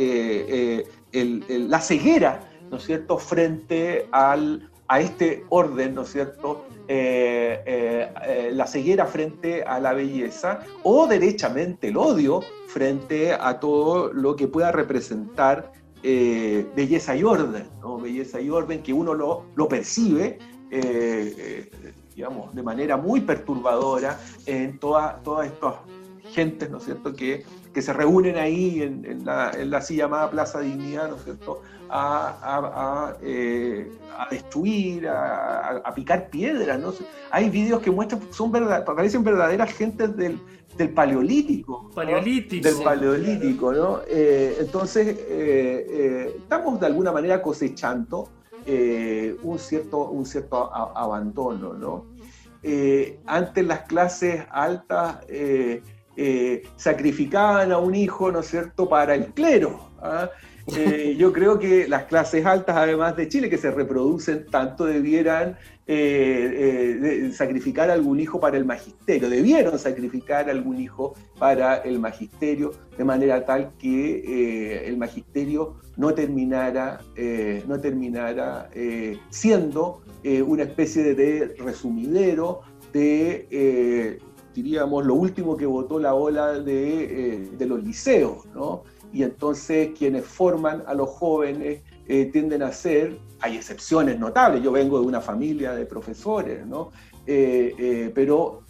la 1.13 1.81
ceguera, 1.81 2.41
¿no 2.69 2.79
es 2.79 2.83
cierto?, 2.83 3.17
frente 3.17 4.09
al, 4.11 4.69
a 4.89 4.99
este 4.99 5.45
orden, 5.51 5.95
¿no 5.95 6.03
es 6.03 6.11
cierto?, 6.11 6.65
la 6.89 8.67
ceguera 8.67 9.07
frente 9.07 9.63
a 9.63 9.79
la 9.79 9.93
belleza 9.93 10.63
o 10.83 11.07
derechamente 11.07 11.89
el 11.89 11.97
odio 11.97 12.41
frente 12.67 13.33
a 13.33 13.61
todo 13.61 14.13
lo 14.13 14.35
que 14.35 14.49
pueda 14.49 14.73
representar 14.73 15.71
eh, 16.09 16.65
belleza 16.77 17.17
y 17.17 17.25
orden, 17.25 17.67
belleza 18.01 18.41
y 18.41 18.49
orden 18.49 18.81
que 18.81 18.93
uno 18.93 19.13
lo, 19.13 19.69
percibe, 19.69 20.39
eh, 20.71 21.35
eh, 21.37 21.93
digamos, 22.15 22.55
de 22.55 22.63
manera 22.63 22.97
muy 22.97 23.23
perturbadora 23.23 24.21
en 24.47 24.79
todas 24.79 25.21
toda 25.25 25.47
estas 25.47 25.75
gentes, 26.31 26.71
¿no 26.71 26.79
es 26.79 26.85
cierto?, 26.85 27.13
que, 27.13 27.45
que 27.77 27.83
se 27.83 27.93
reúnen 27.93 28.39
ahí 28.39 28.81
en, 28.81 29.27
la, 29.27 29.51
en, 29.51 29.69
la, 29.69 29.77
así 29.77 29.97
llamada 29.97 30.31
Plaza 30.31 30.61
Dignidad, 30.61 31.11
¿no 31.11 31.17
es 31.17 31.25
cierto?, 31.25 31.61
a, 31.91 32.35
a, 32.43 33.15
a, 34.19 34.29
destruir, 34.31 35.07
a, 35.07 35.93
picar 35.95 36.31
piedras, 36.31 36.81
¿no? 36.81 36.95
Hay 37.31 37.51
vídeos 37.51 37.83
que 37.83 37.91
muestran, 37.91 38.23
son 38.31 38.51
verdad, 38.51 38.83
parecen 38.83 39.23
verdaderas 39.23 39.71
gentes 39.75 40.17
del, 40.17 40.41
del 40.79 40.89
paleolítico. 40.89 41.91
Paleolítico. 41.95 42.67
Del 42.67 42.83
paleolítico, 42.83 43.71
¿no? 43.75 44.01
Eh, 44.09 44.57
entonces, 44.59 45.09
eh, 45.09 45.87
eh, 45.91 46.35
estamos 46.39 46.81
de 46.81 46.87
alguna 46.87 47.13
manera 47.13 47.43
cosechando 47.43 48.31
un 49.43 49.59
cierto, 49.59 50.09
un 50.09 50.25
cierto 50.25 50.75
abandono, 50.75 51.75
¿no? 51.75 52.07
antes 53.27 53.65
las 53.65 53.81
clases 53.83 54.45
altas 54.51 55.19
sacrificaban 56.77 57.73
a 57.73 57.79
un 57.79 57.95
hijo, 57.95 58.33
¿no 58.33 58.41
es 58.41 58.47
cierto?, 58.47 58.89
para 58.89 59.15
el 59.15 59.27
clero. 59.27 59.91
¿ah? 60.01 60.31
Eh, 60.75 61.15
yo 61.17 61.33
creo 61.33 61.59
que 61.61 61.87
las 61.87 62.05
clases 62.05 62.45
altas, 62.45 62.77
además 62.77 63.17
de 63.17 63.29
Chile, 63.29 63.49
que 63.49 63.57
se 63.57 63.71
reproducen 63.71 64.47
tanto, 64.47 64.85
debieran 64.85 65.57
eh, 65.87 66.99
eh, 67.27 67.33
sacrificar 67.33 67.89
algún 67.89 68.19
hijo 68.19 68.41
para 68.41 68.57
el 68.57 68.65
magisterio, 68.65 69.31
debieron 69.31 69.79
sacrificar 69.79 70.51
algún 70.51 70.81
hijo 70.81 71.15
para 71.39 71.77
el 71.77 72.01
magisterio, 72.01 72.73
de 72.99 73.05
manera 73.05 73.45
tal 73.45 73.75
que 73.79 74.89
el 74.89 74.97
magisterio 74.97 75.77
no 75.97 76.13
terminara, 76.15 77.01
no 77.69 77.81
terminara 77.81 78.69
siendo 79.31 80.03
una 80.25 80.65
especie 80.65 81.15
de, 81.15 81.55
resumidero 81.59 82.63
de 82.93 84.19
diríamos, 84.57 85.05
lo 85.05 85.15
último 85.15 85.57
que 85.57 85.67
votó 85.67 85.99
la 85.99 86.15
ola 86.15 86.59
de, 86.59 87.51
de 87.57 87.67
los 87.67 87.83
liceos, 87.85 88.47
¿no? 88.55 88.83
y 89.13 89.23
entonces 89.23 89.91
quienes 89.97 90.25
forman 90.25 90.83
a 90.87 90.95
los 90.95 91.09
jóvenes 91.09 91.81
eh, 92.07 92.27
tienden 92.27 92.63
a 92.63 92.73
ser, 92.73 93.19
hay 93.41 93.57
excepciones 93.57 94.19
notables, 94.19 94.63
yo 94.63 94.73
vengo 94.73 95.01
de 95.01 95.07
una 95.07 95.21
familia 95.21 95.75
de 95.75 95.87
profesores, 95.87 96.67
¿no? 96.67 96.91
Eh, 97.27 97.75
eh, 97.79 98.13
pero 98.15 98.63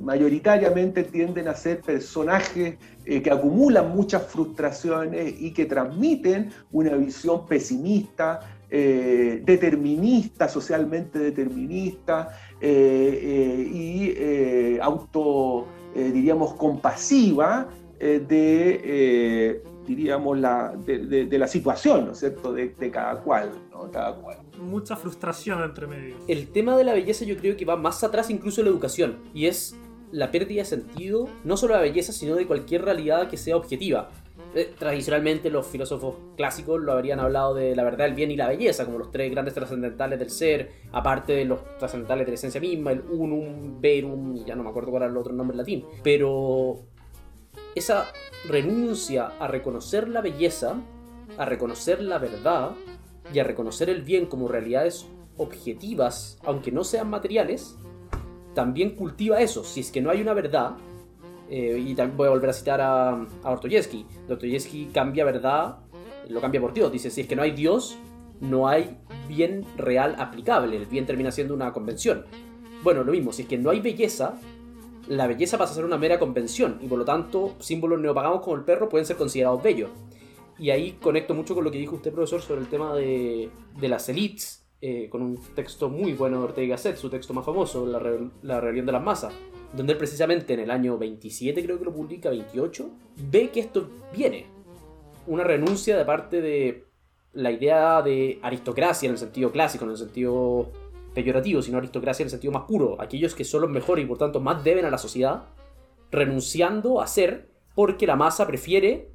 mayoritariamente 0.00 1.04
tienden 1.04 1.46
a 1.46 1.54
ser 1.54 1.80
personajes 1.80 2.76
que 3.04 3.30
acumulan 3.30 3.94
muchas 3.94 4.26
frustraciones 4.26 5.34
y 5.40 5.52
que 5.52 5.66
transmiten 5.66 6.50
una 6.72 6.96
visión 6.96 7.46
pesimista, 7.46 8.40
determinista, 8.72 10.48
socialmente 10.48 11.18
determinista 11.18 12.30
y 12.60 14.14
auto, 14.80 15.66
diríamos, 15.94 16.54
compasiva 16.54 17.68
eh, 18.04 18.18
de, 18.18 18.80
eh, 18.82 19.62
diríamos, 19.86 20.36
la, 20.36 20.74
de, 20.76 21.38
la 21.38 21.46
situación, 21.46 22.06
¿no 22.06 22.12
es 22.12 22.18
cierto?, 22.18 22.52
de, 22.52 22.74
cada, 22.90 23.20
cual, 23.20 23.52
cada 23.92 24.16
cual. 24.16 24.38
Mucha 24.58 24.96
frustración 24.96 25.62
entre 25.62 25.86
medio. 25.86 26.16
El 26.26 26.48
tema 26.48 26.76
de 26.76 26.82
la 26.82 26.94
belleza 26.94 27.24
yo 27.24 27.36
creo 27.36 27.56
que 27.56 27.64
va 27.64 27.76
más 27.76 28.02
atrás 28.02 28.28
incluso 28.28 28.60
de 28.60 28.64
la 28.64 28.70
educación, 28.70 29.18
y 29.32 29.46
es 29.46 29.76
la 30.10 30.32
pérdida 30.32 30.62
de 30.62 30.64
sentido, 30.64 31.28
no 31.44 31.56
solo 31.56 31.74
de 31.74 31.78
la 31.78 31.84
belleza, 31.84 32.12
sino 32.12 32.34
de 32.34 32.44
cualquier 32.44 32.82
realidad 32.82 33.30
que 33.30 33.36
sea 33.36 33.56
objetiva. 33.56 34.10
Eh, 34.54 34.74
tradicionalmente 34.78 35.48
los 35.48 35.66
filósofos 35.66 36.16
clásicos 36.36 36.80
lo 36.80 36.92
habrían 36.92 37.20
hablado 37.20 37.54
de 37.54 37.74
la 37.74 37.84
verdad, 37.84 38.06
el 38.06 38.14
bien 38.14 38.30
y 38.30 38.36
la 38.36 38.48
belleza, 38.48 38.84
como 38.84 38.98
los 38.98 39.10
tres 39.10 39.30
grandes 39.30 39.54
trascendentales 39.54 40.18
del 40.18 40.30
ser, 40.30 40.70
aparte 40.92 41.32
de 41.32 41.46
los 41.46 41.60
trascendentales 41.78 42.26
de 42.26 42.32
la 42.32 42.34
esencia 42.34 42.60
misma, 42.60 42.92
el 42.92 43.00
unum, 43.00 43.80
verum, 43.80 44.44
ya 44.44 44.54
no 44.54 44.62
me 44.62 44.68
acuerdo 44.68 44.90
cuál 44.90 45.04
era 45.04 45.12
el 45.12 45.16
otro 45.16 45.32
nombre 45.32 45.56
latín. 45.56 45.86
Pero 46.02 46.80
esa 47.74 48.06
renuncia 48.46 49.32
a 49.38 49.48
reconocer 49.48 50.08
la 50.08 50.20
belleza, 50.20 50.76
a 51.38 51.44
reconocer 51.46 52.02
la 52.02 52.18
verdad 52.18 52.72
y 53.32 53.38
a 53.38 53.44
reconocer 53.44 53.88
el 53.88 54.02
bien 54.02 54.26
como 54.26 54.48
realidades 54.48 55.06
objetivas, 55.38 56.38
aunque 56.44 56.70
no 56.70 56.84
sean 56.84 57.08
materiales, 57.08 57.78
también 58.54 58.90
cultiva 58.96 59.40
eso. 59.40 59.64
Si 59.64 59.80
es 59.80 59.90
que 59.90 60.02
no 60.02 60.10
hay 60.10 60.20
una 60.20 60.34
verdad, 60.34 60.76
eh, 61.50 61.82
y 61.84 61.94
también 61.94 62.16
voy 62.16 62.26
a 62.28 62.30
volver 62.30 62.50
a 62.50 62.52
citar 62.52 62.80
a, 62.80 63.10
a 63.42 63.50
Ortoyevsky, 63.50 64.06
Ortoyevsky 64.28 64.86
cambia 64.86 65.24
verdad, 65.24 65.78
lo 66.28 66.40
cambia 66.40 66.60
por 66.60 66.72
Dios. 66.72 66.90
Dice, 66.92 67.10
si 67.10 67.22
es 67.22 67.26
que 67.26 67.36
no 67.36 67.42
hay 67.42 67.52
Dios, 67.52 67.98
no 68.40 68.68
hay 68.68 68.98
bien 69.28 69.64
real 69.76 70.16
aplicable, 70.18 70.76
el 70.76 70.86
bien 70.86 71.06
termina 71.06 71.30
siendo 71.30 71.54
una 71.54 71.72
convención. 71.72 72.24
Bueno, 72.82 73.04
lo 73.04 73.12
mismo, 73.12 73.32
si 73.32 73.42
es 73.42 73.48
que 73.48 73.58
no 73.58 73.70
hay 73.70 73.80
belleza, 73.80 74.34
la 75.08 75.26
belleza 75.26 75.58
pasa 75.58 75.72
a 75.72 75.76
ser 75.76 75.84
una 75.84 75.98
mera 75.98 76.18
convención 76.18 76.78
y 76.80 76.86
por 76.86 76.98
lo 76.98 77.04
tanto 77.04 77.54
símbolos 77.60 78.00
neopaganos 78.00 78.40
como 78.40 78.56
el 78.56 78.64
perro 78.64 78.88
pueden 78.88 79.06
ser 79.06 79.16
considerados 79.16 79.62
bellos. 79.62 79.90
Y 80.58 80.70
ahí 80.70 80.92
conecto 81.00 81.34
mucho 81.34 81.54
con 81.54 81.64
lo 81.64 81.70
que 81.70 81.78
dijo 81.78 81.96
usted, 81.96 82.12
profesor, 82.12 82.40
sobre 82.40 82.60
el 82.60 82.68
tema 82.68 82.94
de, 82.94 83.50
las 83.80 84.08
elites, 84.08 84.66
eh, 84.80 85.08
con 85.08 85.22
un 85.22 85.38
texto 85.54 85.88
muy 85.88 86.12
bueno 86.12 86.38
de 86.38 86.44
Ortega 86.44 86.74
Gasset, 86.74 86.96
su 86.96 87.08
texto 87.08 87.32
más 87.34 87.44
famoso, 87.44 87.86
La, 87.86 88.00
la 88.42 88.60
Rebelión 88.60 88.86
de 88.86 88.92
las 88.92 89.02
Masas, 89.02 89.32
donde 89.72 89.92
él 89.92 89.98
precisamente 89.98 90.54
en 90.54 90.60
el 90.60 90.70
año 90.70 90.98
27, 90.98 91.62
creo 91.64 91.78
que 91.78 91.84
lo 91.84 91.94
publica, 91.94 92.30
28, 92.30 92.90
ve 93.30 93.50
que 93.50 93.60
esto 93.60 93.88
viene. 94.14 94.46
Una 95.26 95.44
renuncia 95.44 95.96
de 95.96 96.04
parte 96.04 96.40
de 96.40 96.84
la 97.32 97.50
idea 97.50 98.02
de 98.02 98.38
aristocracia 98.42 99.06
en 99.06 99.12
el 99.12 99.18
sentido 99.18 99.50
clásico, 99.50 99.84
en 99.84 99.92
el 99.92 99.96
sentido 99.96 100.70
peyorativo, 101.14 101.62
sino 101.62 101.78
aristocracia 101.78 102.22
en 102.22 102.26
el 102.26 102.30
sentido 102.30 102.52
más 102.52 102.64
puro, 102.64 103.00
aquellos 103.00 103.34
que 103.34 103.44
son 103.44 103.62
los 103.62 103.70
mejores 103.70 104.04
y 104.04 104.08
por 104.08 104.18
tanto 104.18 104.40
más 104.40 104.62
deben 104.62 104.84
a 104.84 104.90
la 104.90 104.98
sociedad, 104.98 105.44
renunciando 106.10 107.00
a 107.00 107.06
ser 107.06 107.50
porque 107.74 108.06
la 108.06 108.16
masa 108.16 108.46
prefiere 108.46 109.12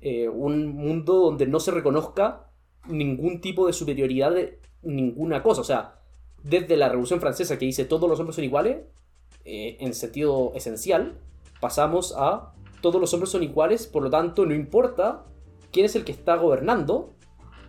eh, 0.00 0.28
un 0.28 0.68
mundo 0.68 1.14
donde 1.14 1.46
no 1.46 1.60
se 1.60 1.70
reconozca 1.70 2.48
ningún 2.88 3.40
tipo 3.40 3.66
de 3.66 3.72
superioridad 3.72 4.32
de 4.32 4.58
ninguna 4.82 5.42
cosa. 5.42 5.60
O 5.60 5.64
sea, 5.64 6.00
desde 6.42 6.76
la 6.76 6.88
Revolución 6.88 7.20
Francesa 7.20 7.58
que 7.58 7.66
dice 7.66 7.84
todos 7.84 8.08
los 8.08 8.18
hombres 8.18 8.34
son 8.34 8.44
iguales, 8.44 8.78
eh, 9.44 9.76
en 9.80 9.94
sentido 9.94 10.52
esencial, 10.54 11.18
pasamos 11.60 12.14
a 12.16 12.52
todos 12.80 13.00
los 13.00 13.12
hombres 13.14 13.30
son 13.30 13.42
iguales, 13.42 13.86
por 13.86 14.02
lo 14.02 14.10
tanto 14.10 14.44
no 14.44 14.54
importa 14.54 15.24
quién 15.70 15.86
es 15.86 15.96
el 15.96 16.04
que 16.04 16.12
está 16.12 16.36
gobernando, 16.36 17.10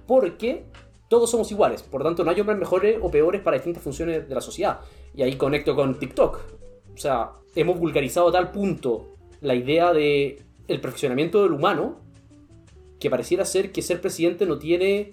porque 0.08 0.66
todos 1.08 1.30
somos 1.30 1.52
iguales, 1.52 1.84
por 1.84 2.02
lo 2.02 2.06
tanto 2.06 2.24
no 2.24 2.32
hay 2.32 2.40
hombres 2.40 2.58
mejores 2.58 2.98
o 3.02 3.12
peores 3.12 3.42
para 3.42 3.58
distintas 3.58 3.84
funciones 3.84 4.28
de 4.28 4.36
la 4.36 4.42
sociedad. 4.42 4.80
Y 5.16 5.22
ahí 5.22 5.36
conecto 5.36 5.76
con 5.76 6.00
TikTok. 6.00 6.40
O 6.94 6.98
sea, 6.98 7.34
hemos 7.56 7.80
vulgarizado 7.80 8.30
a 8.30 8.32
tal 8.32 8.52
punto 8.52 9.14
la 9.42 9.56
idea 9.56 9.94
de 9.94 10.42
el 10.68 10.82
perfeccionamiento 10.82 11.44
del 11.44 11.54
humano 11.54 12.00
que 13.00 13.10
pareciera 13.10 13.46
ser 13.46 13.72
que 13.72 13.82
ser 13.82 14.02
presidente 14.02 14.46
no 14.46 14.58
tiene 14.58 15.12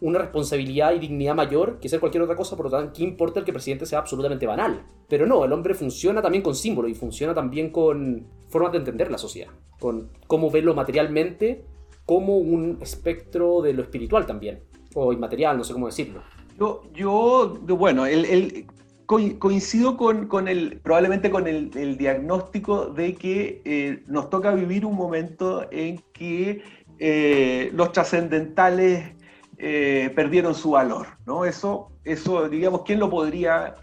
una 0.00 0.18
responsabilidad 0.18 0.94
y 0.94 0.98
dignidad 0.98 1.34
mayor 1.34 1.78
que 1.80 1.88
ser 1.88 2.00
cualquier 2.00 2.22
otra 2.22 2.36
cosa, 2.36 2.56
por 2.56 2.66
lo 2.66 2.70
tanto, 2.70 2.92
¿qué 2.94 3.02
importa 3.02 3.40
el 3.40 3.44
que 3.44 3.50
el 3.50 3.54
presidente 3.54 3.86
sea 3.86 4.00
absolutamente 4.00 4.46
banal? 4.46 4.84
Pero 5.08 5.26
no, 5.26 5.44
el 5.44 5.52
hombre 5.52 5.74
funciona 5.74 6.20
también 6.20 6.42
con 6.42 6.54
símbolos 6.54 6.90
y 6.90 6.94
funciona 6.94 7.34
también 7.34 7.70
con 7.70 8.26
formas 8.48 8.72
de 8.72 8.78
entender 8.78 9.10
la 9.10 9.18
sociedad, 9.18 9.50
con 9.78 10.10
cómo 10.26 10.50
verlo 10.50 10.74
materialmente 10.74 11.64
como 12.06 12.36
un 12.38 12.78
espectro 12.80 13.62
de 13.62 13.72
lo 13.72 13.82
espiritual 13.82 14.26
también 14.26 14.60
o 14.94 15.12
inmaterial, 15.12 15.56
no 15.56 15.64
sé 15.64 15.72
cómo 15.72 15.86
decirlo. 15.86 16.22
Yo, 16.94 17.58
bueno, 17.66 18.04
coincido 19.06 19.96
con, 19.96 20.28
con, 20.28 20.48
el, 20.48 20.80
probablemente 20.82 21.30
con 21.30 21.46
el, 21.48 21.96
diagnóstico 21.98 22.86
de 22.86 23.14
que 23.14 23.62
eh, 23.64 24.02
nos 24.06 24.30
toca 24.30 24.54
vivir 24.54 24.86
un 24.86 24.94
momento 24.94 25.66
en 25.70 26.00
que 26.12 26.62
eh, 26.98 27.70
los 27.74 27.92
trascendentales 27.92 29.12
eh, 29.58 30.12
perdieron 30.14 30.54
su 30.54 30.70
valor, 30.72 31.06
¿no? 31.26 31.44
Eso, 31.44 31.90
eso 32.04 32.48
digamos, 32.48 32.82
¿quién 32.82 32.98
lo 32.98 33.10
podría, 33.10 33.76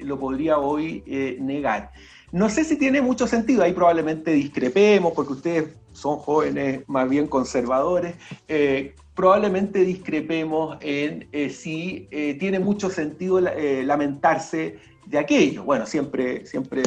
lo 0.00 0.18
podría 0.18 0.58
hoy 0.58 1.02
negar? 1.40 1.90
No 2.30 2.50
sé 2.50 2.64
si 2.64 2.76
tiene 2.76 3.00
mucho 3.00 3.26
sentido, 3.26 3.62
ahí 3.62 3.72
probablemente 3.72 4.32
discrepemos, 4.32 5.14
porque 5.14 5.32
ustedes 5.32 5.68
son 5.92 6.18
jóvenes 6.18 6.82
más 6.86 7.08
bien 7.08 7.26
conservadores, 7.26 8.16
eh, 8.48 8.94
probablemente 9.14 9.80
discrepemos 9.80 10.76
en 10.80 11.26
eh, 11.32 11.48
si 11.48 12.06
eh, 12.10 12.34
tiene 12.34 12.58
mucho 12.58 12.90
sentido 12.90 13.40
lamentarse 13.40 14.78
de 15.06 15.18
aquello. 15.18 15.64
Bueno, 15.64 15.86
siempre, 15.86 16.46
siempre 16.46 16.82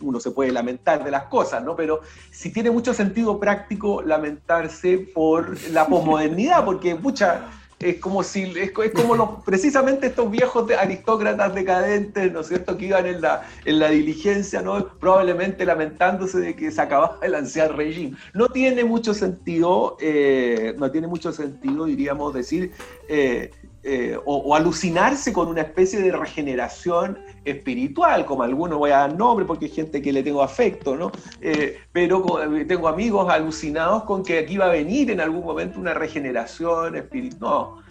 uno 0.00 0.20
se 0.20 0.30
puede 0.30 0.52
lamentar 0.52 1.04
de 1.04 1.10
las 1.10 1.24
cosas, 1.24 1.62
¿no? 1.64 1.76
Pero 1.76 2.00
si 2.30 2.52
tiene 2.52 2.70
mucho 2.70 2.94
sentido 2.94 3.38
práctico 3.38 4.02
lamentarse 4.02 4.98
por 4.98 5.58
la 5.70 5.86
posmodernidad, 5.88 6.64
porque 6.64 6.94
mucha 6.94 7.50
es 7.84 7.96
como 7.98 8.22
si 8.22 8.42
es, 8.56 8.72
como 8.92 9.14
los, 9.14 9.28
precisamente 9.44 10.06
estos 10.06 10.30
viejos 10.30 10.70
aristócratas 10.70 11.54
decadentes, 11.54 12.32
¿no 12.32 12.40
es 12.40 12.48
cierto?, 12.48 12.76
que 12.76 12.86
iban 12.86 13.06
en 13.06 13.20
la, 13.20 13.42
en 13.64 13.78
la 13.78 13.90
diligencia, 13.90 14.62
¿no? 14.62 14.86
probablemente 14.98 15.66
lamentándose 15.66 16.38
de 16.38 16.56
que 16.56 16.70
se 16.70 16.80
acababa 16.80 17.18
el 17.22 17.34
anciano 17.34 17.74
régimen. 17.74 18.16
No 18.32 18.48
tiene 18.48 18.84
mucho 18.84 19.12
sentido, 19.12 19.96
eh, 20.00 20.74
no 20.78 20.90
tiene 20.90 21.06
mucho 21.06 21.32
sentido, 21.32 21.84
diríamos, 21.84 22.32
decir, 22.32 22.72
eh, 23.08 23.50
eh, 23.86 24.18
o, 24.24 24.54
alucinarse 24.54 25.30
con 25.30 25.48
una 25.48 25.60
especie 25.60 26.00
de 26.00 26.10
regeneración 26.10 27.18
espiritual, 27.44 28.24
como 28.24 28.42
algunos 28.42 28.78
voy 28.78 28.92
a 28.92 28.98
dar 29.00 29.14
nombre 29.14 29.44
porque 29.44 29.66
hay 29.66 29.72
gente 29.72 30.00
que 30.00 30.10
le 30.10 30.22
tengo 30.22 30.42
afecto, 30.42 30.96
¿no? 30.96 31.12
Eh, 31.42 31.78
pero 31.92 32.24
tengo 32.66 32.88
amigos 32.88 33.30
alucinados 33.30 34.04
con 34.04 34.24
que 34.24 34.38
aquí 34.38 34.56
va 34.56 34.66
a 34.66 34.70
venir 34.70 35.10
en 35.10 35.20
algún 35.20 35.44
momento 35.44 35.78
una 35.78 35.92
regeneración 35.92 36.96
espiritual. 36.96 37.40
No, 37.40 37.82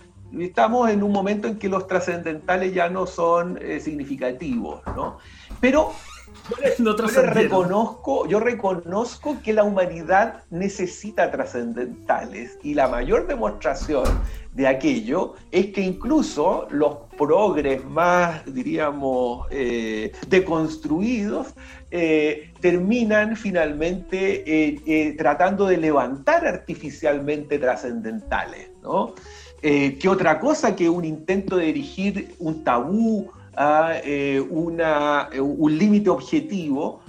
estamos 0.41 0.89
en 0.89 1.04
un 1.04 1.12
momento 1.12 1.48
en 1.48 1.60
que 1.60 1.70
los 1.70 1.86
trascendentales 1.86 2.74
ya 2.74 2.89
no 2.89 3.06
son 3.06 3.60
eh, 3.62 3.80
significativos, 3.80 4.82
¿no? 4.96 5.20
Pero 5.62 5.91
yo, 6.78 7.22
reconozco, 7.22 8.28
yo 8.28 8.39
reconozco 8.39 9.38
que 9.44 9.54
la 9.54 9.64
humanidad 9.64 10.44
necesita 10.50 11.32
trascendentales 11.32 12.58
y 12.64 12.74
la 12.74 12.88
mayor 12.88 13.28
demostración 13.28 14.06
de 14.54 14.68
aquello 14.68 15.34
es 15.52 15.68
que 15.68 15.82
incluso 15.82 16.68
los 16.70 16.98
progres 17.18 17.84
más, 17.86 18.44
diríamos, 18.46 19.48
eh, 19.52 20.12
deconstruidos 20.28 21.54
eh, 21.91 22.52
terminan 22.60 23.36
finalmente 23.36 24.44
eh, 24.46 25.16
tratando 25.18 25.66
de 25.66 25.78
levantar 25.78 26.46
artificialmente 26.46 27.58
trascendentales, 27.58 28.70
¿no? 28.82 29.14
¿Qué 29.62 30.10
otra 30.10 30.41
cosa 30.41 30.76
que 30.76 30.89
un 30.89 31.06
intento 31.06 31.56
de 31.56 31.70
erigir 31.70 32.36
un 32.39 32.66
tabú 32.66 33.32
a 33.56 34.01
una, 34.49 35.30
un 35.39 35.78
límite 35.78 36.10
objetivo 36.10 37.01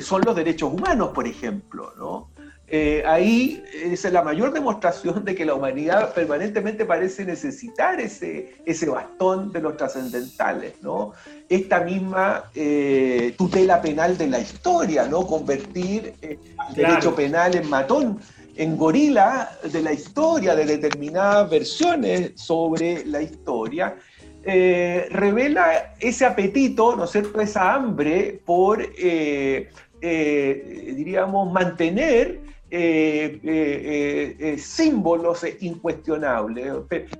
son 0.00 0.22
los 0.22 0.36
derechos 0.36 0.72
humanos, 0.72 1.10
por 1.14 1.26
ejemplo, 1.26 1.92
¿no? 1.98 2.30
Eh, 2.72 3.02
ahí 3.04 3.60
es 3.74 4.04
la 4.12 4.22
mayor 4.22 4.52
demostración 4.52 5.24
de 5.24 5.34
que 5.34 5.44
la 5.44 5.54
humanidad 5.54 6.14
permanentemente 6.14 6.84
parece 6.84 7.24
necesitar 7.24 8.00
ese, 8.00 8.62
ese 8.64 8.88
bastón 8.88 9.50
de 9.50 9.60
los 9.60 9.76
trascendentales, 9.76 10.74
¿no? 10.80 11.10
Esta 11.48 11.80
misma 11.80 12.44
eh, 12.54 13.34
tutela 13.36 13.82
penal 13.82 14.16
de 14.16 14.28
la 14.28 14.38
historia, 14.38 15.08
¿no? 15.08 15.26
Convertir 15.26 16.14
el 16.22 16.38
derecho 16.76 17.12
penal 17.12 17.56
en 17.56 17.68
matón, 17.68 18.20
en 18.54 18.76
gorila 18.76 19.50
de 19.64 19.82
la 19.82 19.92
historia, 19.92 20.54
de 20.54 20.64
determinadas 20.64 21.50
versiones 21.50 22.32
sobre 22.36 23.04
la 23.04 23.20
historia, 23.20 23.96
eh, 24.44 25.06
revela 25.10 25.94
ese 26.00 26.24
apetito, 26.24 26.96
¿no 26.96 27.04
es 27.04 27.10
cierto?, 27.10 27.40
esa 27.40 27.74
hambre 27.74 28.40
por, 28.44 28.86
diríamos, 30.00 31.52
mantener 31.52 32.40
eh, 32.72 33.40
eh, 33.42 34.36
eh, 34.38 34.58
símbolos 34.58 35.44
incuestionables, 35.58 36.72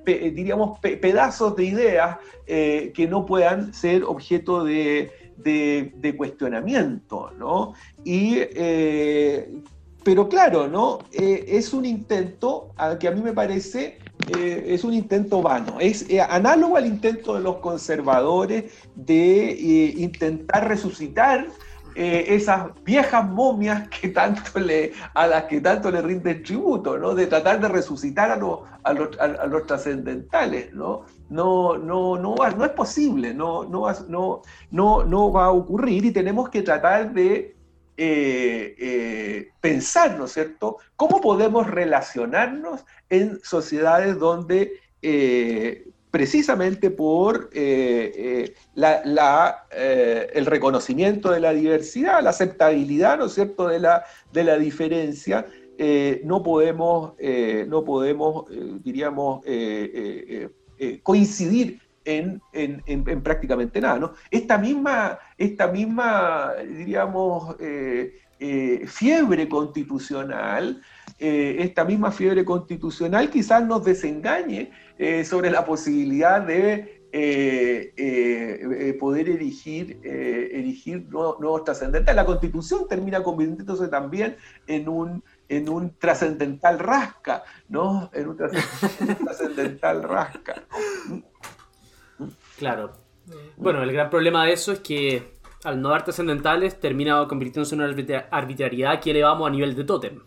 diríamos 0.05 0.79
pedazos 0.79 1.57
de 1.57 1.65
ideas 1.65 2.17
que 2.47 3.07
no 3.09 3.25
puedan 3.25 3.73
ser 3.73 4.05
objeto 4.05 4.63
de, 4.63 5.11
cuestionamiento, 6.17 7.31
¿no? 7.37 7.73
Y, 8.05 8.39
pero 10.05 10.29
claro, 10.29 10.69
¿no? 10.69 10.99
es 11.11 11.73
un 11.73 11.83
intento 11.83 12.73
que 12.97 13.09
a 13.09 13.11
mí 13.11 13.21
me 13.21 13.33
parece 13.33 13.99
es 14.29 14.83
un 14.83 14.93
intento 14.93 15.41
vano. 15.41 15.77
Es 15.79 16.05
análogo 16.29 16.77
al 16.77 16.85
intento 16.85 17.35
de 17.35 17.41
los 17.41 17.57
conservadores 17.57 18.65
de 18.95 19.93
intentar 19.97 20.67
resucitar 20.67 21.47
eh, 21.93 22.35
esas 22.35 22.67
viejas 22.85 23.27
momias 23.27 23.89
que 23.89 24.09
tanto 24.09 24.59
le, 24.59 24.93
a 25.13 25.27
las 25.27 25.43
que 25.45 25.59
tanto 25.59 25.91
le 25.91 26.01
rinden 26.01 26.41
tributo, 26.41 26.97
¿no? 26.97 27.13
de 27.13 27.27
tratar 27.27 27.59
de 27.59 27.67
resucitar 27.67 28.31
a, 28.31 28.35
a, 28.35 28.93
los, 28.93 29.19
a, 29.19 29.45
los 29.47 29.65
trascendentales. 29.65 30.73
¿no? 30.73 31.01
No, 31.29 31.77
no, 31.77 32.17
no, 32.17 32.35
no 32.35 32.65
es 32.65 32.71
posible, 32.71 33.33
no, 33.33 33.65
no, 33.65 33.87
no, 34.07 34.41
no, 34.71 35.03
no 35.03 35.31
va 35.33 35.45
a 35.45 35.51
ocurrir 35.51 36.05
y 36.05 36.11
tenemos 36.11 36.49
que 36.49 36.61
tratar 36.61 37.13
de 37.13 37.57
eh, 38.03 38.75
eh, 38.79 39.49
pensar, 39.59 40.17
¿no 40.17 40.25
es 40.25 40.33
cierto?, 40.33 40.77
cómo 40.95 41.21
podemos 41.21 41.67
relacionarnos 41.67 42.85
en 43.09 43.39
sociedades 43.43 44.17
donde 44.17 44.73
precisamente 46.11 46.91
por 46.91 47.49
eh, 47.53 48.53
eh, 48.75 49.05
eh, 49.71 50.27
el 50.33 50.45
reconocimiento 50.45 51.31
de 51.31 51.39
la 51.39 51.53
diversidad, 51.53 52.21
la 52.21 52.31
aceptabilidad, 52.31 53.17
¿no 53.17 53.25
es 53.25 53.33
cierto?, 53.33 53.67
de 53.69 53.79
la, 53.79 54.03
de 54.31 54.43
la 54.43 54.57
diferencia, 54.57 55.47
no 56.25 56.43
podemos, 56.43 57.13
no 57.67 57.83
podemos 57.83 58.45
diríamos, 58.83 59.43
coincidir 61.01 61.79
en, 62.05 62.39
en, 62.53 63.23
prácticamente 63.23 63.81
nada. 63.81 63.97
¿no? 63.97 64.13
Esta 64.29 64.59
misma, 64.59 65.17
esta 65.43 65.67
misma 65.67 66.53
diríamos, 66.67 67.55
fiebre 68.87 69.47
constitucional, 69.47 70.81
esta 71.19 71.85
misma 71.85 72.11
fiebre 72.11 72.43
constitucional 72.43 73.29
quizás 73.29 73.65
nos 73.65 73.83
desengañe 73.83 74.71
eh, 75.03 75.25
sobre 75.25 75.49
la 75.49 75.65
posibilidad 75.65 76.41
de 76.41 77.07
eh, 77.11 77.91
eh, 77.97 78.97
poder 78.99 79.29
erigir, 79.29 79.99
erigir 80.03 81.07
nuevos, 81.09 81.63
trascendentales. 81.63 82.15
La 82.15 82.23
constitución 82.23 82.87
termina 82.87 83.23
convirtiéndose 83.23 83.87
también 83.87 84.37
en 84.67 84.87
un, 84.87 85.23
en 85.49 85.69
un 85.69 85.97
trascendental 85.97 86.77
rasca, 86.77 87.43
¿no? 87.67 88.11
En 88.13 88.27
un 88.27 88.37
trascendental 88.37 90.03
rasca. 90.07 90.61
Claro. 92.59 92.93
Bueno, 93.57 93.83
el 93.83 93.91
gran 93.91 94.09
problema 94.09 94.45
de 94.45 94.53
eso 94.53 94.71
es 94.71 94.79
que 94.79 95.33
al 95.63 95.81
no 95.81 95.89
dar 95.89 96.03
trascendentales 96.03 96.79
termina 96.79 97.27
convirtiéndose 97.27 97.75
en 97.75 97.81
una 97.81 98.25
arbitrariedad 98.31 98.99
que 98.99 99.11
elevamos 99.11 99.47
a 99.47 99.51
nivel 99.51 99.75
de 99.75 99.83
tótem. 99.83 100.19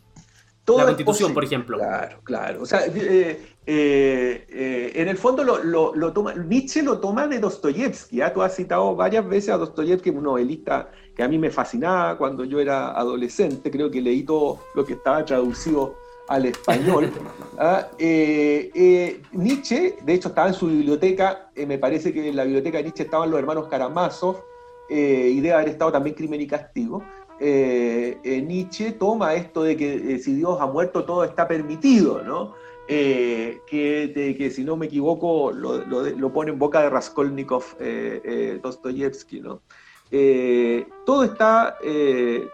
la 0.66 0.84
constitución, 0.84 1.34
por 1.34 1.44
ejemplo. 1.44 1.78
Claro, 1.78 2.18
claro. 2.22 2.62
O 2.62 2.66
sea, 2.66 2.82
eh, 2.86 3.56
eh, 3.66 4.92
en 4.94 5.08
el 5.08 5.16
fondo 5.16 5.42
lo, 5.42 6.12
toma, 6.12 6.34
Nietzsche 6.34 6.82
lo 6.82 6.98
toma 6.98 7.26
de 7.26 7.38
Dostoyevsky. 7.38 8.20
¿ah? 8.20 8.32
Tú 8.32 8.42
has 8.42 8.54
citado 8.54 8.94
varias 8.94 9.26
veces 9.28 9.50
a 9.50 9.56
Dostoyevsky, 9.56 10.10
un 10.10 10.24
novelista 10.24 10.90
que 11.16 11.22
a 11.22 11.28
mí 11.28 11.38
me 11.38 11.50
fascinaba 11.50 12.16
cuando 12.16 12.44
yo 12.44 12.60
era 12.60 12.92
adolescente. 12.92 13.70
Creo 13.70 13.90
que 13.90 14.00
leí 14.00 14.22
todo 14.22 14.60
lo 14.74 14.84
que 14.84 14.94
estaba 14.94 15.24
traducido 15.24 15.96
al 16.28 16.46
español. 16.46 17.10
¿ah? 17.58 17.88
Eh, 17.98 19.20
Nietzsche, 19.32 19.96
de 20.02 20.14
hecho, 20.14 20.28
estaba 20.28 20.48
en 20.48 20.54
su 20.54 20.66
biblioteca. 20.66 21.50
me 21.66 21.78
parece 21.78 22.12
que 22.12 22.28
en 22.28 22.36
la 22.36 22.44
biblioteca 22.44 22.78
de 22.78 22.84
Nietzsche 22.84 23.04
estaban 23.04 23.30
los 23.30 23.38
hermanos 23.38 23.68
Karamazov 23.68 24.42
y 24.88 25.40
debe 25.40 25.52
haber 25.52 25.68
estado 25.68 25.92
también 25.92 26.14
Crimen 26.14 26.40
y 26.40 26.46
Castigo. 26.46 27.02
Nietzsche 27.40 28.92
toma 28.92 29.34
esto 29.34 29.62
de 29.62 29.76
que 29.76 30.18
si 30.18 30.34
Dios 30.34 30.60
ha 30.60 30.66
muerto 30.66 31.04
todo 31.04 31.24
está 31.24 31.48
permitido, 31.48 32.22
¿no? 32.22 32.54
Eh, 32.86 33.62
que, 33.66 34.34
que, 34.36 34.50
si 34.50 34.62
no 34.62 34.76
me 34.76 34.86
equivoco 34.86 35.52
lo, 35.52 35.78
lo, 35.86 36.32
pone 36.34 36.50
en 36.50 36.58
boca 36.58 36.82
de 36.82 36.90
Raskolnikov 36.90 37.64
eh, 37.80 38.20
eh 38.22 38.60
Dostoyevsky, 38.62 39.40
¿no? 39.40 39.62
Eh, 40.10 40.86
todo, 41.06 41.24
está, 41.24 41.78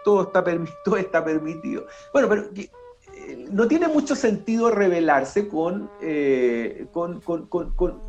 todo, 0.05 0.23
está 0.23 0.45
todo 0.85 0.97
está 0.97 1.25
permitido. 1.25 1.87
Bueno, 2.12 2.29
pero 2.29 2.49
no 3.51 3.68
tiene 3.68 3.89
mucho 3.89 4.14
sentido 4.14 4.70
revelarse 4.70 5.49
con, 5.49 5.91
con, 6.93 7.20
con, 7.47 8.01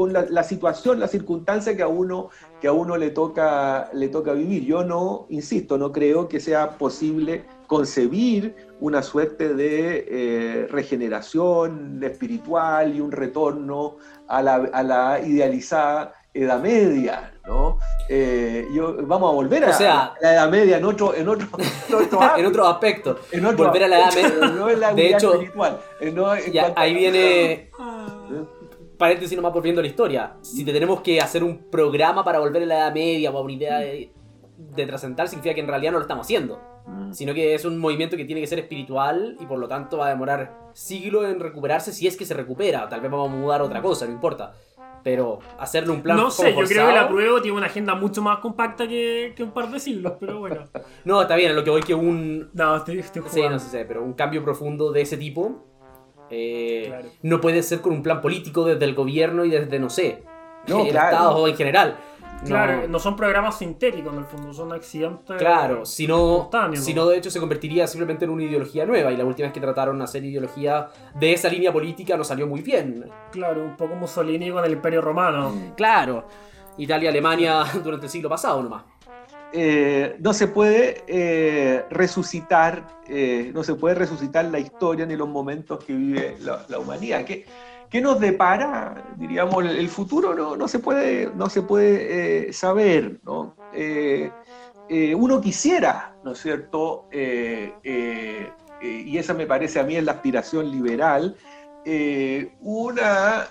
con 0.00 0.14
la, 0.14 0.24
la, 0.30 0.42
situación, 0.42 0.98
la 0.98 1.08
circunstancia 1.08 1.76
que 1.76 1.82
a 1.82 1.88
uno, 1.88 2.30
que 2.60 2.68
a 2.68 2.72
uno 2.72 2.96
le, 2.96 3.10
toca, 3.10 3.90
le 3.92 4.08
toca 4.08 4.32
vivir. 4.32 4.64
Yo 4.64 4.82
no, 4.82 5.26
insisto, 5.28 5.76
no 5.76 5.92
creo 5.92 6.28
que 6.28 6.40
sea 6.40 6.78
posible 6.78 7.44
concebir 7.66 8.56
una 8.80 9.02
suerte 9.02 9.54
de 9.54 10.06
eh, 10.08 10.66
regeneración 10.70 12.02
espiritual 12.02 12.96
y 12.96 13.00
un 13.00 13.12
retorno 13.12 13.96
a 14.26 14.42
la, 14.42 14.54
a 14.54 14.82
la 14.82 15.20
idealizada 15.20 16.14
Edad 16.32 16.60
Media, 16.60 17.32
¿no? 17.46 17.78
Eh, 18.08 18.68
yo, 18.72 18.96
vamos 19.06 19.30
a 19.30 19.34
volver 19.34 19.64
a, 19.64 20.14
la 20.20 20.32
Edad 20.34 20.50
Media 20.50 20.78
en 20.78 20.84
otro, 20.84 21.14
en 21.14 21.28
otro, 21.28 21.48
en 22.36 22.46
otro, 22.46 22.66
aspecto. 22.68 23.18
volver 23.56 23.84
a 23.84 23.88
la 23.88 23.98
Edad 23.98 24.14
Media. 24.14 24.48
No 24.48 24.68
es 24.68 24.78
la 24.78 24.94
de 24.94 25.10
hecho, 25.10 25.34
espiritual. 25.34 25.80
Eh, 26.00 26.72
ahí 26.76 26.94
viene 26.94 27.70
paréntesis 29.00 29.34
nomás 29.34 29.52
volviendo 29.52 29.80
a 29.80 29.82
la 29.82 29.88
historia. 29.88 30.34
Si 30.42 30.64
te 30.64 30.72
tenemos 30.72 31.00
que 31.00 31.20
hacer 31.20 31.42
un 31.42 31.70
programa 31.70 32.22
para 32.22 32.38
volver 32.38 32.62
a 32.62 32.66
la 32.66 32.78
Edad 32.78 32.94
Media 32.94 33.30
o 33.30 33.42
una 33.42 33.52
idea 33.52 33.78
de, 33.78 34.12
de 34.58 34.86
trascender, 34.86 35.26
significa 35.26 35.54
que 35.54 35.62
en 35.62 35.68
realidad 35.68 35.92
no 35.92 35.98
lo 35.98 36.02
estamos 36.02 36.26
haciendo. 36.26 36.60
Mm. 36.86 37.12
Sino 37.12 37.32
que 37.32 37.54
es 37.54 37.64
un 37.64 37.78
movimiento 37.78 38.16
que 38.16 38.26
tiene 38.26 38.42
que 38.42 38.46
ser 38.46 38.58
espiritual 38.58 39.36
y 39.40 39.46
por 39.46 39.58
lo 39.58 39.68
tanto 39.68 39.96
va 39.96 40.06
a 40.06 40.10
demorar 40.10 40.70
siglos 40.74 41.24
en 41.24 41.40
recuperarse 41.40 41.92
si 41.92 42.06
es 42.06 42.16
que 42.16 42.26
se 42.26 42.34
recupera. 42.34 42.88
Tal 42.88 43.00
vez 43.00 43.10
vamos 43.10 43.30
a 43.30 43.34
mudar 43.34 43.62
otra 43.62 43.80
cosa, 43.80 44.04
no 44.06 44.12
importa. 44.12 44.52
Pero 45.02 45.38
hacerle 45.58 45.92
un 45.92 46.02
plan. 46.02 46.16
No 46.16 46.30
sé, 46.30 46.54
yo 46.54 46.64
creo 46.66 46.88
que 46.88 46.94
la 46.94 47.08
prueba 47.08 47.40
tiene 47.40 47.56
una 47.56 47.66
agenda 47.66 47.94
mucho 47.94 48.20
más 48.22 48.38
compacta 48.38 48.86
que, 48.86 49.34
un 49.38 49.52
par 49.52 49.70
de 49.70 49.80
siglos, 49.80 50.14
pero 50.20 50.40
bueno. 50.40 50.68
no, 51.04 51.22
está 51.22 51.36
bien, 51.36 51.56
lo 51.56 51.64
que 51.64 51.70
voy 51.70 51.82
que 51.82 51.94
un. 51.94 52.50
No, 52.52 52.76
estoy, 52.76 52.98
estoy 52.98 53.22
Sí, 53.28 53.42
no 53.48 53.58
sé, 53.58 53.84
pero 53.84 54.02
un 54.02 54.12
cambio 54.12 54.42
profundo 54.44 54.92
de 54.92 55.02
ese 55.02 55.16
tipo 55.16 55.64
eh, 56.30 56.92
no 57.22 57.40
puede 57.40 57.62
ser 57.62 57.80
con 57.80 57.92
un 57.92 58.02
plan 58.02 58.20
político 58.20 58.64
desde 58.64 58.84
el 58.84 58.94
gobierno 58.94 59.44
y 59.44 59.50
desde, 59.50 59.78
no 59.78 59.90
sé, 59.90 60.22
el 60.66 60.86
Estado 60.86 61.36
o 61.36 61.48
en 61.48 61.56
general. 61.56 61.96
Claro, 62.44 62.88
no, 62.88 62.98
son 62.98 63.16
programas 63.16 63.58
sintéticos 63.58 64.12
en 64.12 64.20
el 64.20 64.24
fondo, 64.24 64.52
son 64.52 64.72
accidentes. 64.72 65.36
Claro, 65.36 65.84
si 65.84 66.06
no, 66.06 66.50
si 66.74 66.94
no, 66.94 67.06
de 67.06 67.18
hecho 67.18 67.30
se 67.30 67.38
convertiría 67.38 67.86
simplemente 67.86 68.24
en 68.24 68.30
una 68.30 68.44
ideología 68.44 68.86
nueva. 68.86 69.12
Y 69.12 69.16
la 69.16 69.24
última 69.24 69.46
vez 69.46 69.52
que 69.52 69.60
trataron 69.60 69.98
de 69.98 70.04
hacer 70.04 70.24
ideología 70.24 70.88
de 71.14 71.32
esa 71.32 71.48
línea 71.48 71.72
política 71.72 72.16
no 72.16 72.24
salió 72.24 72.46
muy 72.46 72.62
bien. 72.62 73.10
Claro, 73.30 73.62
un 73.62 73.76
poco 73.76 73.94
Mussolini 73.94 74.50
con 74.50 74.64
el 74.64 74.72
Imperio 74.72 75.00
Romano. 75.00 75.52
Claro, 75.76 76.26
Italia, 76.78 77.10
Alemania 77.10 77.64
durante 77.84 78.06
el 78.06 78.10
siglo 78.10 78.28
pasado 78.28 78.62
nomás. 78.62 78.84
eh, 79.52 80.16
no 80.20 80.32
se 80.32 80.46
puede 80.46 81.04
eh, 81.08 81.84
resucitar, 81.90 83.00
eh, 83.08 83.50
no 83.52 83.64
se 83.64 83.74
puede 83.74 83.96
resucitar 83.96 84.44
la 84.46 84.60
historia 84.60 85.04
ni 85.06 85.16
los 85.16 85.28
momentos 85.28 85.84
que 85.84 85.92
vive 85.92 86.36
la, 86.40 86.78
humanidad. 86.78 87.24
¿Qué, 87.24 87.44
¿Qué, 87.90 88.00
nos 88.00 88.20
depara, 88.20 89.04
diríamos, 89.16 89.64
el, 89.64 89.88
futuro? 89.88 90.34
No, 90.34 90.56
no, 90.56 90.68
se 90.68 90.78
puede, 90.78 91.30
no 91.34 91.50
se 91.50 91.62
puede 91.62 92.52
saber, 92.52 93.20
¿no? 93.24 93.56
uno 95.16 95.40
quisiera, 95.40 96.14
¿no 96.24 96.32
es 96.32 96.38
cierto? 96.38 97.08
y 97.12 99.18
esa 99.18 99.34
me 99.34 99.46
parece 99.46 99.80
a 99.80 99.84
mí 99.84 99.96
es 99.96 100.04
la 100.04 100.12
aspiración 100.12 100.70
liberal, 100.70 101.36
una 102.60 103.48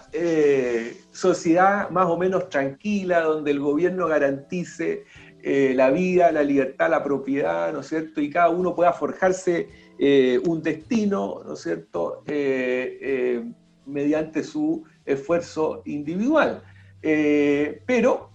sociedad 1.12 1.90
más 1.90 2.08
o 2.08 2.18
menos 2.18 2.50
tranquila, 2.50 3.22
donde 3.22 3.52
el 3.52 3.60
gobierno 3.60 4.08
garantice 4.08 5.06
eh, 5.42 5.72
la 5.74 5.90
vida, 5.90 6.34
la 6.34 6.44
libertad, 6.44 6.90
la 6.90 7.02
propiedad, 7.02 7.72
¿no 7.72 7.80
es 7.80 7.88
cierto? 7.88 8.20
Y 8.20 8.30
cada 8.30 8.50
uno 8.50 8.76
pueda 8.76 8.92
forjarse 8.92 9.70
eh, 9.98 10.38
un 10.46 10.62
destino, 10.62 11.42
¿no 11.46 11.54
es 11.54 11.62
cierto? 11.62 12.24
Eh, 13.90 13.92
mediante 13.92 14.44
su 14.44 14.84
esfuerzo 15.06 15.82
individual. 15.86 16.64
pero 17.02 18.30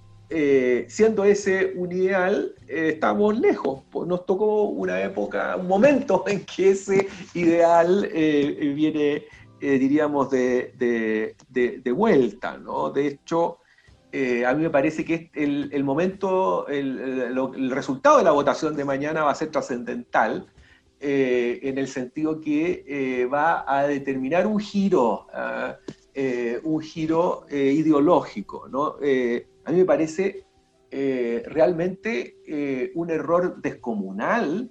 siendo 0.89 1.23
ese 1.25 1.75
un 1.77 1.93
ideal, 1.93 2.55
estamos 2.67 3.39
lejos. 3.39 3.83
Nos 4.07 4.27
tocó 4.27 4.65
una 4.65 5.01
época, 5.03 5.57
un 5.57 5.69
momento 5.69 6.25
en 6.29 6.45
que 6.45 6.71
ese 6.71 7.07
ideal 7.35 8.09
viene, 8.13 9.27
diríamos, 9.61 10.31
de, 10.31 11.35
vuelta. 11.95 12.59
De 12.95 13.07
hecho, 13.07 13.59
eh, 14.17 14.47
a 14.47 14.55
mí 14.55 14.63
me 14.63 14.71
parece 14.71 15.05
que 15.05 15.29
el, 15.35 15.83
momento, 15.83 16.69
el, 16.69 17.71
resultado 17.73 18.19
de 18.19 18.23
la 18.23 18.31
votación 18.31 18.77
de 18.77 18.85
mañana 18.85 19.25
va 19.25 19.33
a 19.33 19.35
ser 19.35 19.51
trascendental 19.51 20.47
eh, 21.01 21.61
en 21.63 21.79
el 21.79 21.89
sentido 21.89 22.41
que 22.41 22.85
eh, 22.87 23.27
va 23.27 23.65
a 23.67 23.87
determinar 23.87 24.47
un 24.47 24.59
giro, 24.59 25.27
ah, 25.33 25.77
un 26.63 26.81
giro 26.81 27.45
ideológico. 27.51 28.67
a 28.67 29.73
mí 29.73 29.79
me 29.79 29.85
parece 29.85 30.47
realmente 30.91 32.93
un 32.95 33.11
error 33.11 33.61
descomunal 33.61 34.71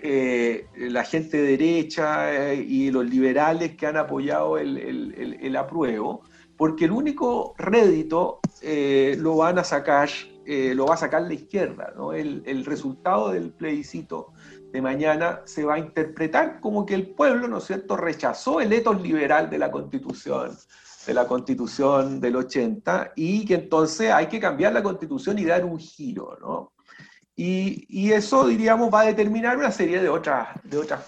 la 0.00 1.04
gente 1.04 1.36
de 1.36 1.56
derecha 1.56 2.54
y 2.54 2.90
los 2.90 3.08
liberales 3.08 3.76
que 3.76 3.86
han 3.86 3.96
apoyado 3.96 4.58
el, 4.58 5.38
el 5.40 5.56
apruebo, 5.56 6.24
porque 6.60 6.84
el 6.84 6.90
único 6.90 7.54
rédito 7.56 8.40
eh, 8.60 9.16
lo 9.18 9.36
van 9.36 9.58
a 9.58 9.64
sacar, 9.64 10.10
eh, 10.44 10.74
lo 10.74 10.84
va 10.84 10.92
a 10.92 10.98
sacar 10.98 11.22
la 11.22 11.32
izquierda. 11.32 11.94
¿no? 11.96 12.12
El, 12.12 12.66
resultado 12.66 13.30
del 13.30 13.50
plebiscito 13.50 14.34
de 14.72 14.82
mañana 14.82 15.42
se 15.44 15.64
va 15.64 15.74
a 15.74 15.78
interpretar 15.78 16.60
como 16.60 16.86
que 16.86 16.94
el 16.94 17.08
pueblo, 17.08 17.48
¿no 17.48 17.58
es 17.58 17.64
cierto?, 17.64 17.96
rechazó 17.96 18.60
el 18.60 18.72
etos 18.72 19.00
liberal 19.00 19.50
de 19.50 19.58
la 19.58 19.70
constitución, 19.70 20.56
de 21.06 21.14
la 21.14 21.26
constitución 21.26 22.20
del 22.20 22.36
80, 22.36 23.12
y 23.16 23.44
que 23.44 23.54
entonces 23.54 24.10
hay 24.10 24.26
que 24.26 24.40
cambiar 24.40 24.72
la 24.72 24.82
constitución 24.82 25.38
y 25.38 25.44
dar 25.44 25.64
un 25.64 25.78
giro, 25.78 26.38
¿no? 26.40 26.72
Y, 27.42 28.12
eso, 28.12 28.46
diríamos, 28.46 28.92
va 28.92 29.00
a 29.00 29.06
determinar 29.06 29.56
una 29.56 29.72
serie 29.72 30.02
de 30.02 30.10
otras, 30.10 30.48
de 30.62 30.76
otras, 30.76 31.02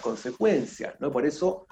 consecuencias, 0.00 0.94
¿no? 0.98 1.12
Por 1.12 1.26
eso 1.26 1.66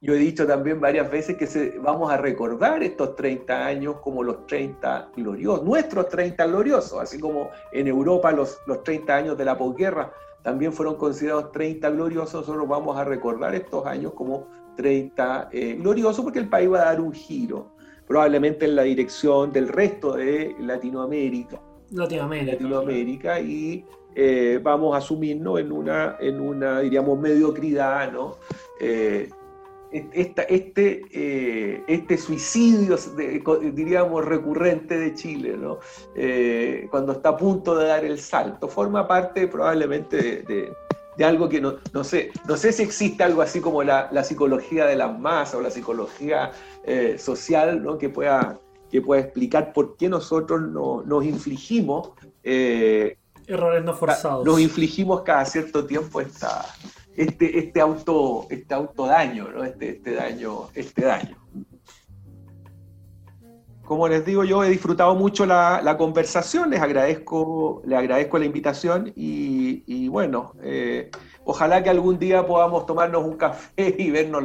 yo 0.00 0.14
he 0.14 0.18
dicho 0.18 0.46
también 0.46 0.80
varias 0.80 1.10
veces 1.10 1.36
que 1.36 1.80
vamos 1.80 2.12
a 2.12 2.16
recordar 2.16 2.80
estos 2.84 3.16
30 3.16 3.66
años 3.66 3.96
como 4.02 4.22
los 4.22 4.46
30 4.46 5.10
gloriosos, 5.16 5.64
nuestros 5.64 6.08
30 6.08 6.46
gloriosos, 6.46 7.00
así 7.00 7.18
como 7.18 7.50
en 7.72 7.88
Europa 7.88 8.30
los, 8.30 8.58
los 8.66 8.84
30 8.84 9.16
años 9.16 9.36
de 9.36 9.44
la 9.44 9.58
posguerra 9.58 10.12
también 10.42 10.72
fueron 10.72 10.96
considerados 10.96 11.52
30 11.52 11.90
gloriosos, 11.90 12.34
nosotros 12.34 12.68
vamos 12.68 12.96
a 12.96 13.04
recordar 13.04 13.54
estos 13.54 13.84
años 13.86 14.12
como 14.14 14.46
30 14.76 15.50
eh, 15.52 15.76
gloriosos 15.78 16.24
porque 16.24 16.38
el 16.38 16.48
país 16.48 16.70
va 16.70 16.82
a 16.82 16.84
dar 16.86 17.00
un 17.00 17.12
giro, 17.12 17.72
probablemente 18.06 18.64
en 18.64 18.76
la 18.76 18.82
dirección 18.82 19.52
del 19.52 19.68
resto 19.68 20.14
de 20.14 20.54
Latinoamérica. 20.60 21.60
Latinoamérica. 21.90 22.52
Latinoamérica 22.52 23.40
y 23.40 23.84
eh, 24.14 24.58
vamos 24.62 24.94
a 24.94 24.98
asumirnos 24.98 25.60
en 25.60 25.72
una, 25.72 26.16
en 26.20 26.40
una 26.40 26.80
diríamos, 26.80 27.18
mediocridad, 27.18 28.10
¿no? 28.12 28.36
Eh, 28.80 29.28
este, 29.92 31.02
eh, 31.12 31.84
este 31.88 32.16
suicidio, 32.16 32.96
diríamos, 33.72 34.24
recurrente 34.24 34.98
de 34.98 35.14
Chile, 35.14 35.56
¿no? 35.56 35.78
Eh, 36.14 36.86
cuando 36.90 37.12
está 37.12 37.30
a 37.30 37.36
punto 37.36 37.76
de 37.76 37.86
dar 37.86 38.04
el 38.04 38.18
salto, 38.20 38.68
forma 38.68 39.06
parte 39.08 39.48
probablemente 39.48 40.42
de, 40.42 40.72
algo 41.24 41.50
que 41.50 41.60
no, 41.60 41.74
no, 41.92 42.02
sé, 42.02 42.30
no 42.48 42.56
sé 42.56 42.72
si 42.72 42.82
existe 42.82 43.22
algo 43.22 43.42
así 43.42 43.60
como 43.60 43.82
la, 43.82 44.24
psicología 44.24 44.86
de 44.86 44.96
las 44.96 45.18
masas 45.18 45.56
o 45.56 45.60
la 45.60 45.70
psicología 45.70 46.50
eh, 46.84 47.18
social 47.18 47.82
¿no? 47.82 47.98
que, 47.98 48.08
pueda, 48.08 48.58
que 48.90 49.02
pueda 49.02 49.20
explicar 49.20 49.74
por 49.74 49.98
qué 49.98 50.08
nosotros 50.08 50.62
no, 50.62 51.02
nos 51.02 51.24
infligimos 51.24 52.12
errores 52.42 53.84
no 53.84 53.92
forzados. 53.92 54.46
Nos 54.46 54.60
infligimos 54.60 55.22
cada 55.22 55.44
cierto 55.44 55.84
tiempo 55.84 56.20
esta, 56.20 56.64
este, 57.20 57.58
este, 57.58 57.80
auto, 57.80 58.46
este 58.48 58.72
autodaño, 58.72 59.50
¿no? 59.50 59.64
este, 59.64 59.90
este, 59.90 60.14
daño, 60.14 60.68
este 60.74 61.04
daño. 61.04 61.36
Como 63.84 64.08
les 64.08 64.24
digo, 64.24 64.44
yo 64.44 64.64
he 64.64 64.70
disfrutado 64.70 65.14
mucho 65.14 65.44
la, 65.44 65.96
conversación, 65.98 66.70
les 66.70 66.80
agradezco, 66.80 67.82
les 67.84 67.98
agradezco 67.98 68.38
la 68.38 68.46
invitación 68.46 69.12
y, 69.14 70.08
bueno, 70.08 70.54
eh, 70.62 71.10
ojalá 71.44 71.82
que 71.82 71.90
algún 71.90 72.18
día 72.18 72.46
podamos 72.46 72.86
tomarnos 72.86 73.24
un 73.24 73.36
café 73.36 73.96
y 73.98 74.10
vernos 74.10 74.44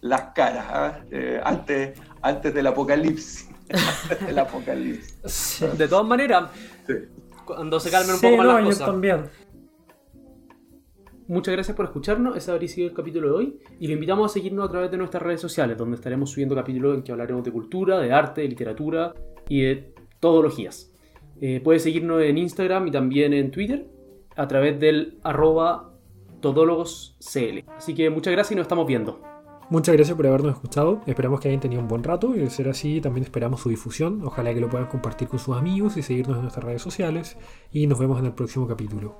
las 0.00 0.22
caras 0.34 0.66
¿ah? 0.70 0.98
eh, 1.12 1.40
antes, 1.44 2.00
antes 2.22 2.54
del 2.54 2.66
apocalipsis. 2.66 3.48
De 5.76 5.88
todas 5.88 6.06
maneras, 6.06 6.50
cuando 7.44 7.80
se 7.80 7.90
calmen 7.90 8.14
un 8.14 8.20
poco 8.20 8.36
más 8.36 8.46
las 8.46 8.64
cosas. 8.64 8.86
también. 8.86 9.24
Muchas 11.28 11.52
gracias 11.54 11.76
por 11.76 11.86
escucharnos, 11.86 12.36
ese 12.36 12.52
habría 12.52 12.68
sido 12.68 12.88
el 12.88 12.94
capítulo 12.94 13.28
de 13.28 13.34
hoy 13.34 13.58
y 13.80 13.88
lo 13.88 13.94
invitamos 13.94 14.30
a 14.30 14.32
seguirnos 14.32 14.68
a 14.68 14.70
través 14.70 14.92
de 14.92 14.96
nuestras 14.96 15.20
redes 15.20 15.40
sociales 15.40 15.76
donde 15.76 15.96
estaremos 15.96 16.30
subiendo 16.30 16.54
capítulos 16.54 16.96
en 16.96 17.02
que 17.02 17.10
hablaremos 17.10 17.42
de 17.42 17.50
cultura, 17.50 17.98
de 17.98 18.12
arte, 18.12 18.42
de 18.42 18.48
literatura 18.48 19.12
y 19.48 19.62
de 19.62 19.94
todologías. 20.20 20.92
Eh, 21.40 21.60
puedes 21.64 21.82
seguirnos 21.82 22.22
en 22.22 22.38
Instagram 22.38 22.86
y 22.86 22.90
también 22.92 23.32
en 23.32 23.50
Twitter 23.50 23.88
a 24.36 24.46
través 24.46 24.78
del 24.78 25.18
arroba 25.24 25.92
todólogoscl. 26.40 27.64
Así 27.76 27.94
que 27.94 28.08
muchas 28.08 28.32
gracias 28.32 28.52
y 28.52 28.54
nos 28.54 28.62
estamos 28.62 28.86
viendo. 28.86 29.20
Muchas 29.68 29.96
gracias 29.96 30.16
por 30.16 30.28
habernos 30.28 30.54
escuchado. 30.54 31.00
Esperamos 31.06 31.40
que 31.40 31.48
hayan 31.48 31.60
tenido 31.60 31.82
un 31.82 31.88
buen 31.88 32.04
rato 32.04 32.36
y 32.36 32.38
de 32.38 32.50
ser 32.50 32.68
así 32.68 33.00
también 33.00 33.24
esperamos 33.24 33.60
su 33.62 33.68
difusión. 33.68 34.22
Ojalá 34.24 34.54
que 34.54 34.60
lo 34.60 34.68
puedan 34.68 34.86
compartir 34.86 35.26
con 35.26 35.40
sus 35.40 35.56
amigos 35.56 35.96
y 35.96 36.02
seguirnos 36.02 36.36
en 36.36 36.42
nuestras 36.42 36.64
redes 36.64 36.82
sociales. 36.82 37.36
Y 37.72 37.88
nos 37.88 37.98
vemos 37.98 38.20
en 38.20 38.26
el 38.26 38.32
próximo 38.32 38.68
capítulo. 38.68 39.16